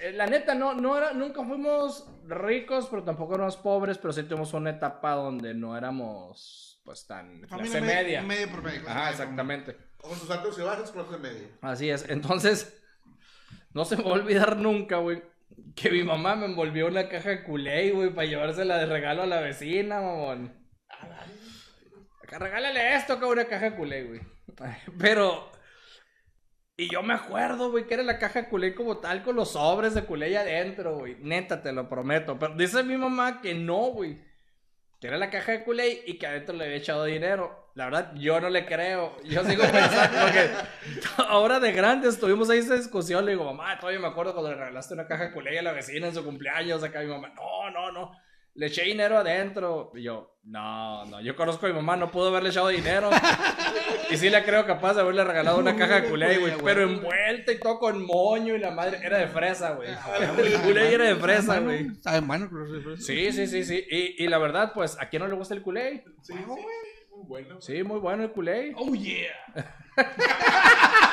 [0.00, 4.22] eh, la neta, no, no era, nunca fuimos ricos, pero tampoco éramos pobres, pero sí
[4.22, 8.22] tuvimos una etapa donde no éramos, pues, tan Familia clase media.
[8.22, 8.82] Medio promedio.
[8.82, 9.76] clase Ajá, media, exactamente.
[9.96, 11.48] Con sus altos y bajos, clase media.
[11.60, 12.08] Así es.
[12.08, 12.80] Entonces,
[13.74, 15.20] no se me va a olvidar nunca, güey.
[15.74, 19.26] Que mi mamá me envolvió una caja de culé, güey, para llevársela de regalo a
[19.26, 20.54] la vecina, mamón.
[22.22, 24.20] Acá, regálale esto, cabrón, una caja de culé, güey.
[25.00, 25.57] Pero.
[26.80, 29.50] Y yo me acuerdo, güey, que era la caja de culé como tal, con los
[29.50, 31.16] sobres de culé ahí adentro, güey.
[31.18, 32.38] Neta, te lo prometo.
[32.38, 34.16] Pero dice mi mamá que no, güey.
[35.00, 37.72] Que era la caja de culé y que adentro le había echado dinero.
[37.74, 39.16] La verdad, yo no le creo.
[39.24, 40.50] Yo sigo pensando, porque
[41.26, 43.24] ahora de grandes tuvimos ahí esa discusión.
[43.24, 45.72] Le digo, mamá, todavía me acuerdo cuando le regalaste una caja de culé a la
[45.72, 46.84] vecina en su cumpleaños.
[46.84, 48.12] Acá mi mamá, no, no, no.
[48.54, 49.90] Le eché dinero adentro.
[49.96, 51.20] Y yo, no, no.
[51.20, 53.10] Yo conozco a mi mamá, no pudo haberle echado dinero.
[54.10, 56.54] y sí le creo capaz de haberle regalado una caja de culé, güey.
[56.64, 58.98] Pero envuelta y todo con moño y la madre.
[59.02, 59.90] Era de fresa, güey.
[60.38, 61.90] El culé era de fresa, güey.
[62.00, 63.84] Sabe es Sí, sí, sí, sí.
[63.90, 66.02] Y, y la verdad, pues, ¿a quién no le gusta el culé?
[66.22, 66.60] Sí, sí, muy
[67.26, 67.60] bueno.
[67.60, 68.72] Sí, muy bueno el culé.
[68.74, 69.28] Oh, yeah.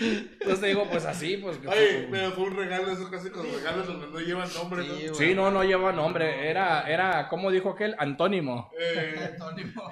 [0.00, 1.58] Entonces te digo, pues así, pues.
[1.58, 4.94] que- Oye, pero fue un regalo, esos clásicos regalos donde no llevan nombre, ¿no?
[4.94, 6.48] Sí, Sí, no, no lleva nombre.
[6.48, 7.94] Era, era, ¿cómo dijo aquel?
[7.98, 8.70] Antónimo.
[8.78, 9.90] Eh, Antónimo.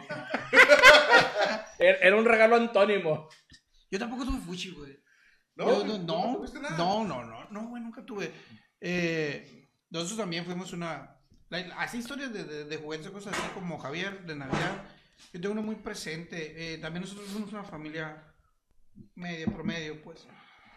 [1.78, 3.28] Era, era un regalo antónimo.
[3.90, 4.98] Yo tampoco tuve fuchi, güey.
[5.56, 5.66] ¿No?
[5.66, 6.44] Yo no, ¿No
[6.76, 8.32] no, no, no, no, güey, nunca tuve.
[8.80, 11.16] Eh, nosotros también fuimos una,
[11.76, 14.82] así historias de, de, de juguetes, cosas así como Javier de Navidad.
[15.32, 16.74] Yo tengo uno muy presente.
[16.74, 18.33] Eh, también nosotros somos una familia
[19.14, 20.26] media, promedio, pues.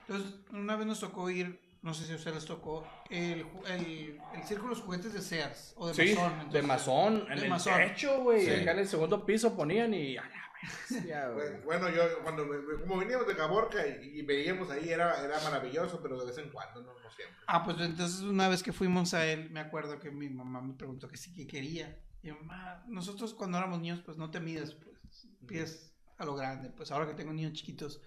[0.08, 4.20] Entonces, una vez nos tocó ir, no sé si a ustedes les tocó, el, el,
[4.36, 6.32] el círculo de los juguetes de Sears o de Sí, Mazón.
[6.38, 7.26] de entonces, masón.
[7.32, 7.74] En de el masón.
[7.78, 8.46] techo, güey.
[8.46, 8.52] Sí.
[8.62, 10.16] Acá en el segundo piso ponían y.
[11.66, 12.48] Bueno, yo cuando
[12.82, 16.50] como veníamos de Caborca y, y veíamos ahí era, era maravilloso, pero de vez en
[16.50, 17.38] cuando, no, no siempre.
[17.48, 20.74] Ah, pues entonces una vez que fuimos a él, me acuerdo que mi mamá me
[20.74, 22.00] preguntó que sí que quería.
[22.24, 26.70] Y mamá, nosotros cuando éramos niños, pues no te mides, pues pides a lo grande.
[26.70, 28.02] Pues ahora que tengo niños chiquitos,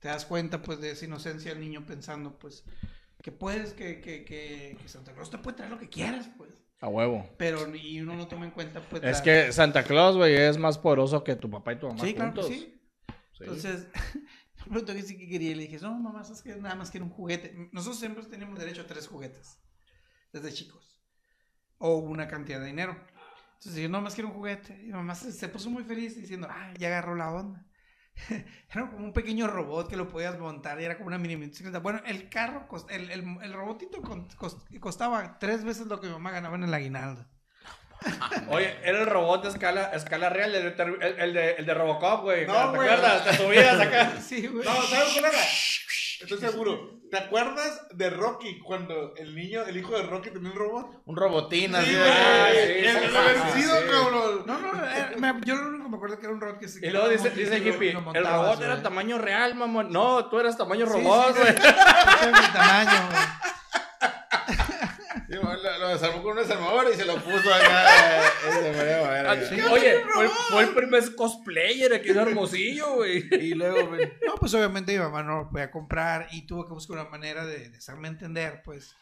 [0.00, 2.64] te das cuenta, pues, de esa inocencia del niño pensando, pues,
[3.22, 6.50] que puedes, que, que, que, que Santa Claus te puede traer lo que quieras, pues.
[6.80, 7.26] A huevo.
[7.38, 9.02] Pero y uno no toma en cuenta, pues.
[9.02, 12.00] Es la- que Santa Claus, güey, es más poderoso que tu papá y tu mamá
[12.04, 12.58] Sí, claro que juntos.
[12.60, 12.80] sí.
[13.32, 13.44] Sí.
[13.44, 13.88] Entonces,
[14.58, 15.52] me preguntó que sí que quería.
[15.52, 17.54] Y le dije, no, mamá, sabes que nada más quiero un juguete.
[17.72, 19.58] Nosotros siempre tenemos derecho a tres juguetes.
[20.32, 21.00] Desde chicos.
[21.78, 22.96] O una cantidad de dinero.
[23.64, 24.78] Entonces yo, no más quiero un juguete.
[24.84, 27.64] Y mamá se, se puso muy feliz diciendo, ah, ya agarró la onda.
[28.28, 31.78] era como un pequeño robot que lo podías montar y era como una mini bicicleta.
[31.80, 36.12] Bueno, el carro, cost- el, el, el robotito cost- costaba tres veces lo que mi
[36.12, 37.26] mamá ganaba en el aguinaldo.
[38.50, 41.74] Oye, era el robot de escala, escala real, el, de- el, el de, el de
[41.74, 42.46] Robocop, güey.
[42.46, 43.24] No, ¿Te acuerdas?
[43.24, 44.12] Te subías acá.
[44.20, 44.64] Sí, güey.
[44.64, 45.42] No, ¿sabes cuál era?
[46.20, 47.00] Estoy seguro.
[47.14, 51.02] ¿Te acuerdas de Rocky cuando el niño, el hijo de Rocky tenía un robot?
[51.06, 51.96] Un robotín así Sí.
[51.96, 53.84] Ah, sí, vencido, sí.
[53.88, 54.42] cabrón.
[54.46, 56.66] No, no, eh, me- yo lo único que me acuerdo que era un robot que
[56.66, 59.92] se Y luego dice, dice hippie, lo el robot era tamaño real, mamón.
[59.92, 61.54] No, tú eras tamaño Sí, robot, sí, güey.
[62.52, 63.22] Tamaño, güey.
[65.86, 67.86] Lo, desarmó con un desarmador y se lo puso acá.
[68.18, 69.26] eh.
[69.26, 73.28] Ah, sí, Oye, fue, fue el primer cosplayer aquí en Hermosillo, güey.
[73.32, 76.72] Y luego, güey, No, pues obviamente mi mamá no lo podía comprar y tuvo que
[76.74, 78.94] buscar una manera de, de hacerme entender, pues,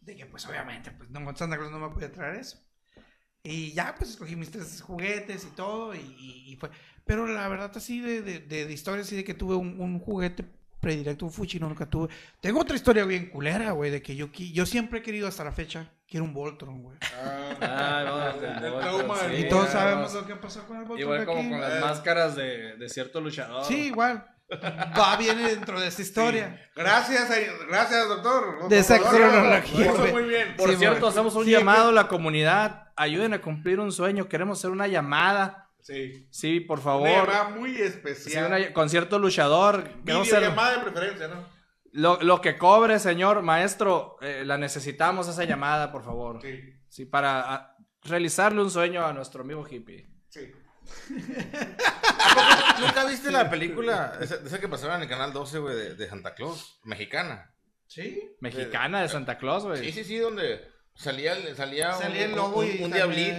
[0.00, 2.58] de que pues obviamente, pues no, Santa Claus no me podía traer eso.
[3.44, 6.70] Y ya, pues escogí mis tres juguetes y todo y, y- y fue.
[7.04, 9.98] Pero la verdad así de, de, de, de historia así de que tuve un, un
[9.98, 10.44] juguete
[10.82, 12.08] predilecto, un Fuchi, no, nunca tuve.
[12.40, 15.52] Tengo otra historia bien culera, güey, de que yo, yo siempre he querido hasta la
[15.52, 16.98] fecha, quiero un Voltron, güey.
[17.62, 21.00] Ah, no, el trauma sí, del- y todos sabemos lo que pasó con el Voltron.
[21.00, 21.50] Igual de como aquí.
[21.50, 23.64] con las máscaras de, de cierto luchador.
[23.64, 24.26] Sí, igual.
[24.52, 26.68] Va, viene dentro de esta historia.
[26.76, 28.68] Gracias, eh, gracias, doctor.
[28.68, 30.56] De esa cronología, muy bien.
[30.56, 32.88] Por Sí, cierto, hacemos un Sí, llamado a la comunidad.
[32.96, 34.28] Ayuden a cumplir un sueño.
[34.28, 35.70] Queremos hacer una llamada.
[35.82, 36.26] Sí.
[36.30, 37.08] Sí, por Una favor.
[37.28, 38.46] llamada muy Sí, especial.
[38.46, 39.84] una- con cierto luchador.
[40.04, 41.46] Queremos hacer- Videollamada de preferencia, ¿no?
[41.94, 46.40] lo, lo que cobre, señor maestro, eh, la necesitamos esa llamada, por favor.
[46.40, 50.08] Sí, Sí, para ah, realizarle un sueño a nuestro amigo hippie.
[50.28, 50.50] sí.
[52.80, 54.18] ¿Nunca viste la película?
[54.20, 57.54] Esa, esa que pasaba en el canal 12, güey, de, de Santa Claus, mexicana.
[57.86, 58.34] ¿Sí?
[58.40, 59.78] Mexicana de Santa Claus, güey.
[59.84, 62.92] Sí, sí, sí, donde, salía, el- salía, Salía el un, lobo un- y un también,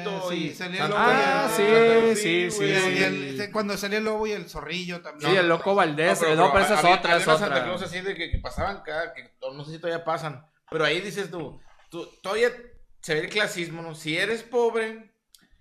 [0.04, 4.00] diablito sí, y salía el lobo y Ah, sí, sí, sí, el- el- cuando salía
[4.00, 5.32] el lobo y el zorrillo también.
[5.32, 6.20] Sí, el loco Valdés.
[6.20, 7.66] pero- No, pero esa es había- otra, había es unos Santa otra.
[7.66, 11.00] Claus así de que, que pasaban cada, que no sé si todavía pasan, pero ahí
[11.02, 12.50] dices tú, tú todavía
[13.02, 13.96] se ve el clasismo, ¿no?
[13.96, 15.14] Si eres pobre,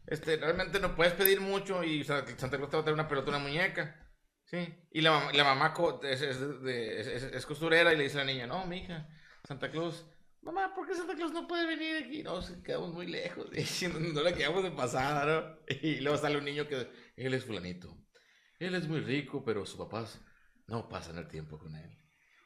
[0.06, 2.84] este, realmente no puedes pedir mucho y o sea, que Santa Claus te va a
[2.84, 3.96] traer una pelota, una muñeca,
[4.44, 4.74] ¿sí?
[4.90, 8.04] Y la, mamá- la mamá co- es, es- de- es- es- es costurera y le
[8.04, 9.08] dice a la niña, no, mi hija,
[9.46, 10.06] Santa Claus...
[10.42, 12.22] Mamá, ¿por qué Santa Claus no puede venir aquí?
[12.22, 13.46] No, se quedamos muy lejos.
[13.92, 15.58] No, no le quedamos de pasada.
[15.82, 17.96] Y luego sale un niño que él es fulanito.
[18.58, 20.20] Él es muy rico, pero sus papás
[20.66, 21.96] no pasan el tiempo con él.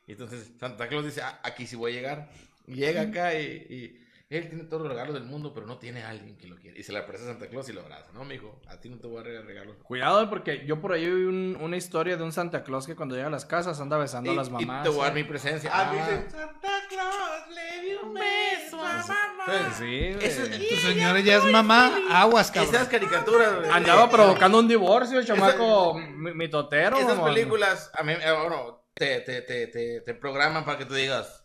[0.06, 2.30] Y entonces Santa Claus dice, "Ah, aquí sí voy a llegar.
[2.66, 6.36] Llega acá y él tiene todos los regalos del mundo, pero no tiene a alguien
[6.36, 6.78] que lo quiere.
[6.80, 8.10] Y se le aparece a Santa Claus y lo abraza.
[8.12, 9.76] No, mijo, a ti no te voy a regalar regalos.
[9.84, 13.14] Cuidado, porque yo por ahí vi un- una historia de un Santa Claus que cuando
[13.14, 14.82] llega a las casas anda besando Y, a las y mamás.
[14.82, 15.22] te voy a dar ¿eh?
[15.22, 15.70] mi presencia.
[15.72, 19.72] Ah, Ah, dice, Santa Claus le dio un beso a mamá.
[19.78, 20.24] Sí, güey.
[20.26, 22.74] Ese- Tu señora ya es mamá, aguas, cabrón.
[22.74, 23.70] Esas caricaturas, güey.
[23.70, 26.96] Andaba provocando un divorcio, el chamaco mi- mitotero.
[26.98, 27.32] Esas mamón.
[27.32, 31.44] películas, a mí, eh, bueno, te, te, te, te, te programan para que tú digas,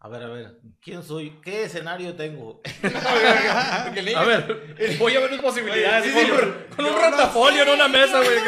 [0.00, 1.40] a ver, a ver, ¿quién soy?
[1.42, 2.60] ¿Qué escenario tengo?
[2.80, 6.04] Porque el niño- A ver, voy a ver mis posibilidades.
[6.12, 8.38] Sí, sí, con, con un rotafolio en una mesa, güey.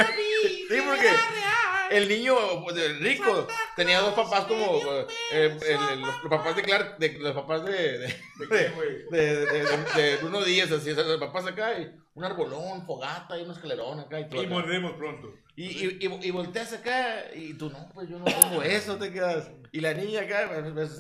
[0.69, 1.09] Sí, porque
[1.91, 6.31] el niño pues, el rico tenía dos papás como eh, eh, el- el- los, los
[6.31, 8.17] papás de Clark, de, los papás de de,
[8.49, 8.71] de,
[9.11, 12.87] de, de- de- de Bruno Díaz, así, o sea, los papás acá y un arbolón,
[12.87, 14.41] fogata y un escalerón acá y todo.
[14.43, 14.55] y acá.
[14.55, 15.35] moriremos pronto.
[15.61, 19.13] Y, y, y, y volteas acá y tú, no, pues yo no tengo eso, te
[19.13, 19.51] quedas.
[19.73, 20.91] Y la niña acá, pues,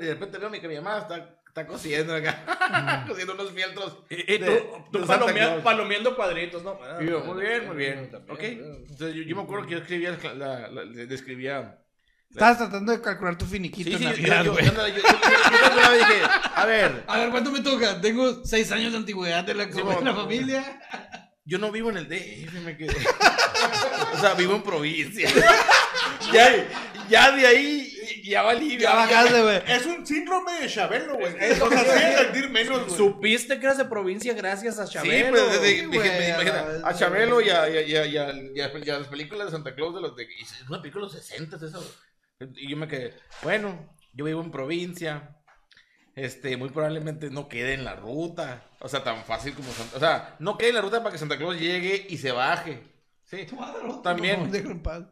[0.00, 3.98] y de repente veo mi- que mi mamá está, está cosiendo acá, cosiendo unos fieltros.
[4.10, 4.52] Y, y de- tú,
[4.98, 6.78] de tú Santa palomea- palomeando cuadritos, ¿no?
[7.00, 8.10] Y yo, muy bien, muy bien.
[8.28, 8.40] Ok.
[8.42, 11.78] Entonces yo, yo me acuerdo que yo escribía, la, la, la- describía.
[12.30, 14.64] Estabas tratando de calcular tu finiquito Sí, en sí, yo, Navidad, yo, güey.
[14.64, 16.22] yo yo- yo- dije,
[16.54, 18.00] a ver, A ver, ¿cuánto me toca?
[18.00, 20.80] Tengo seis años de antigüedad de la, Sí, de la familia.
[21.44, 22.94] Yo no vivo en el DF, me quedé.
[24.14, 25.28] O sea, vivo en provincia.
[26.32, 26.50] Ya,
[27.08, 27.92] ya de ahí,
[28.24, 28.78] ya valí.
[28.78, 29.62] Ya bajaste, güey.
[29.66, 31.34] Es un síndrome de Chabelo, güey.
[31.40, 32.96] Eso me hace sentir menos, güey.
[32.96, 35.30] Supiste que eras de provincia gracias a Sí, Chabelo.
[35.30, 38.16] pues Sí, dije, güey, me- vez, a Chabelo y a, y, a, y, a, y,
[38.18, 40.80] a, y a- y a las películas de Santa Claus de los de, es una
[40.80, 41.96] película de los 60 eso.
[42.56, 45.36] Y yo me quedé, bueno, yo vivo en provincia.
[46.14, 48.62] Este, muy probablemente no quede en la ruta.
[48.80, 51.18] O sea, tan fácil como Santa, o sea, no quede en la ruta para que
[51.18, 52.82] Santa Claus llegue y se baje.
[53.24, 53.46] Sí.
[54.02, 54.50] También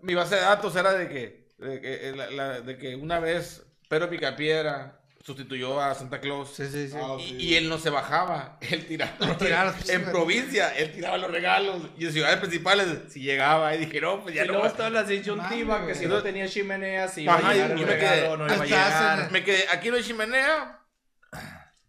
[0.02, 3.18] mi base de datos era de que, de que, eh, la- la- de que una
[3.18, 6.50] vez Pedro Picapiedra sustituyó a Santa Claus.
[6.54, 6.96] Sí, sí, sí.
[7.00, 7.36] Ah, Y, sí.
[7.38, 9.12] y él no se bajaba, él tiraba.
[9.20, 11.82] los tiraba, en provincia, él tiraba los regalos.
[11.98, 14.52] Y en ciudades principales, si llegaba, y dije, no, pues ya Y no.
[14.54, 17.72] luego estaba la disyuntiva que si no tenía chimenea, si iba Ajá, a llegar y
[17.72, 19.32] el yo me regalo, quedé, no iba a llegar.
[19.32, 20.76] Me quedé, aquí no hay chimenea.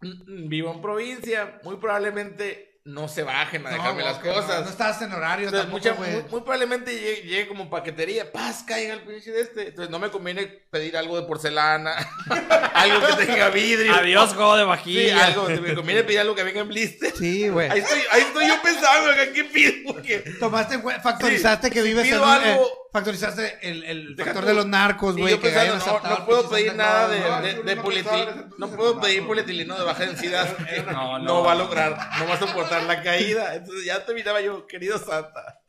[0.02, 4.48] Mm, Vivo en provincia, muy probablemente no se bajen a dejarme No, las cosas.
[4.60, 6.12] No, no estabas en horario Entonces, tampoco, mucha- güey.
[6.24, 9.68] muy, muy probablemente llegue, llegue como paquetería, paz, caiga el pinche de este.
[9.68, 11.94] Entonces no me conviene pedir algo de porcelana,
[12.74, 13.94] algo que tenga vidrio.
[13.94, 15.26] Adiós, juego de Sí, vajilla.
[15.28, 17.14] algo, me conviene pedir algo que venga en blister.
[17.16, 17.70] Sí, güey.
[17.70, 19.74] Ahí estoy, ahí estoy yo pensando, ¿qué pido?
[19.94, 24.16] Porque Tomaste, factorizaste Sí, que si vives en pido un, algo- eh, factorizaste el, el
[24.18, 24.48] factor tú.
[24.48, 27.42] de los narcos, güey, no, puedo pedir nada de, ¿no?
[27.42, 29.28] de, no, de puedo pedir no.
[29.28, 30.58] polietileno de baja densidad
[30.92, 31.44] No, no, no.
[31.44, 33.56] va a lograr, no va a soportar la caída.
[33.56, 35.60] Entonces ya terminaba yo, querido Santa.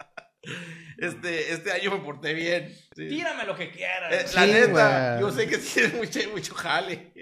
[0.98, 2.76] Este, este año me porté bien.
[2.96, 3.08] Sí.
[3.08, 4.12] Tírame lo que quieras.
[4.12, 7.12] Eh, la neta, yo sé que tiene mucho, mucho jale.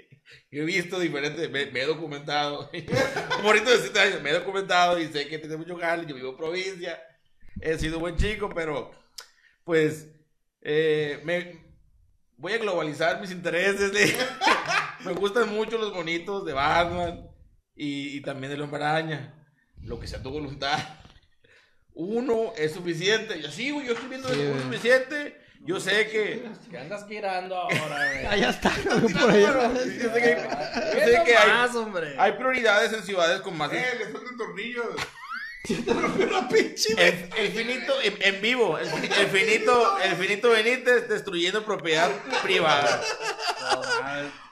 [0.49, 2.69] Yo he visto diferentes, me, me he documentado.
[3.43, 6.05] Ahorita de 7 años, me he documentado y sé que tiene mucho jale.
[6.07, 7.01] Yo vivo en provincia.
[7.59, 8.91] He sido buen chico, pero
[9.63, 10.07] pues
[10.61, 11.61] eh, me
[12.37, 13.91] voy a globalizar mis intereses.
[15.05, 17.29] me gustan mucho los bonitos de Batman
[17.75, 19.33] y, y también el Hombre Araña.
[19.83, 20.77] Lo que sea tu voluntad.
[21.93, 23.41] Uno es suficiente.
[23.41, 25.41] Yo sí, güey, yo estoy viendo Sí, uno es suficiente.
[25.63, 28.25] Yo sé que ¿Qué andas girando ahora, güey?
[28.29, 29.73] Allá está, güey, por allá.
[29.73, 30.37] Yo sé que,
[30.93, 32.15] yo sé que hay, más, hombre.
[32.17, 33.71] hay prioridades en ciudades con más.
[33.71, 34.95] Eh, le faltan tornillos.
[36.97, 42.09] El, el finito, en, en vivo, el, el finito, el finito Benítez destruyendo propiedad
[42.41, 43.01] privada.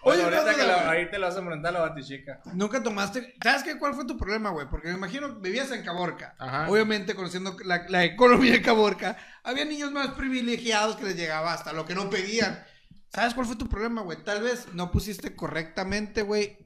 [0.02, 0.90] Oye, Oye, ahorita no, que no, la- no.
[0.92, 2.42] ahí te lo vas a enfrentar a la batichica.
[2.54, 3.36] Nunca tomaste.
[3.44, 3.78] ¿Sabes qué?
[3.78, 4.68] ¿Cuál fue tu problema, güey?
[4.70, 6.36] Porque me imagino vivías en Caborca.
[6.38, 6.70] Ajá.
[6.70, 11.74] Obviamente, conociendo la, la economía de Caborca, había niños más privilegiados que les llegaba hasta
[11.74, 12.64] lo que no pedían.
[13.12, 14.24] ¿Sabes cuál fue tu problema, güey?
[14.24, 16.58] Tal vez no pusiste correctamente, güey,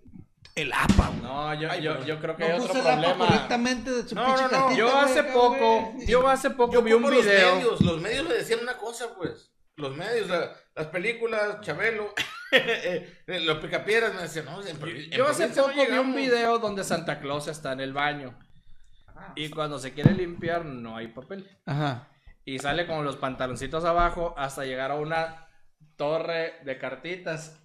[0.55, 1.21] el APA, güey.
[1.21, 3.25] No, yo, Ay, yo, yo creo que No hay puse otro el APA problema.
[3.27, 4.49] correctamente de su No, no, no.
[4.49, 7.55] cartita, Yo hace poco, yo hace poco Yo vi un los video.
[7.55, 9.51] medios, los medios me decían una cosa, pues.
[9.75, 12.13] Los medios, la- las películas, Chabelo.
[12.55, 14.77] Eh, los picapiedras me decían, no, en,
[15.09, 16.15] Yo hace no poco vi un llegamos".
[16.15, 18.37] video donde Santa Claus está en el baño.
[19.35, 21.49] Y cuando se quiere limpiar, no hay papel.
[21.65, 22.09] Ajá.
[22.45, 25.47] Y sale con los pantaloncitos abajo hasta llegar a una
[25.95, 27.59] torre de cartitas.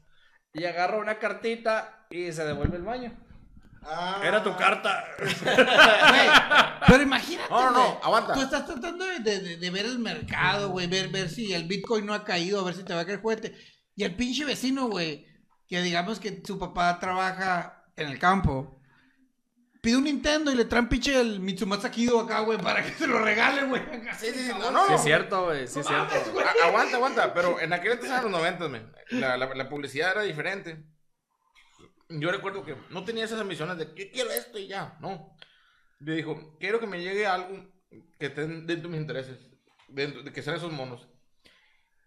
[0.58, 3.12] Y agarra una cartita y se devuelve el baño.
[3.82, 4.20] Ah.
[4.24, 5.04] Era tu carta.
[5.18, 6.28] Güey,
[6.86, 7.98] pero imagínate, No, no, no, güey.
[8.02, 8.32] aguanta.
[8.34, 12.04] Tú estás tratando de, de- de ver el mercado, güey, ver, ver si el Bitcoin
[12.04, 13.56] no ha caído, a ver si te va a caer juguete.
[13.94, 15.26] Y el pinche vecino, güey,
[15.66, 18.77] que digamos que su papá trabaja en el campo,
[19.88, 23.06] pide un Nintendo y le traen pinche el Mitsumatsu Kido acá, güey, para que se
[23.06, 23.80] lo regale, güey.
[24.18, 25.66] Sí, sí, sí, no, no, Sí, es cierto, güey.
[25.66, 26.14] Sí, es cierto.
[26.14, 28.92] A- aguanta, aguanta, pero en aquel entonces eran los noventas, men.
[29.12, 30.84] La, la, la publicidad era diferente.
[32.10, 35.34] Yo recuerdo que no tenía esas ambiciones de que quiero esto y ya, no.
[36.00, 37.64] Yo dijo, quiero que me llegue algo
[38.18, 39.38] que esté dentro de mis intereses,
[39.88, 41.08] dentro de que sean esos monos.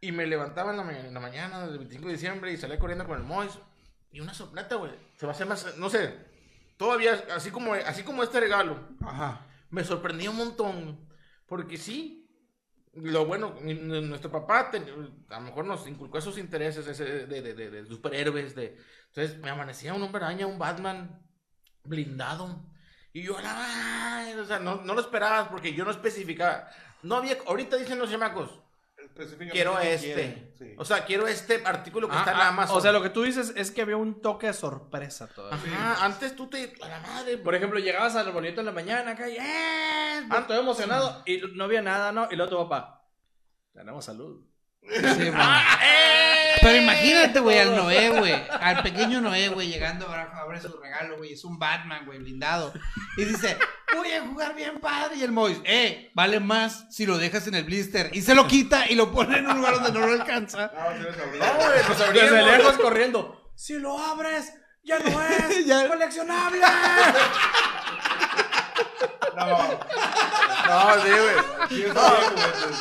[0.01, 2.77] Y me levantaba en la, ma- en la mañana del 25 de diciembre y salía
[2.77, 3.51] corriendo con el Mois.
[4.11, 4.91] Y una sopleta, güey.
[5.17, 6.29] Se va a hacer más, no sé.
[6.81, 8.75] Todavía, así como, así como este regalo,
[9.05, 9.45] Ajá.
[9.69, 11.07] me sorprendió un montón.
[11.45, 12.27] Porque sí,
[12.93, 14.71] lo bueno, nuestro papá
[15.29, 18.55] a lo mejor nos inculcó esos intereses ese de, de, de- de superhéroes.
[18.55, 18.79] De,
[19.09, 21.21] entonces me amanecía un hombre araña, un Batman
[21.83, 22.65] blindado.
[23.13, 26.67] Y yo, "Ay", o sea, no, no lo esperabas porque yo no especificaba.
[27.03, 28.59] No había, ahorita dicen los chamacos,
[29.51, 30.51] quiero este.
[30.57, 30.73] sí.
[30.77, 32.77] O sea, quiero este artículo que Ah, está en ah, Amazon.
[32.77, 35.73] o sea, lo que tú dices es que había un toque de sorpresa todavía.
[35.73, 39.11] Ajá, antes tú te, a la madre, Por ejemplo, llegabas al bonito en la mañana
[39.11, 40.27] acá y ¡eh!
[40.37, 42.27] Estoy emocionado y no había nada, ¿no?
[42.31, 43.05] Y luego tu papá.
[43.73, 44.45] Tenemos salud.
[44.83, 45.31] Sí, güey.
[45.35, 46.55] ¡Ah, eh!
[46.61, 48.33] Pero imagínate, güey, al Noé, güey.
[48.59, 51.33] Al pequeño Noé, güey, llegando abajo, abre su regalo, güey.
[51.33, 52.71] Es un Batman, güey, blindado.
[53.17, 53.57] Y dice,
[53.95, 55.15] voy a jugar bien padre.
[55.17, 58.11] Y el Mois, eh, vale más si lo dejas en el blister.
[58.13, 60.71] Y se lo quita y lo pone en un lugar donde no lo alcanza.
[60.73, 61.09] No, hablé.
[61.09, 63.51] No, güey, nos Desde lejos corriendo.
[63.55, 64.53] Si lo abres,
[64.83, 65.87] ya no es Ya.
[65.87, 66.61] coleccionable.
[69.35, 69.45] No,
[70.71, 71.93] No, sí, güey.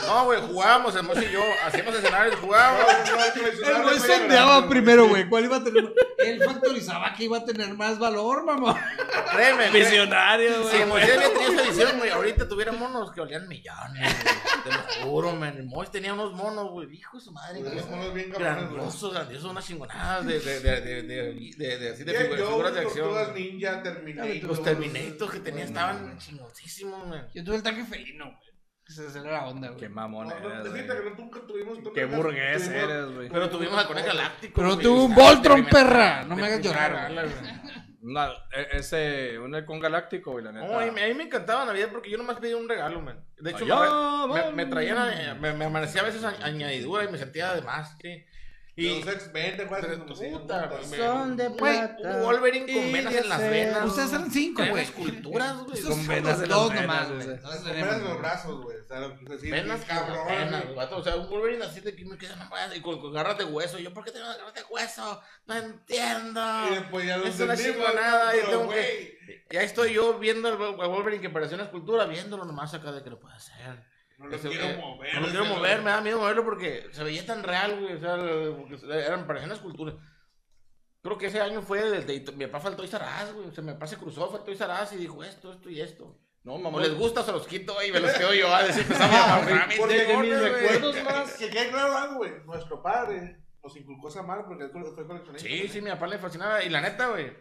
[0.07, 2.81] No, güey, jugábamos, el Mois y yo, hacíamos escenarios, jugábamos.
[3.05, 5.29] El coleccionable Mois fue sondeaba primero, güey.
[5.29, 5.93] ¿Cuál iba a tener?
[6.19, 8.79] Él factorizaba que iba a tener más valor, mamá.
[9.33, 9.71] Créeme.
[9.71, 10.87] Visionario, Si güey.
[10.87, 14.35] Moisés había tenido esa visión, güey, ahorita tuviéramos monos que olían millones, güey.
[14.65, 15.57] Te lo juro, man.
[15.57, 17.85] El Mois tenía unos monos, güey, hijo de su madre, Unos güey.
[17.87, 18.73] monos bien cabrones, güey.
[18.75, 22.81] Grandiosos, grandiosos, unas chingonadas de, de, de, de, de, de, de- así de figuras de
[22.81, 23.35] acción.
[23.35, 24.43] Ninja, Terminator.
[24.45, 27.27] Los Terminators que tenía estaban chingoncísimos, man.
[27.35, 28.51] Yo tuve el traje felino, güey.
[28.89, 29.81] Esa era la onda, güey.
[29.81, 30.87] Qué mamón No, eres, güey.
[30.87, 33.29] no, nunca tuvimos Qué burgués eres, güey.
[33.29, 34.53] Pero tuvimos al Conejo Galáctico.
[34.57, 36.25] Pero güey, tuvo un Voltron, perra.
[36.25, 37.35] No me hagas llorar, gala, güey.
[38.03, 40.67] No, e- ese, un halcón galáctico, güey, la neta.
[40.67, 43.23] No, a mí, a mí me encantaba Navidad porque yo nomás pedía un regalo, man.
[43.39, 44.57] De hecho, Allá me, me, van.
[44.57, 47.97] me traían, a- me, me amanecía a veces a- añadidura y me sentía de más,
[48.01, 48.25] sí.
[48.81, 53.29] Y, Los puta, puta, me- Son de Güey, plata un Wolverine con y venas en
[53.29, 53.85] las venas.
[53.85, 54.83] Ustedes eran cinco, güey.
[54.85, 55.83] esculturas, güey.
[55.83, 57.27] Con venas los en dos nomás, venas,
[57.63, 57.75] güey.
[57.75, 58.77] venas en los brazos, güey.
[58.79, 60.27] O sea, lo que se Venas cabrón.
[60.29, 60.87] venas, güey.
[60.93, 63.45] O sea, un Wolverine así de que me queda nomás y con, con garras de
[63.45, 63.79] hueso.
[63.79, 65.23] Y yo, ¿por qué tengo garras de hueso?
[65.47, 66.41] No entiendo.
[66.71, 68.37] Y después ya lo Es una chingonada.
[68.37, 68.79] Y tengo güey,
[69.27, 69.45] que.
[69.51, 73.11] Ya estoy yo viendo al Wolverine que parecía una escultura, viéndolo nomás acá de que
[73.11, 73.85] lo puede hacer.
[74.21, 75.15] No lo quiero eh, mover.
[75.15, 77.95] No lo quiero mover, me da miedo moverlo porque se veía tan real, güey.
[77.95, 78.17] O sea,
[78.55, 79.95] porque eran, parecían una escultura.
[81.03, 83.47] Creo que ese año fue el de, mi papá faltó y Saraz, güey.
[83.49, 86.21] O sea, mi papá se cruzó, faltó y Saraz y dijo esto, esto y esto.
[86.45, 86.81] No, O mamá.
[86.83, 89.53] les gusta, se los quito y me los quedo yo a decir que estaba mi
[89.53, 89.67] mamá.
[89.67, 91.33] mis Porque de mis recuerdos más.
[91.39, 92.33] Que quede claro algo, güey.
[92.45, 95.49] Nuestro padre nos inculcó esa madre porque él fue coleccionista.
[95.49, 96.63] Sí, sí, mi papá le fascinaba.
[96.63, 97.33] Y la neta, güey.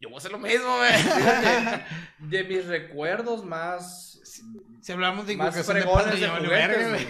[0.00, 0.92] Yo voy a hacer lo mismo, güey.
[0.96, 1.84] Fíjate,
[2.20, 7.08] de mis recuerdos más, Si hablamos de más de juguetes.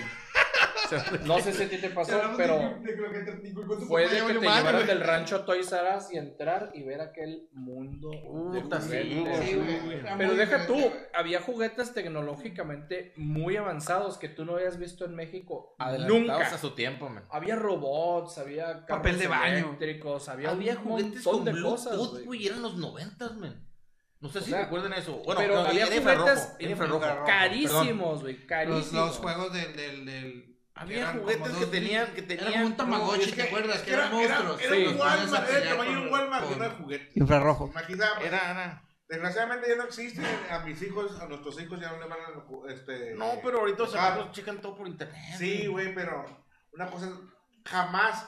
[1.25, 4.33] No sé si a ti te pasó, de- pero de que te fue de que
[4.41, 8.11] llevaran del rancho Toys R Us y entrar y ver aquel mundo
[8.53, 9.39] de Puta, sí, juguetes.
[9.39, 9.49] güey.
[9.49, 9.55] Sí,
[9.85, 9.99] güey.
[10.01, 10.75] Era Pero deja tú,
[11.15, 16.55] había juguetes tecnológicamente muy avanzados que tú no habías visto en México Adelantados nunca.
[16.55, 17.25] a su tiempo, man.
[17.31, 19.57] Había robots, había carros Papel de baño.
[19.59, 22.25] eléctricos, había, Había un juguetes montón con de Bluetooth, cosas, güey.
[22.25, 22.47] güey.
[22.49, 23.65] Eran los noventas, man.
[24.21, 25.23] No sé O si sea, recuerdan eso.
[25.25, 26.97] Bueno, pero no, había era juguetes infrarrojo, era infrarrojo.
[26.99, 27.27] infrarrojo.
[27.27, 28.93] Carísimos, güey, Los, carísimos.
[28.93, 29.77] los juegos del.
[29.77, 32.53] del, del Había juguetes que tenían, que Era tenían.
[32.53, 33.81] como un Tamagotchi, ¿te acuerdas?
[33.83, 34.61] Que era, eran monstruos.
[34.63, 34.87] Era, Sí.
[34.87, 37.17] un Walmart, era el tamaño de un Walmart con- lleno de juguetes.
[37.17, 37.67] Infrarrojo.
[37.69, 38.83] Imagínate, Era, era.
[39.09, 40.25] Desgraciadamente ya no existen.
[40.51, 42.73] A mis hijos, a nuestros hijos ya no le van a.
[42.73, 45.17] Este, No, pero ahorita los chamacos checan todo por internet.
[45.39, 46.25] Sí, güey, pero
[46.73, 47.13] una cosa es,
[47.65, 48.27] jamás,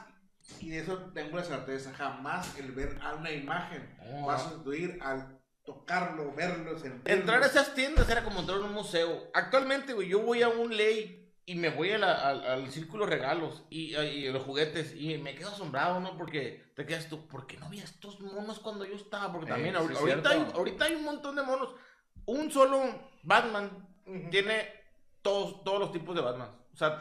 [0.60, 4.26] y de eso tengo la certeza, jamás el ver a una imagen No.
[4.26, 7.20] va a sustituir al tocarlo, verlo, sentirlo.
[7.20, 9.30] Entrar a esas tiendas era como entrar a un museo.
[9.34, 13.04] Actualmente, güey, yo voy a un ley y me voy a la- al, al círculo
[13.06, 16.16] regalos y, y los juguetes y me quedo asombrado, ¿no?
[16.16, 19.32] Porque te quedas tú, ¿por qué no había estos monos cuando yo estaba?
[19.32, 21.74] Porque Eh, también sí, ahorita, hay, ahorita hay un montón de monos.
[22.26, 22.80] Un solo
[23.22, 23.88] Batman
[24.30, 24.68] tiene
[25.22, 26.50] todos, todos los tipos de Batman.
[26.72, 26.98] O sea,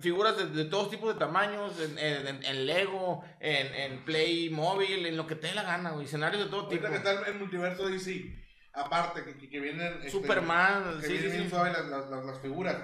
[0.00, 5.16] figuras de, de todos tipos de tamaños, en, en- Lego, en, en Play móvil, en
[5.16, 6.06] lo que te dé la gana, güey.
[6.06, 6.86] Escenarios de todo tipo.
[6.86, 8.24] Ahorita que está el multiverso DC,
[8.72, 9.94] aparte, que, que, que vienen.
[9.94, 11.50] este, Superman, que sí, vienen sí, bien sí.
[11.50, 12.76] suaves las, las, las, las figuras.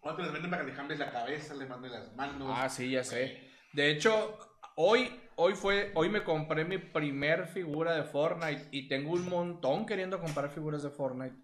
[0.00, 2.48] Cuando les venden para que le cambies la cabeza, le manden las manos.
[2.56, 3.50] Ah, sí, ya sé.
[3.72, 4.38] De hecho,
[4.76, 9.84] hoy, hoy fue, hoy me compré mi primer figura de Fortnite y tengo un montón
[9.86, 11.36] queriendo comprar figuras de Fortnite.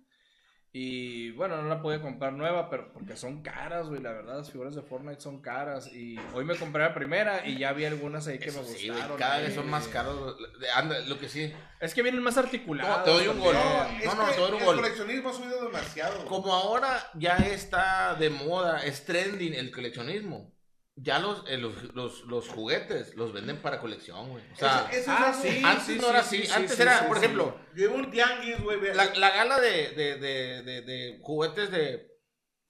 [0.73, 4.51] Y bueno, no la pude comprar nueva, pero porque son caras, güey, la verdad, las
[4.51, 5.91] figuras de Fortnite son caras.
[5.95, 8.89] Y hoy me compré la primera y ya vi algunas ahí que Eso me sí,
[8.89, 9.17] gustaron.
[9.17, 10.37] güey, cada vez son más caros.
[10.75, 11.51] Anda, lo que sí.
[11.81, 12.99] Es que vienen más articulados.
[12.99, 13.55] No, te doy un gol.
[13.55, 14.77] No, no, que te doy un el gol.
[14.77, 16.25] coleccionismo ha subido demasiado.
[16.27, 20.53] Como ahora ya está de moda, es trending el coleccionismo.
[20.99, 24.43] Ya los, eh, los, los, los juguetes los venden para colección, güey.
[24.53, 26.47] O sea, Eso- eso ah, es sí, antes sí, no era sí, así.
[26.47, 27.25] sí, antes sí, era, sí, por sí.
[27.25, 28.81] ejemplo, Yo iba un tianguis, güey.
[28.95, 32.11] la, la gala de, de, de, de, de juguetes de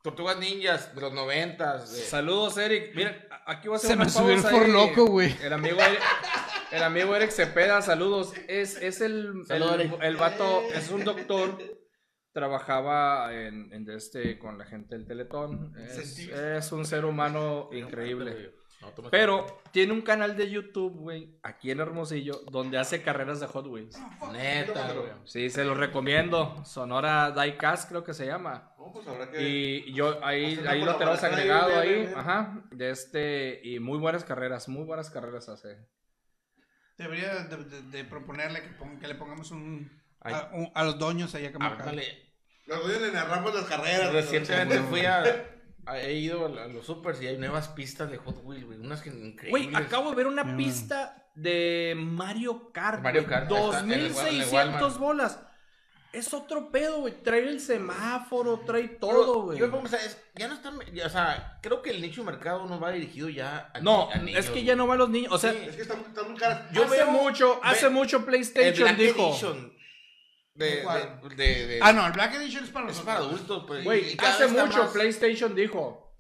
[0.02, 1.92] tortugas ninjas de los noventas.
[1.92, 2.96] de- Saludos, Eric.
[2.96, 4.72] Miren, a- aquí va a ser Se una me subió el ahí.
[4.72, 5.36] loco, güey.
[5.42, 6.00] El amigo Eric,
[6.72, 8.32] el amigo Eric Cepeda, saludos.
[8.48, 11.58] Es, es el, Saludos, el, el vato, es un doctor.
[12.40, 15.74] Trabajaba en, en este, con la gente del Teletón.
[15.78, 18.54] Es, es un ser humano increíble.
[19.10, 23.66] Pero tiene un canal de YouTube, güey, aquí en Hermosillo, donde hace carreras de Hot
[23.68, 23.98] Wheels.
[24.32, 25.08] Neta, güey.
[25.24, 26.62] Sí, se los recomiendo.
[26.66, 28.74] Sonora Diecast creo que se llama.
[28.78, 29.40] No, pues habrá que.
[29.40, 34.24] Y yo ahí, ahí lo tenemos ahí, agregado ahí, ajá, de este, y muy buenas
[34.24, 35.78] carreras, muy buenas carreras hace.
[36.98, 39.90] Debería de, de- de proponerle que, que le pongamos un.
[40.34, 41.88] A, un- a los doños allá que marcan.
[41.88, 42.26] Ándale.
[42.66, 44.12] Los dueños le narramos las carreras.
[44.12, 45.22] Recientemente fui a,
[45.86, 48.78] a- He ido a, a los supers y hay nuevas pistas de Hot Wheels, güey.
[48.78, 49.50] Unas que increíbles.
[49.50, 50.56] Güey, acabo de ver una Mm.
[50.56, 54.98] pista de Mario Kart, Mario Kart, ahí está, en el- en el 2600 Walmart.
[54.98, 55.38] bolas.
[56.12, 59.58] Es otro pedo, güey, trae el semáforo, trae todo, güey.
[59.58, 60.78] Yo a pensar, es- ya no están.
[60.94, 64.10] ya, o sea, creo que el nicho de mercado no va dirigido ya a No,
[64.10, 65.58] a niños, es que ya no van los niños, o sea, Sí.
[65.68, 66.62] Es que están, están muy caras.
[66.72, 69.75] Yo hace veo- mucho, ve- hace mucho El PlayStation Black dijo, Edition
[70.56, 71.20] de, ¿De cuál?
[71.30, 73.84] de, de- de- Ah, no, el Black Edition es para es para adultos, pues.
[73.84, 76.16] Güey, y hace mucho más- PlayStation dijo,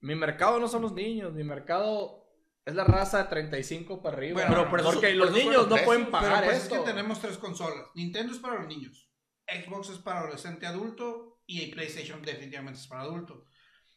[0.00, 2.24] mi mercado no son los niños, mi mercado
[2.64, 4.34] es la raza de 35 para arriba.
[4.42, 6.74] Bueno, pero por eso- porque por los niños no pueden Pero pagar pues es esto.
[6.84, 7.86] que tenemos tres consolas.
[7.94, 9.08] Nintendo es para los niños.
[9.46, 11.34] Xbox es para adolescente adulto.
[11.48, 13.46] Y PlayStation definitivamente es para adulto.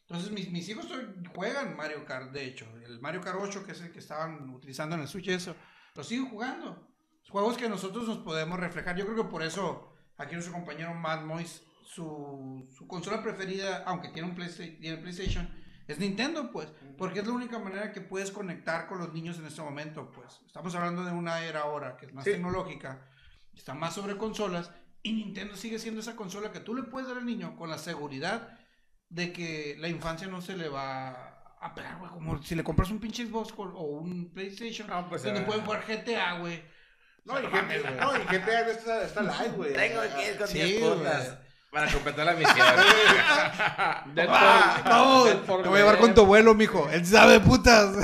[0.02, 0.86] Entonces mis, mis hijos
[1.34, 2.64] juegan Mario Kart, de hecho.
[2.84, 5.56] El Mario Kart 8, que es el que estaban utilizando en el Switch, eso.
[5.96, 6.89] Lo siguen jugando.
[7.30, 8.96] Juegos que nosotros nos podemos reflejar.
[8.96, 14.08] Yo creo que por eso aquí nuestro compañero Matt Mois, su, su consola preferida, aunque
[14.08, 15.48] tiene un PlayStation,
[15.86, 16.68] es Nintendo, pues.
[16.98, 20.40] Porque es la única manera que puedes conectar con los niños en este momento, pues.
[20.46, 22.32] Estamos hablando de una era ahora que es más Sí.
[22.32, 23.06] tecnológica,
[23.54, 24.70] está más sobre consolas,
[25.02, 27.78] y Nintendo sigue siendo esa consola que tú le puedes dar al niño con la
[27.78, 28.58] seguridad
[29.08, 32.10] de que la infancia no se le va a pegar, güey.
[32.10, 35.46] Como si le compras un pinche Xbox o un PlayStation, No, pues, donde ah.
[35.46, 36.62] pueden jugar GTA, güey.
[37.24, 39.72] No, y GTA, no, y GTA está, está live, güey.
[39.74, 40.94] Tengo que ir con Sí, 10 güey.
[40.98, 41.38] putas
[41.70, 42.56] para completar la misión.
[44.28, 46.88] Ah, no, Dead for te voy a llevar con tu abuelo, mijo.
[46.90, 47.96] Él sabe putas.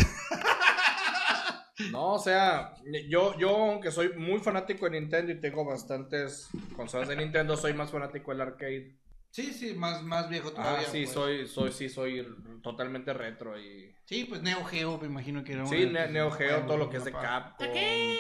[1.91, 2.73] No, o sea,
[3.09, 7.75] yo, yo aunque soy muy fanático de Nintendo y tengo bastantes consolas de Nintendo, soy
[7.75, 8.97] más fanático del arcade.
[9.31, 10.89] Sí, sí, más, más viejo Ah, todavía.
[10.89, 11.11] sí, pues.
[11.13, 12.27] soy, soy, sí, soy
[12.63, 13.95] totalmente retro y...
[14.07, 16.89] Sí, pues Neo Geo, me imagino que era Sí, una- Ne- Neo Geo, todo lo
[16.89, 17.55] que es de papá.
[17.59, 17.67] Capcom.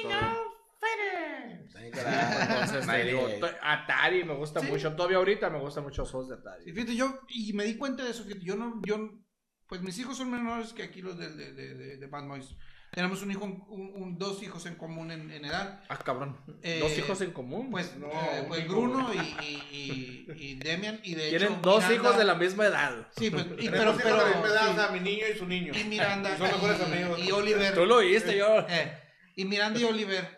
[0.02, 0.45] todo.
[1.78, 4.66] Entonces, te digo, to- Atari me gusta Sí.
[4.66, 4.94] mucho.
[4.94, 6.73] Todavía ahorita me gustan mucho los juegos de Atari.
[6.73, 9.11] fíjate, yo, y me di cuenta de eso, que yo no, yo,
[9.66, 12.57] pues mis hijos son menores que aquí los de, de, de, de, de Bad Boys.
[12.93, 15.82] Tenemos un hijo, un, un- dos hijos en común en, en edad.
[15.89, 16.39] Ah, cabrón.
[16.62, 17.69] Eh, Dos hijos en común.
[17.70, 21.61] Pues, No, eh, pues Bruno y, y, y, y Demian, y de Tienen hecho...
[21.62, 23.09] dos Miranda- hijos de la misma edad.
[23.19, 24.70] Sí, pues, y, pero, hijos pero, de la misma edad, sí.
[24.70, 25.73] o sea, mi niño y su niño.
[25.78, 27.20] y Miranda Son mejores y, amigos.
[27.23, 27.74] y Oliver.
[27.74, 28.61] Tú lo oíste, yo.
[28.69, 28.98] eh,
[29.35, 30.36] y Miranda y Oliver.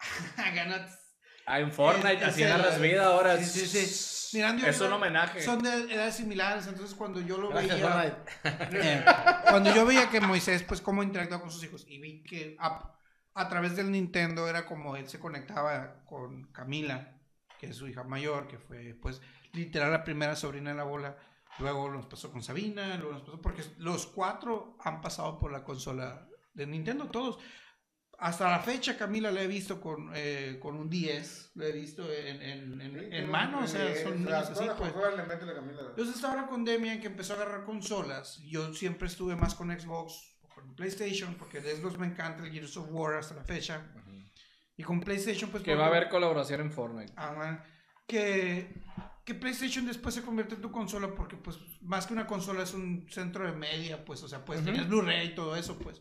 [1.48, 3.36] Ah, en Fortnite, Es- así es el- narras vida ahora.
[3.38, 4.40] Sí, sí, sí.
[4.66, 5.40] Es un homenaje.
[5.40, 8.26] Son de edades similares, entonces cuando yo lo Gracias, veía.
[8.42, 8.78] Fortnite.
[8.80, 9.04] Eh,
[9.48, 12.92] cuando yo veía que Moisés, pues, cómo interactuaba con sus hijos y vi que a,
[13.34, 17.16] a través del Nintendo era como él se conectaba con Camila,
[17.60, 21.16] que es su hija mayor, que fue, pues, literal la primera sobrina de la bola.
[21.60, 25.62] Luego nos pasó con Sabina, luego nos pasó, porque los cuatro han pasado por la
[25.62, 27.38] consola de Nintendo, todos.
[28.18, 32.10] Hasta la fecha Camila la he visto con, eh, con un 10, la he visto
[32.12, 34.92] en, en, en, en mano, o sea, son niños así, pues.
[35.90, 40.36] Entonces ahora con Demian que empezó a agarrar consolas, yo siempre estuve más con Xbox
[40.42, 43.82] o con PlayStation, porque de Xbox me encanta el Gears of War hasta la fecha.
[44.78, 45.62] Y con PlayStation pues...
[45.62, 47.12] Que va a haber colaboración en Fortnite.
[47.16, 47.64] Ah,
[48.06, 48.82] que,
[49.24, 52.74] que PlayStation después se convierte en tu consola porque pues más que una consola es
[52.74, 54.70] un centro de media, pues, o sea, pues Ujú.
[54.70, 56.00] tienes Blu-ray y todo eso, pues.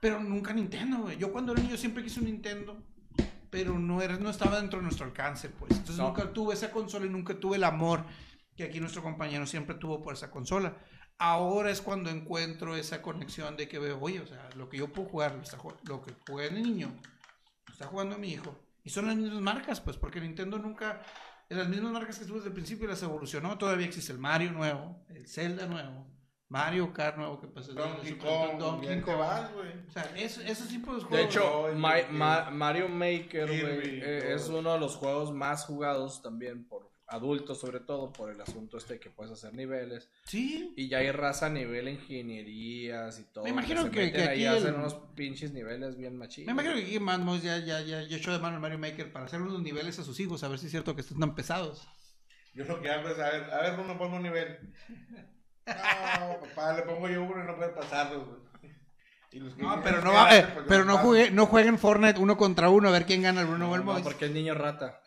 [0.00, 1.16] Pero nunca Nintendo, güey.
[1.16, 2.82] Yo cuando era niño siempre quise un Nintendo,
[3.50, 5.72] pero no, era, no estaba dentro de nuestro alcance, pues.
[5.72, 6.08] Entonces No.
[6.08, 8.04] nunca tuve esa consola y nunca tuve el amor
[8.56, 10.76] que aquí nuestro compañero siempre tuvo por esa consola.
[11.18, 14.92] Ahora es cuando encuentro esa conexión de que veo, oye, o sea, lo que yo
[14.92, 16.94] puedo jugar, lo, está lo que de niño,
[17.66, 18.56] lo está jugando mi hijo.
[18.84, 21.02] Y son las mismas marcas, pues, porque Nintendo nunca,
[21.48, 23.58] de las mismas marcas que tuvo desde el principio las evolucionó.
[23.58, 26.06] Todavía existe el Mario nuevo, el Zelda nuevo,
[26.48, 29.18] Mario Kart nuevo, que de Donkey Kong, Donkey Kong.
[29.18, 29.68] vas, güey.
[29.86, 31.34] O sea, es- esos tipos de De juegos.
[31.34, 32.12] hecho, Ma- Kirby.
[32.16, 34.58] Ma- Mario Maker, güey, eh, es eso.
[34.58, 38.98] uno de los juegos más jugados también por adultos, sobre todo por el asunto este
[39.00, 40.10] que puedes hacer niveles.
[40.24, 43.44] sí, Y ya hay raza a nivel ingenierías y todo.
[43.44, 46.46] Me imagino se que- que ahí aquí hacen el- unos pinches niveles bien machinos.
[46.46, 49.12] me imagino que aquí Madmos ya, ya, ya, ya echó de mano el Mario Maker
[49.12, 51.34] para hacer unos niveles a sus hijos, a ver si es cierto que están tan
[51.34, 51.86] pesados.
[52.54, 54.58] Yo lo que hago es, a ver, a ver, Bruno, ponme un nivel.
[55.68, 58.72] No, papá, le pongo yo uno y no puede pasarlo, güey.
[59.30, 62.18] Y los que No, pero no, va, eh, pues, pero no, juegue, no jueguen Fortnite
[62.18, 64.54] uno contra uno a ver quién gana el Bruno o el No, porque es niño
[64.54, 65.00] rata.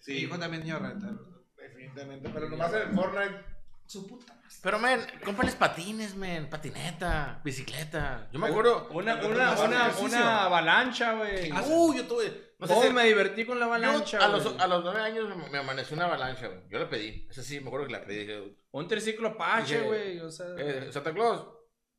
[0.00, 1.12] Sí, hijo también niño rata.
[1.56, 3.51] Definitivamente, pero nomás en el Fortnite.
[3.92, 4.42] Su puta madre.
[4.62, 6.48] Pero, men, cómprales patines, men.
[6.48, 8.28] Patineta, bicicleta.
[8.32, 8.88] Yo me acuerdo.
[8.90, 11.50] Una, una, una, una avalancha, güey.
[11.50, 12.54] Ah, Uy, yo tuve.
[12.58, 14.56] No sé ¿Cómo si- me divertí con la yo avalancha, a, los, güey?
[14.60, 16.60] a los nueve años me, me amaneció una avalancha, güey.
[16.70, 17.26] Yo la pedí.
[17.28, 18.18] Esa sí, me acuerdo que la pedí.
[18.20, 20.20] Dije, Un triciclo Apache, güey.
[20.20, 21.44] O sea, eh, Santa Claus,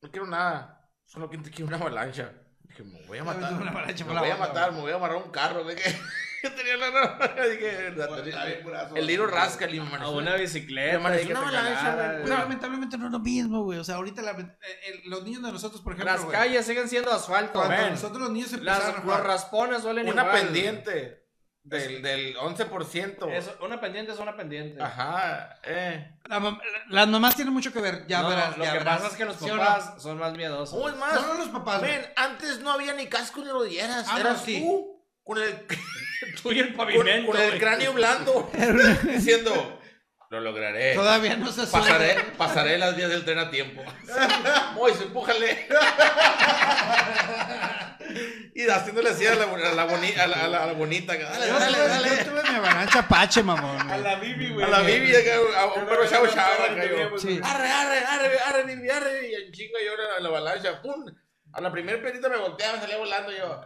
[0.00, 0.88] no quiero nada.
[1.04, 2.32] Solo quiero quiero una avalancha.
[2.62, 3.52] Dije, me voy a matar.
[3.52, 3.58] me
[4.20, 5.62] voy a matar, me voy a amarrar un carro.
[5.64, 5.94] güey, que
[6.44, 6.88] yo tenía la
[7.50, 8.96] Dije, curazo.
[8.96, 10.16] el Liro Rascal y me a amaneció.
[10.18, 10.98] una bicicleta.
[12.24, 12.26] No.
[12.38, 13.78] lamentablemente no es lo mismo, güey.
[13.78, 14.56] O sea, ahorita la- eh,
[14.86, 18.52] eh, los niños de nosotros, por ejemplo, Las calles siguen siendo asfalto, nosotros los niños
[18.62, 21.24] Las, empezaron a los raspones suelen Una pendiente
[21.62, 23.30] del, del 11%.
[23.32, 24.82] Es- una pendiente es una pendiente.
[24.82, 26.10] Ajá, eh.
[26.26, 26.58] la
[26.90, 28.06] las mamás tienen mucho que ver.
[28.06, 28.96] Ya No, verás, lo ya que verás.
[28.98, 29.62] pasa es que los ¿Sí o no?
[29.62, 30.70] papás son más miedosos.
[30.76, 31.14] ¿Cómo es más?
[31.14, 31.90] No, no los papás, güey.
[31.92, 34.06] Ven, antes no había ni casco ni rodilleras.
[34.08, 34.60] Ah, no, Eras sí.
[34.60, 34.93] tú
[35.24, 35.66] con el,
[36.42, 37.32] Tú y el con, pavimento.
[37.32, 37.58] con el güey.
[37.58, 38.50] cráneo blando
[39.04, 39.80] diciendo,
[40.30, 40.94] lo lograré.
[40.94, 43.82] Todavía no se Pasaré, pasaré las vías del tren a tiempo.
[44.74, 45.66] Mois, empújale.
[48.54, 51.14] y haciéndole así a la, a la, boni- a la, a la- a la bonita.
[51.16, 52.08] Dale, Yo, dale, dale.
[52.18, 53.90] yo tuve mi avalancha Apache, mamón.
[53.90, 54.64] A la Bibi, güey.
[54.66, 56.64] A la Bibi, a un perro chavo chavo.
[56.64, 59.28] Arre, arre, arre, arre, Bibi, arre.
[59.30, 60.80] Y en chinga yo la, la avalancha.
[60.82, 61.04] ¡Pum!
[61.52, 63.60] A la primera piedrita me volteaba, me salía volando yo.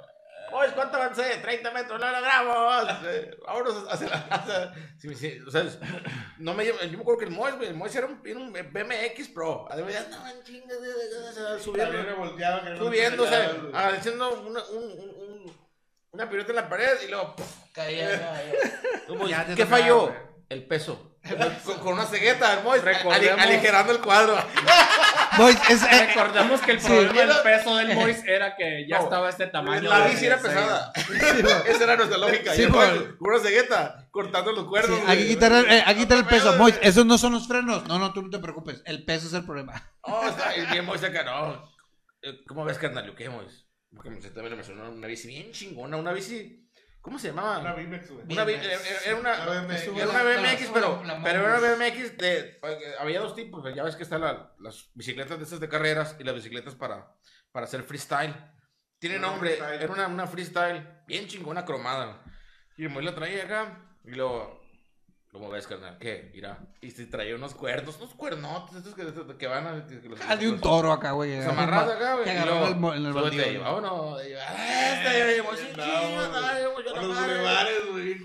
[0.52, 1.36] Oye, ¿cuánto avancé?
[1.42, 2.88] 30 metros, lo logramos.
[3.04, 4.16] Eh, Vámonos hacia la.
[4.30, 5.64] hacia- sí, sí, o sea,
[6.38, 8.38] no me llevo- yo me acuerdo que el Mois, güey, el Mois era un, era
[8.38, 9.66] un BMX Pro.
[9.70, 10.78] Además, ya andaban chingas,
[11.62, 13.36] subiendo, no me subiéndose,
[13.74, 15.68] haciendo una, un, un, un-
[16.10, 18.08] una pirueta en la pared y luego puf, caía.
[19.54, 20.12] ¿Qué falló?
[20.48, 21.07] El peso.
[21.64, 24.36] Con, con una cegueta, el Mois, aligerando el cuadro.
[25.68, 26.86] Es, eh, Recordemos que el Sí.
[26.86, 29.04] problema del Era- peso del Mois era que ya No.
[29.04, 29.88] estaba este tamaño.
[29.88, 30.92] La bici era pesada.
[30.96, 31.02] sí.
[31.66, 32.52] Esa era nuestra lógica.
[32.54, 34.98] Sí, y el por- Mois, con una cegueta, cortando los Sí, cuernos.
[35.06, 35.28] hay que güey.
[35.34, 36.56] quitar el, eh, quitar el peso.
[36.56, 37.86] Mois, esos no son los frenos.
[37.86, 38.82] No, no, tú no te preocupes.
[38.84, 39.74] El peso es el problema.
[40.02, 41.70] Oh, está, y bien Mois acá, no.
[42.22, 43.14] Eh, ¿Cómo ves, carnal?
[43.14, 43.66] ¿Qué, Mois?
[43.94, 46.67] Porque me también me sonó una bici bien chingona, una bici.
[47.08, 47.60] ¿Cómo se llamaba?
[47.60, 48.24] Una Bimex, güey.
[48.30, 48.64] Una, BMX.
[48.66, 49.82] era, era una, BMX.
[49.86, 51.74] Era una BMX, pero, pero era una.
[51.86, 52.38] BMX de.
[52.62, 56.16] eh, Había dos tipos, ya ves que están la- las bicicletas de estas de carreras
[56.18, 57.14] y las bicicletas para,
[57.50, 58.34] para hacer freestyle.
[58.98, 59.82] Tiene Una nombre, freestyle.
[59.82, 62.22] era una, una freestyle bien chingona cromada.
[62.76, 64.60] Y el la traía acá y luego.
[65.38, 65.96] ¿Cómo ves, carnal?
[65.98, 66.30] ¿Qué?
[66.34, 66.58] Mira.
[66.80, 69.86] Y se traía unos cuernos, unos cuernotes, estos que, que van a.
[69.86, 71.36] que los- Ah, de un toro acá, güey.
[71.36, 72.24] los amarrados acá, güey.
[72.24, 73.52] Que en el baldío.
[73.52, 74.20] y vámonos.
[74.20, 77.34] "Ah, este, los madre".
[77.34, 78.18] bulevares, güey.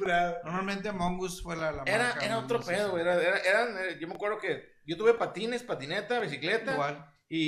[0.44, 3.02] Normalmente Mongoose fue la, la Era, marca, era otro pedo, güey.
[3.04, 6.74] Era, era- eran, eh, yo me acuerdo que yo tuve patines, patineta, bicicleta.
[6.74, 7.06] Igual.
[7.30, 7.40] Y,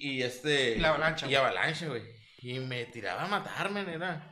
[0.00, 0.76] y, y este.
[0.76, 2.02] Y la avalancha, Y avalancha, güey.
[2.38, 4.31] Y me tiraba a matarme, era.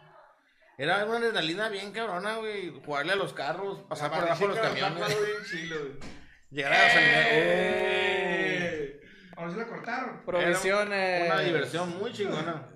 [0.83, 2.71] Era una adrenalina bien cabrona, güey.
[2.83, 5.09] Jugarle a los carros, pasar por debajo de los camiones.
[5.09, 5.93] bien chilo, güey.
[6.51, 7.27] Llegar a gasolinera.
[7.33, 9.01] ¡Eh!
[9.37, 10.25] Ahora sí la cortaron.
[10.25, 11.31] Provisiones.
[11.31, 12.67] Una diversión muy chingona.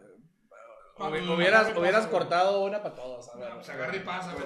[0.98, 3.28] Hubi- Hubieras, hubieras cortado una para todos.
[3.30, 3.64] A ver.
[3.64, 4.44] Se agarra y pasa, güey.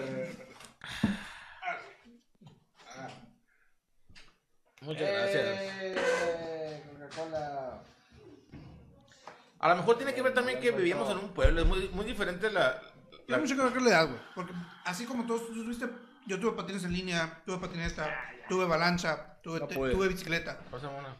[4.82, 5.44] Muchas gracias.
[5.82, 7.82] Eh, Coca-Cola.
[9.58, 12.04] A lo mejor tiene que ver también que vivíamos en un pueblo, es muy, muy
[12.04, 12.80] diferente la...
[13.28, 14.20] Mucho que ver con la edad, güey.
[14.34, 14.52] Porque
[14.84, 15.86] así como todos tú tuviste,
[16.26, 18.08] yo tuve patines en línea, tuve patineta,
[18.48, 20.58] tuve balanza, tuve, No te- tuve bicicleta.
[20.70, 21.16] Pásame una.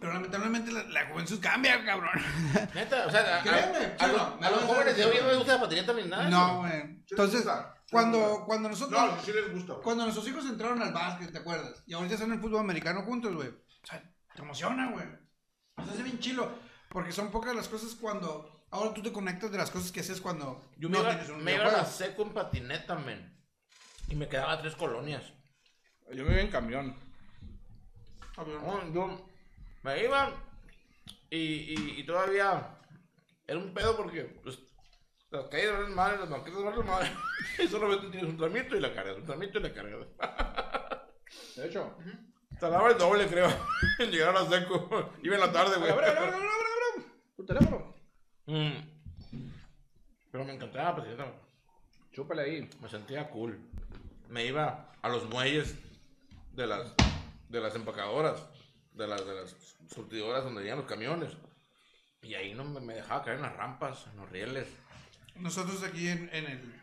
[0.00, 2.10] Pero lamentablemente la, la juventud cambia, cabrón.
[2.74, 5.28] Neta, o sea, Créeme, a- no, a los no, jóvenes de no, hoy no no.
[5.28, 6.28] les gusta la patineta ni nada.
[6.30, 7.02] No, güey.
[7.10, 7.46] Entonces,
[7.90, 9.00] cuando, cuando nosotros...
[9.00, 9.74] No, sí les gusta.
[9.82, 11.82] Cuando nuestros hijos entraron al básquet, ¿te acuerdas?
[11.86, 13.48] Y ahorita están en el fútbol americano juntos, güey.
[13.48, 14.00] O sea,
[14.34, 15.06] te emociona, güey.
[15.76, 16.48] O sea, es bien chilo.
[16.90, 18.57] Porque son pocas las cosas cuando...
[18.70, 21.30] Ahora tú te conectas de las cosas que haces cuando Yo no me iba, tienes
[21.30, 23.34] un me iba a la seco en patineta, men.
[24.08, 25.22] Y me quedaba a tres colonias.
[26.12, 26.96] Yo me iba en camión.
[28.36, 29.26] No, yo
[29.82, 30.32] me iba
[31.30, 32.78] y, y, y todavía
[33.46, 34.58] era un pedo porque pues,
[35.30, 37.10] las calles valen madre, las banquetas valen madre.
[37.58, 40.06] Y solamente tienes un tramito y la cargas, un tramito y la cargas.
[41.56, 41.96] De hecho.
[42.60, 43.48] Tardaba el doble, creo,
[43.98, 45.12] en llegar a la seco.
[45.22, 45.92] Iba en la tarde, güey.
[47.36, 47.87] Tu teléfono.
[48.48, 48.72] Mm.
[50.32, 51.32] Pero me encantaba patineta.
[52.12, 52.70] Chúpale ahí.
[52.80, 53.60] Me sentía cool.
[54.28, 55.76] Me iba a los muelles
[56.54, 56.94] de las,
[57.48, 58.42] de las empacadoras,
[58.92, 59.54] de las, de las
[59.88, 61.36] surtidoras donde llegan los camiones.
[62.22, 64.66] Y ahí no me, me dejaba caer en las rampas, en los rieles.
[65.36, 66.74] Nosotros aquí en, en el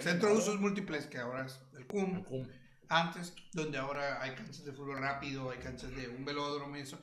[0.00, 2.46] Centro de Usos Múltiples, que ahora es el CUM, Cum.
[2.88, 6.98] antes, donde ahora hay canchas de fútbol rápido, hay canchas de un velódromo y eso.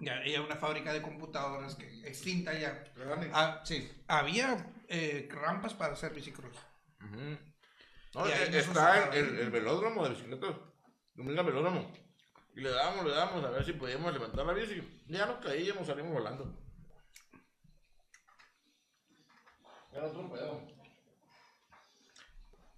[0.00, 2.84] Ya había una fábrica de computadoras que extinta ya.
[3.32, 6.56] Ah, sí, había eh, rampas para hacer bicicross.
[8.14, 10.54] No, eh, está el, el, el velódromo de bicicletas.
[11.14, 11.92] Domina el velódromo.
[12.54, 15.02] Y le dábamos, le dábamos a ver si podíamos levantar la bici.
[15.08, 16.56] Ya nos caíamos, salimos volando.
[19.92, 20.62] Era otro pedo.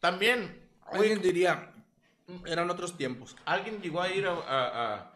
[0.01, 1.73] También, Alguien diría,
[2.47, 3.37] eran otros tiempos.
[3.45, 5.13] alguien llegó a ir a, a, a,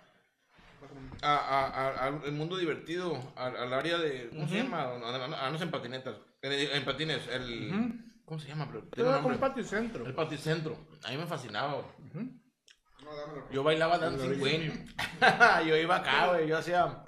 [1.22, 4.28] a- a- a- al mundo divertido, al, al área de.
[4.30, 4.82] ¿Cómo se llama?
[4.82, 6.16] A, a- a- no sé, en patinetas.
[6.42, 8.00] En, en patines, el.
[8.24, 8.66] ¿Cómo se llama?
[8.70, 9.34] Pero un Era como.
[9.34, 10.76] El paticentro.
[11.04, 11.82] A mí me fascinaba.
[12.12, 13.50] No, dámelo.
[13.50, 14.86] Yo bailaba Dancing Queen.
[15.66, 16.48] yo iba acá, güey.
[16.48, 17.04] Yo hacía.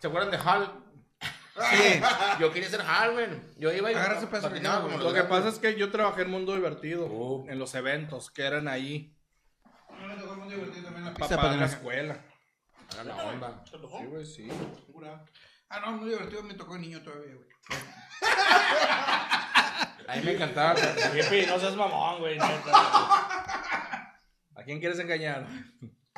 [0.00, 0.72] ¿Se acuerdan de Hal?
[1.72, 2.00] Sí,
[2.40, 3.26] Yo quería ser Hal, güey.
[3.58, 5.90] Yo iba y Agarra ese pedazo patinaba como no, Lo que pasa es que yo
[5.90, 7.06] trabajé en Mundo Divertido.
[7.10, 7.44] Oh.
[7.48, 9.14] En los eventos que eran ahí.
[9.90, 12.24] Mí me tocó muy divertido también la Para pista de la escuela.
[12.94, 13.64] Era la onda.
[13.66, 14.48] Sí, güey, sí.
[15.68, 17.48] Ah, no, muy divertido, me tocó de niño todavía, güey.
[20.08, 20.74] A mí me encantaba.
[20.74, 22.34] Jefe, no seas mamón, güey.
[22.34, 24.16] neta.
[24.56, 25.46] ¿A quién quieres engañar?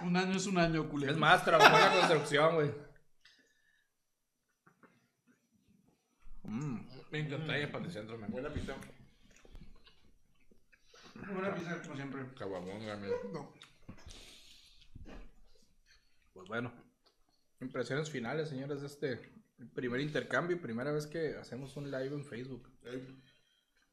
[0.03, 1.13] Un año es un año, culero.
[1.13, 2.71] Es más, trabajó en la construcción, güey.
[6.45, 6.89] Mm.
[7.11, 8.75] Me encantaba ir al paticentro, me Buena pista.
[11.15, 12.35] Buena pizza, como siempre.
[12.35, 13.09] Caguabonga, me.
[13.33, 13.53] No.
[16.33, 16.73] Pues bueno.
[17.61, 19.33] Impresiones finales, señores, de este
[19.75, 22.69] primer intercambio y primera vez que hacemos un live en Facebook.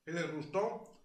[0.05, 0.99] Y les gustó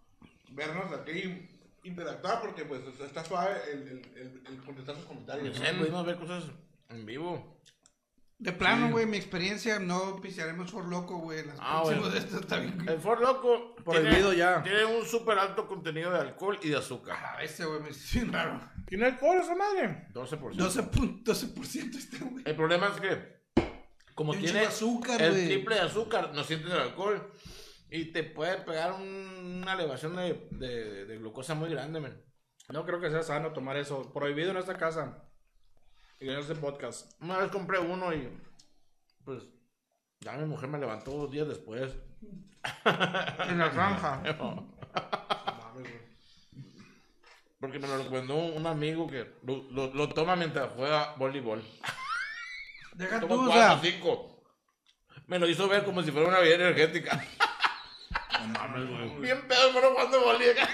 [0.53, 1.51] vernos aquí
[1.85, 5.57] interactuar porque pues está suave el, el, el, el contestar sus comentarios.
[5.57, 6.45] sé, pudimos ver cosas
[6.89, 7.61] en vivo.
[8.39, 11.47] De plano, güey, mi experiencia, no pistearemos por loco, güey.
[11.47, 12.11] Las Ah, próximas bueno.
[12.11, 12.89] de estas está bien.
[12.89, 13.75] El Ford Loco.
[13.77, 14.63] Prohibido tiene- ya.
[14.63, 17.17] Tiene un súper alto contenido de alcohol y de azúcar.
[17.25, 18.61] A veces, güey, me siento raro.
[18.87, 20.09] ¿Tiene alcohol esa madre?
[20.13, 20.63] 12%.
[20.63, 22.43] 12, pun- 12% está, güey.
[22.47, 23.45] El problema es que,
[24.15, 27.31] como tiene azúcar, el triple de azúcar, no sientes el alcohol.
[27.89, 32.21] Y te puede pegar un- una elevación de, de, de glucosa muy grande, men.
[32.69, 34.13] No creo que sea sano tomar eso.
[34.13, 35.23] Prohibido en esta casa.
[36.21, 37.13] Y en este podcast.
[37.21, 38.29] Una vez compré uno y,
[39.25, 39.43] pues,
[40.21, 41.93] ya mi mujer me levantó dos días después.
[42.85, 44.23] En la franja.
[47.61, 51.63] Porque me lo recomendó un amigo que lo, lo- lo toma mientras juega voleibol.
[52.95, 53.93] Deja tú, Toma o cuatro, sea.
[53.93, 54.43] cinco.
[55.27, 57.25] Me lo hizo ver como si fuera una bebida energética.
[59.21, 60.69] Bien pedo, pero jugando voleibol.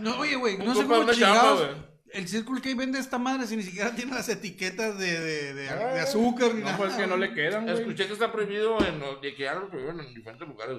[0.00, 1.60] No, oye, güey, no sé cómo chamba, chingados.
[1.66, 1.93] güey.
[2.14, 5.62] El Circle K vende esta madre si ni siquiera tiene las etiquetas de, de, de,
[5.64, 6.76] de azúcar ni No, nada.
[6.78, 7.76] pues que no le quedan, güey.
[7.78, 10.78] Escuché que está prohibido en los- de que ya lo prohíben en diferentes lugares.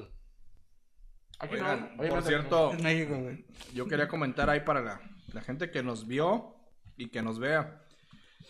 [1.40, 3.46] Aquí no, Oigan, oye, por no sé, cierto, En México, güey.
[3.74, 5.02] yo quería comentar ahí para la,
[5.34, 6.56] la gente que nos vio
[6.96, 7.82] y que nos vea.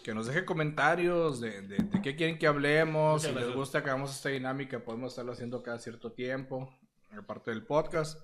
[0.03, 3.24] Que nos deje comentarios de, de, de qué quieren que hablemos.
[3.24, 6.72] Muchas si les gusta que hagamos esta dinámica, podemos estarlo haciendo cada cierto tiempo.
[7.18, 8.20] Aparte del podcast.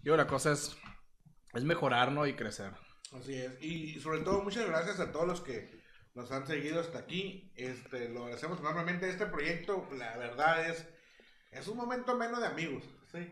[0.00, 0.76] Digo, la cosa es,
[1.54, 2.70] es mejorarnos y crecer.
[3.18, 3.52] Así es.
[3.62, 5.80] Y sobre todo, muchas gracias a todos los que
[6.14, 7.52] nos han seguido hasta aquí.
[7.56, 9.08] Este, lo agradecemos enormemente.
[9.08, 10.86] Este proyecto, la verdad es,
[11.52, 13.30] es un momento menos de amigos, ¿sí?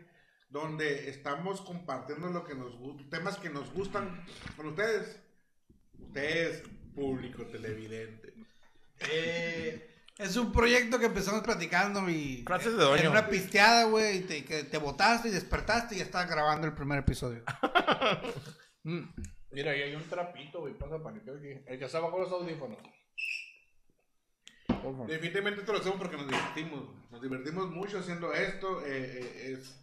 [0.49, 2.73] Donde estamos compartiendo lo que nos
[3.09, 4.25] temas que nos gustan
[4.55, 5.19] con ustedes.
[5.99, 6.63] Ustedes,
[6.93, 8.33] público televidente.
[8.99, 12.43] Eh, Es un proyecto que empezamos platicando y...
[12.45, 13.01] Frases de doño.
[13.01, 16.67] En una pisteada, güey, y te, que te botaste y despertaste y ya estabas grabando
[16.67, 17.43] el primer episodio.
[18.87, 19.01] Mm.
[19.55, 20.73] Mira, ahí hay un trapito, güey.
[20.73, 21.61] Pasa para aquí.
[21.65, 22.77] El que está bajo los audífonos.
[25.07, 26.89] Definitivamente esto lo hacemos porque nos divertimos.
[27.09, 28.85] Nos divertimos mucho haciendo esto.
[28.85, 29.81] eh, eh, es,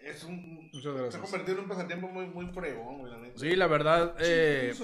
[0.00, 0.68] es un.
[0.72, 3.38] Se ha convertido en un pasatiempo muy, muy fregón, güey, la neta.
[3.38, 4.74] Sí, la verdad, eh,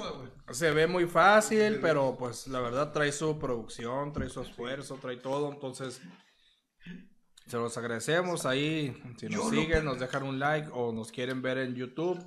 [0.52, 5.16] se ve muy fácil, pero pues la verdad trae su producción, trae su esfuerzo, trae
[5.16, 5.52] todo.
[5.52, 6.00] Entonces,
[7.48, 8.96] se los agradecemos ahí.
[9.16, 12.18] Si nos siguen, nos dejan un like o nos quieren ver en YouTube,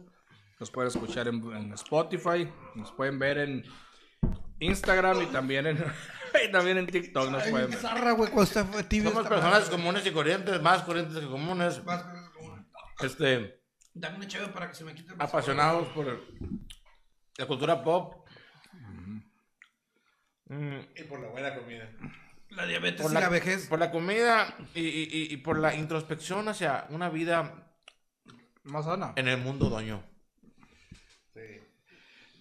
[0.59, 3.63] nos pueden escuchar en, en Spotify, nos pueden ver en
[4.59, 5.77] Instagram y también en,
[6.47, 7.79] y también en TikTok nos pueden ver.
[7.79, 8.29] Zarra, güey.
[8.31, 8.47] Somos
[9.27, 9.69] personas madre.
[9.69, 11.79] comunes y corrientes, más corrientes que comunes.
[11.79, 12.65] Con eso, como-
[13.01, 13.61] Este,
[13.93, 16.05] Dame una chévere para que se me quite el apasionados por
[17.37, 18.27] la cultura pop.
[20.49, 21.89] Mm, Y por la buena comida.
[22.49, 23.67] La diabetes por y la, la vejez.
[23.67, 27.69] por la comida y, y- y- y por la introspección hacia una vida
[28.63, 29.13] Más sana.
[29.17, 30.03] en el mundo doño.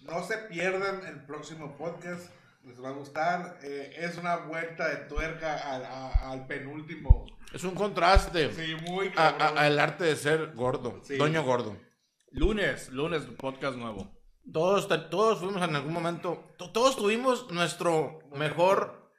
[0.07, 2.31] No se pierdan el próximo podcast.
[2.63, 3.59] Les va a gustar.
[3.63, 7.25] Eh, es una vuelta de tuerca al, a- al penúltimo.
[7.53, 11.15] Es un contraste Sí, muy al arte de ser gordo, Sí.
[11.17, 11.77] doño gordo.
[12.31, 14.11] Lunes, lunes, podcast nuevo.
[14.51, 19.11] Todos, todos fuimos en algún momento, to- todos tuvimos nuestro mejor,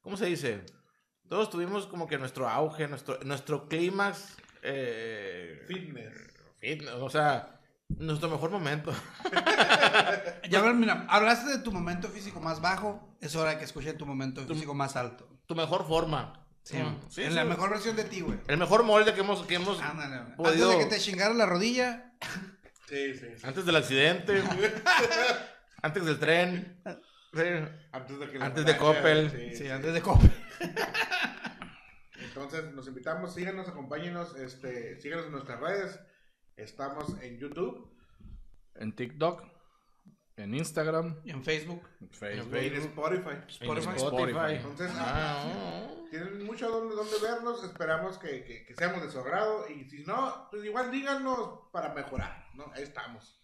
[0.00, 0.64] ¿cómo se dice?
[1.28, 6.14] Todos tuvimos como que nuestro auge, nuestro, nuestro clímax, eh, Fitness.
[6.60, 8.92] fitness, o sea, nuestro mejor momento.
[10.50, 13.16] Ya, ver, mira, hablaste de tu momento físico más bajo.
[13.20, 15.28] Es hora de que escuchen tu momento físico más alto.
[15.46, 16.42] Tu mejor forma.
[16.62, 17.34] Sí, Mm, sí, en sí.
[17.36, 18.38] la mejor versión de ti, güey.
[18.48, 20.36] El mejor molde que hemos, que hemos Ándale, güey.
[20.36, 22.12] podido Antes de que te chingara la rodilla.
[22.88, 23.26] Sí, sí.
[23.36, 23.46] sí.
[23.46, 24.42] antes del accidente,
[25.82, 26.80] antes del tren,
[27.34, 27.42] sí,
[27.92, 29.30] Antes de que Antes de Coppel.
[29.30, 29.70] Sí, Sí, sí.
[29.70, 30.30] antes de cope.
[32.20, 36.00] Entonces, los invitamos, síganos, acompáñenos, este, síganos en nuestras redes.
[36.56, 37.95] Estamos en YouTube,
[38.78, 39.42] En TikTok,
[40.36, 41.82] en Instagram, en Facebook.
[42.00, 42.54] en Facebook.
[42.54, 43.30] en Spotify.
[43.30, 43.96] en Spotify.
[43.96, 44.54] Spotify.
[44.56, 46.04] Entonces, Ah, oh.
[46.10, 47.64] tienen mucho donde, donde vernos.
[47.64, 49.66] Esperamos que, que, que seamos de su agrado.
[49.70, 52.46] Y si no, pues igual díganos para mejorar.
[52.54, 52.70] ¿no?
[52.74, 53.40] Ahí estamos.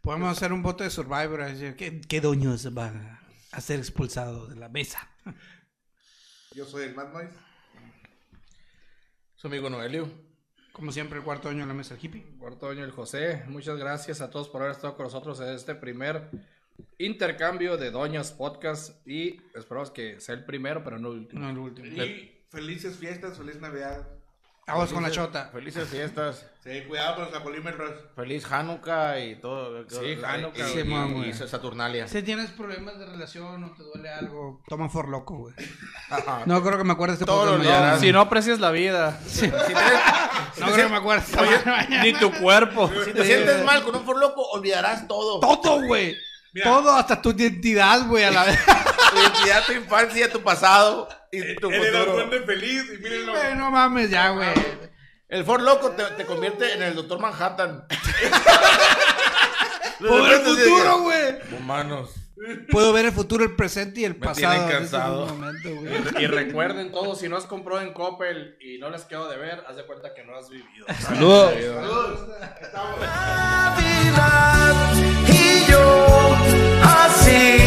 [0.00, 1.44] Podemos hacer un voto de Survivor.
[1.76, 3.20] ¿Qué, qué doños va
[3.52, 5.08] a ser expulsado de la mesa?
[6.54, 7.38] Yo soy el Mad Noise.
[9.36, 10.10] Su amigo Noelio.
[10.72, 12.24] Como siempre, el cuarto doño en la mesa, el hippie.
[12.38, 13.42] Cuarto año el José.
[13.46, 16.30] Muchas gracias a todos por haber estado con nosotros en este primer
[16.98, 19.06] intercambio de Doñas Podcast.
[19.06, 21.42] Y esperamos que sea el primero, pero no el último.
[21.42, 21.88] No, el último.
[21.88, 24.08] Y felices fiestas, feliz Navidad.
[24.66, 25.50] Vamos con la chota.
[25.52, 26.46] Felices fiestas.
[26.62, 27.90] Sí, cuidado con los apolímetros.
[28.14, 29.84] Feliz Hanukkah y todo.
[29.88, 30.68] Sí, Hanukkah.
[30.68, 31.32] Y, Sí, y- mamá, y güey.
[31.32, 32.06] Saturnalia.
[32.06, 35.54] Si tienes problemas de relación o te duele algo, toma for loco, güey.
[36.10, 36.42] Ajá.
[36.46, 37.98] No creo que me acuerdes de este Todo no.
[37.98, 39.56] Si no aprecias la vida, Si te,
[40.60, 41.28] No creo que me acuerdes.
[42.04, 42.88] ni tu cuerpo.
[43.04, 45.40] si te sientes mal con un for loco, olvidarás todo.
[45.40, 46.16] Todo, güey.
[46.52, 46.66] Mira.
[46.66, 48.58] Todo, hasta tu identidad, güey, a la vez.
[49.12, 52.26] Tu identidad, tu infancia, tu pasado y tu Él era el futuro.
[52.26, 53.32] duende feliz y mírenlo.
[53.32, 54.48] Güey, no mames, ya, güey.
[55.28, 57.84] El for loco te, te convierte en el doctor Manhattan.
[59.98, 61.34] Puedo ver el futuro, güey.
[61.58, 62.10] Humanos.
[62.70, 64.50] Puedo ver el futuro, el presente y el Me pasado.
[64.54, 65.24] tienen en cansado.
[65.26, 66.24] este momento, güey.
[66.24, 69.62] Y recuerden todos, si no has comprado en Coppel y no les quedo de ver,
[69.68, 70.86] haz de cuenta que no has vivido.
[71.00, 71.52] Saludos.
[72.72, 74.94] Navidad
[75.28, 76.11] y yo
[77.12, 77.58] así.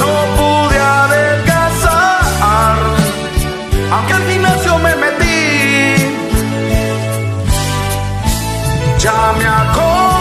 [0.00, 2.76] No pude adelgazar,
[3.92, 5.96] aunque al gimnasio me metí,
[8.98, 10.13] ya me acordé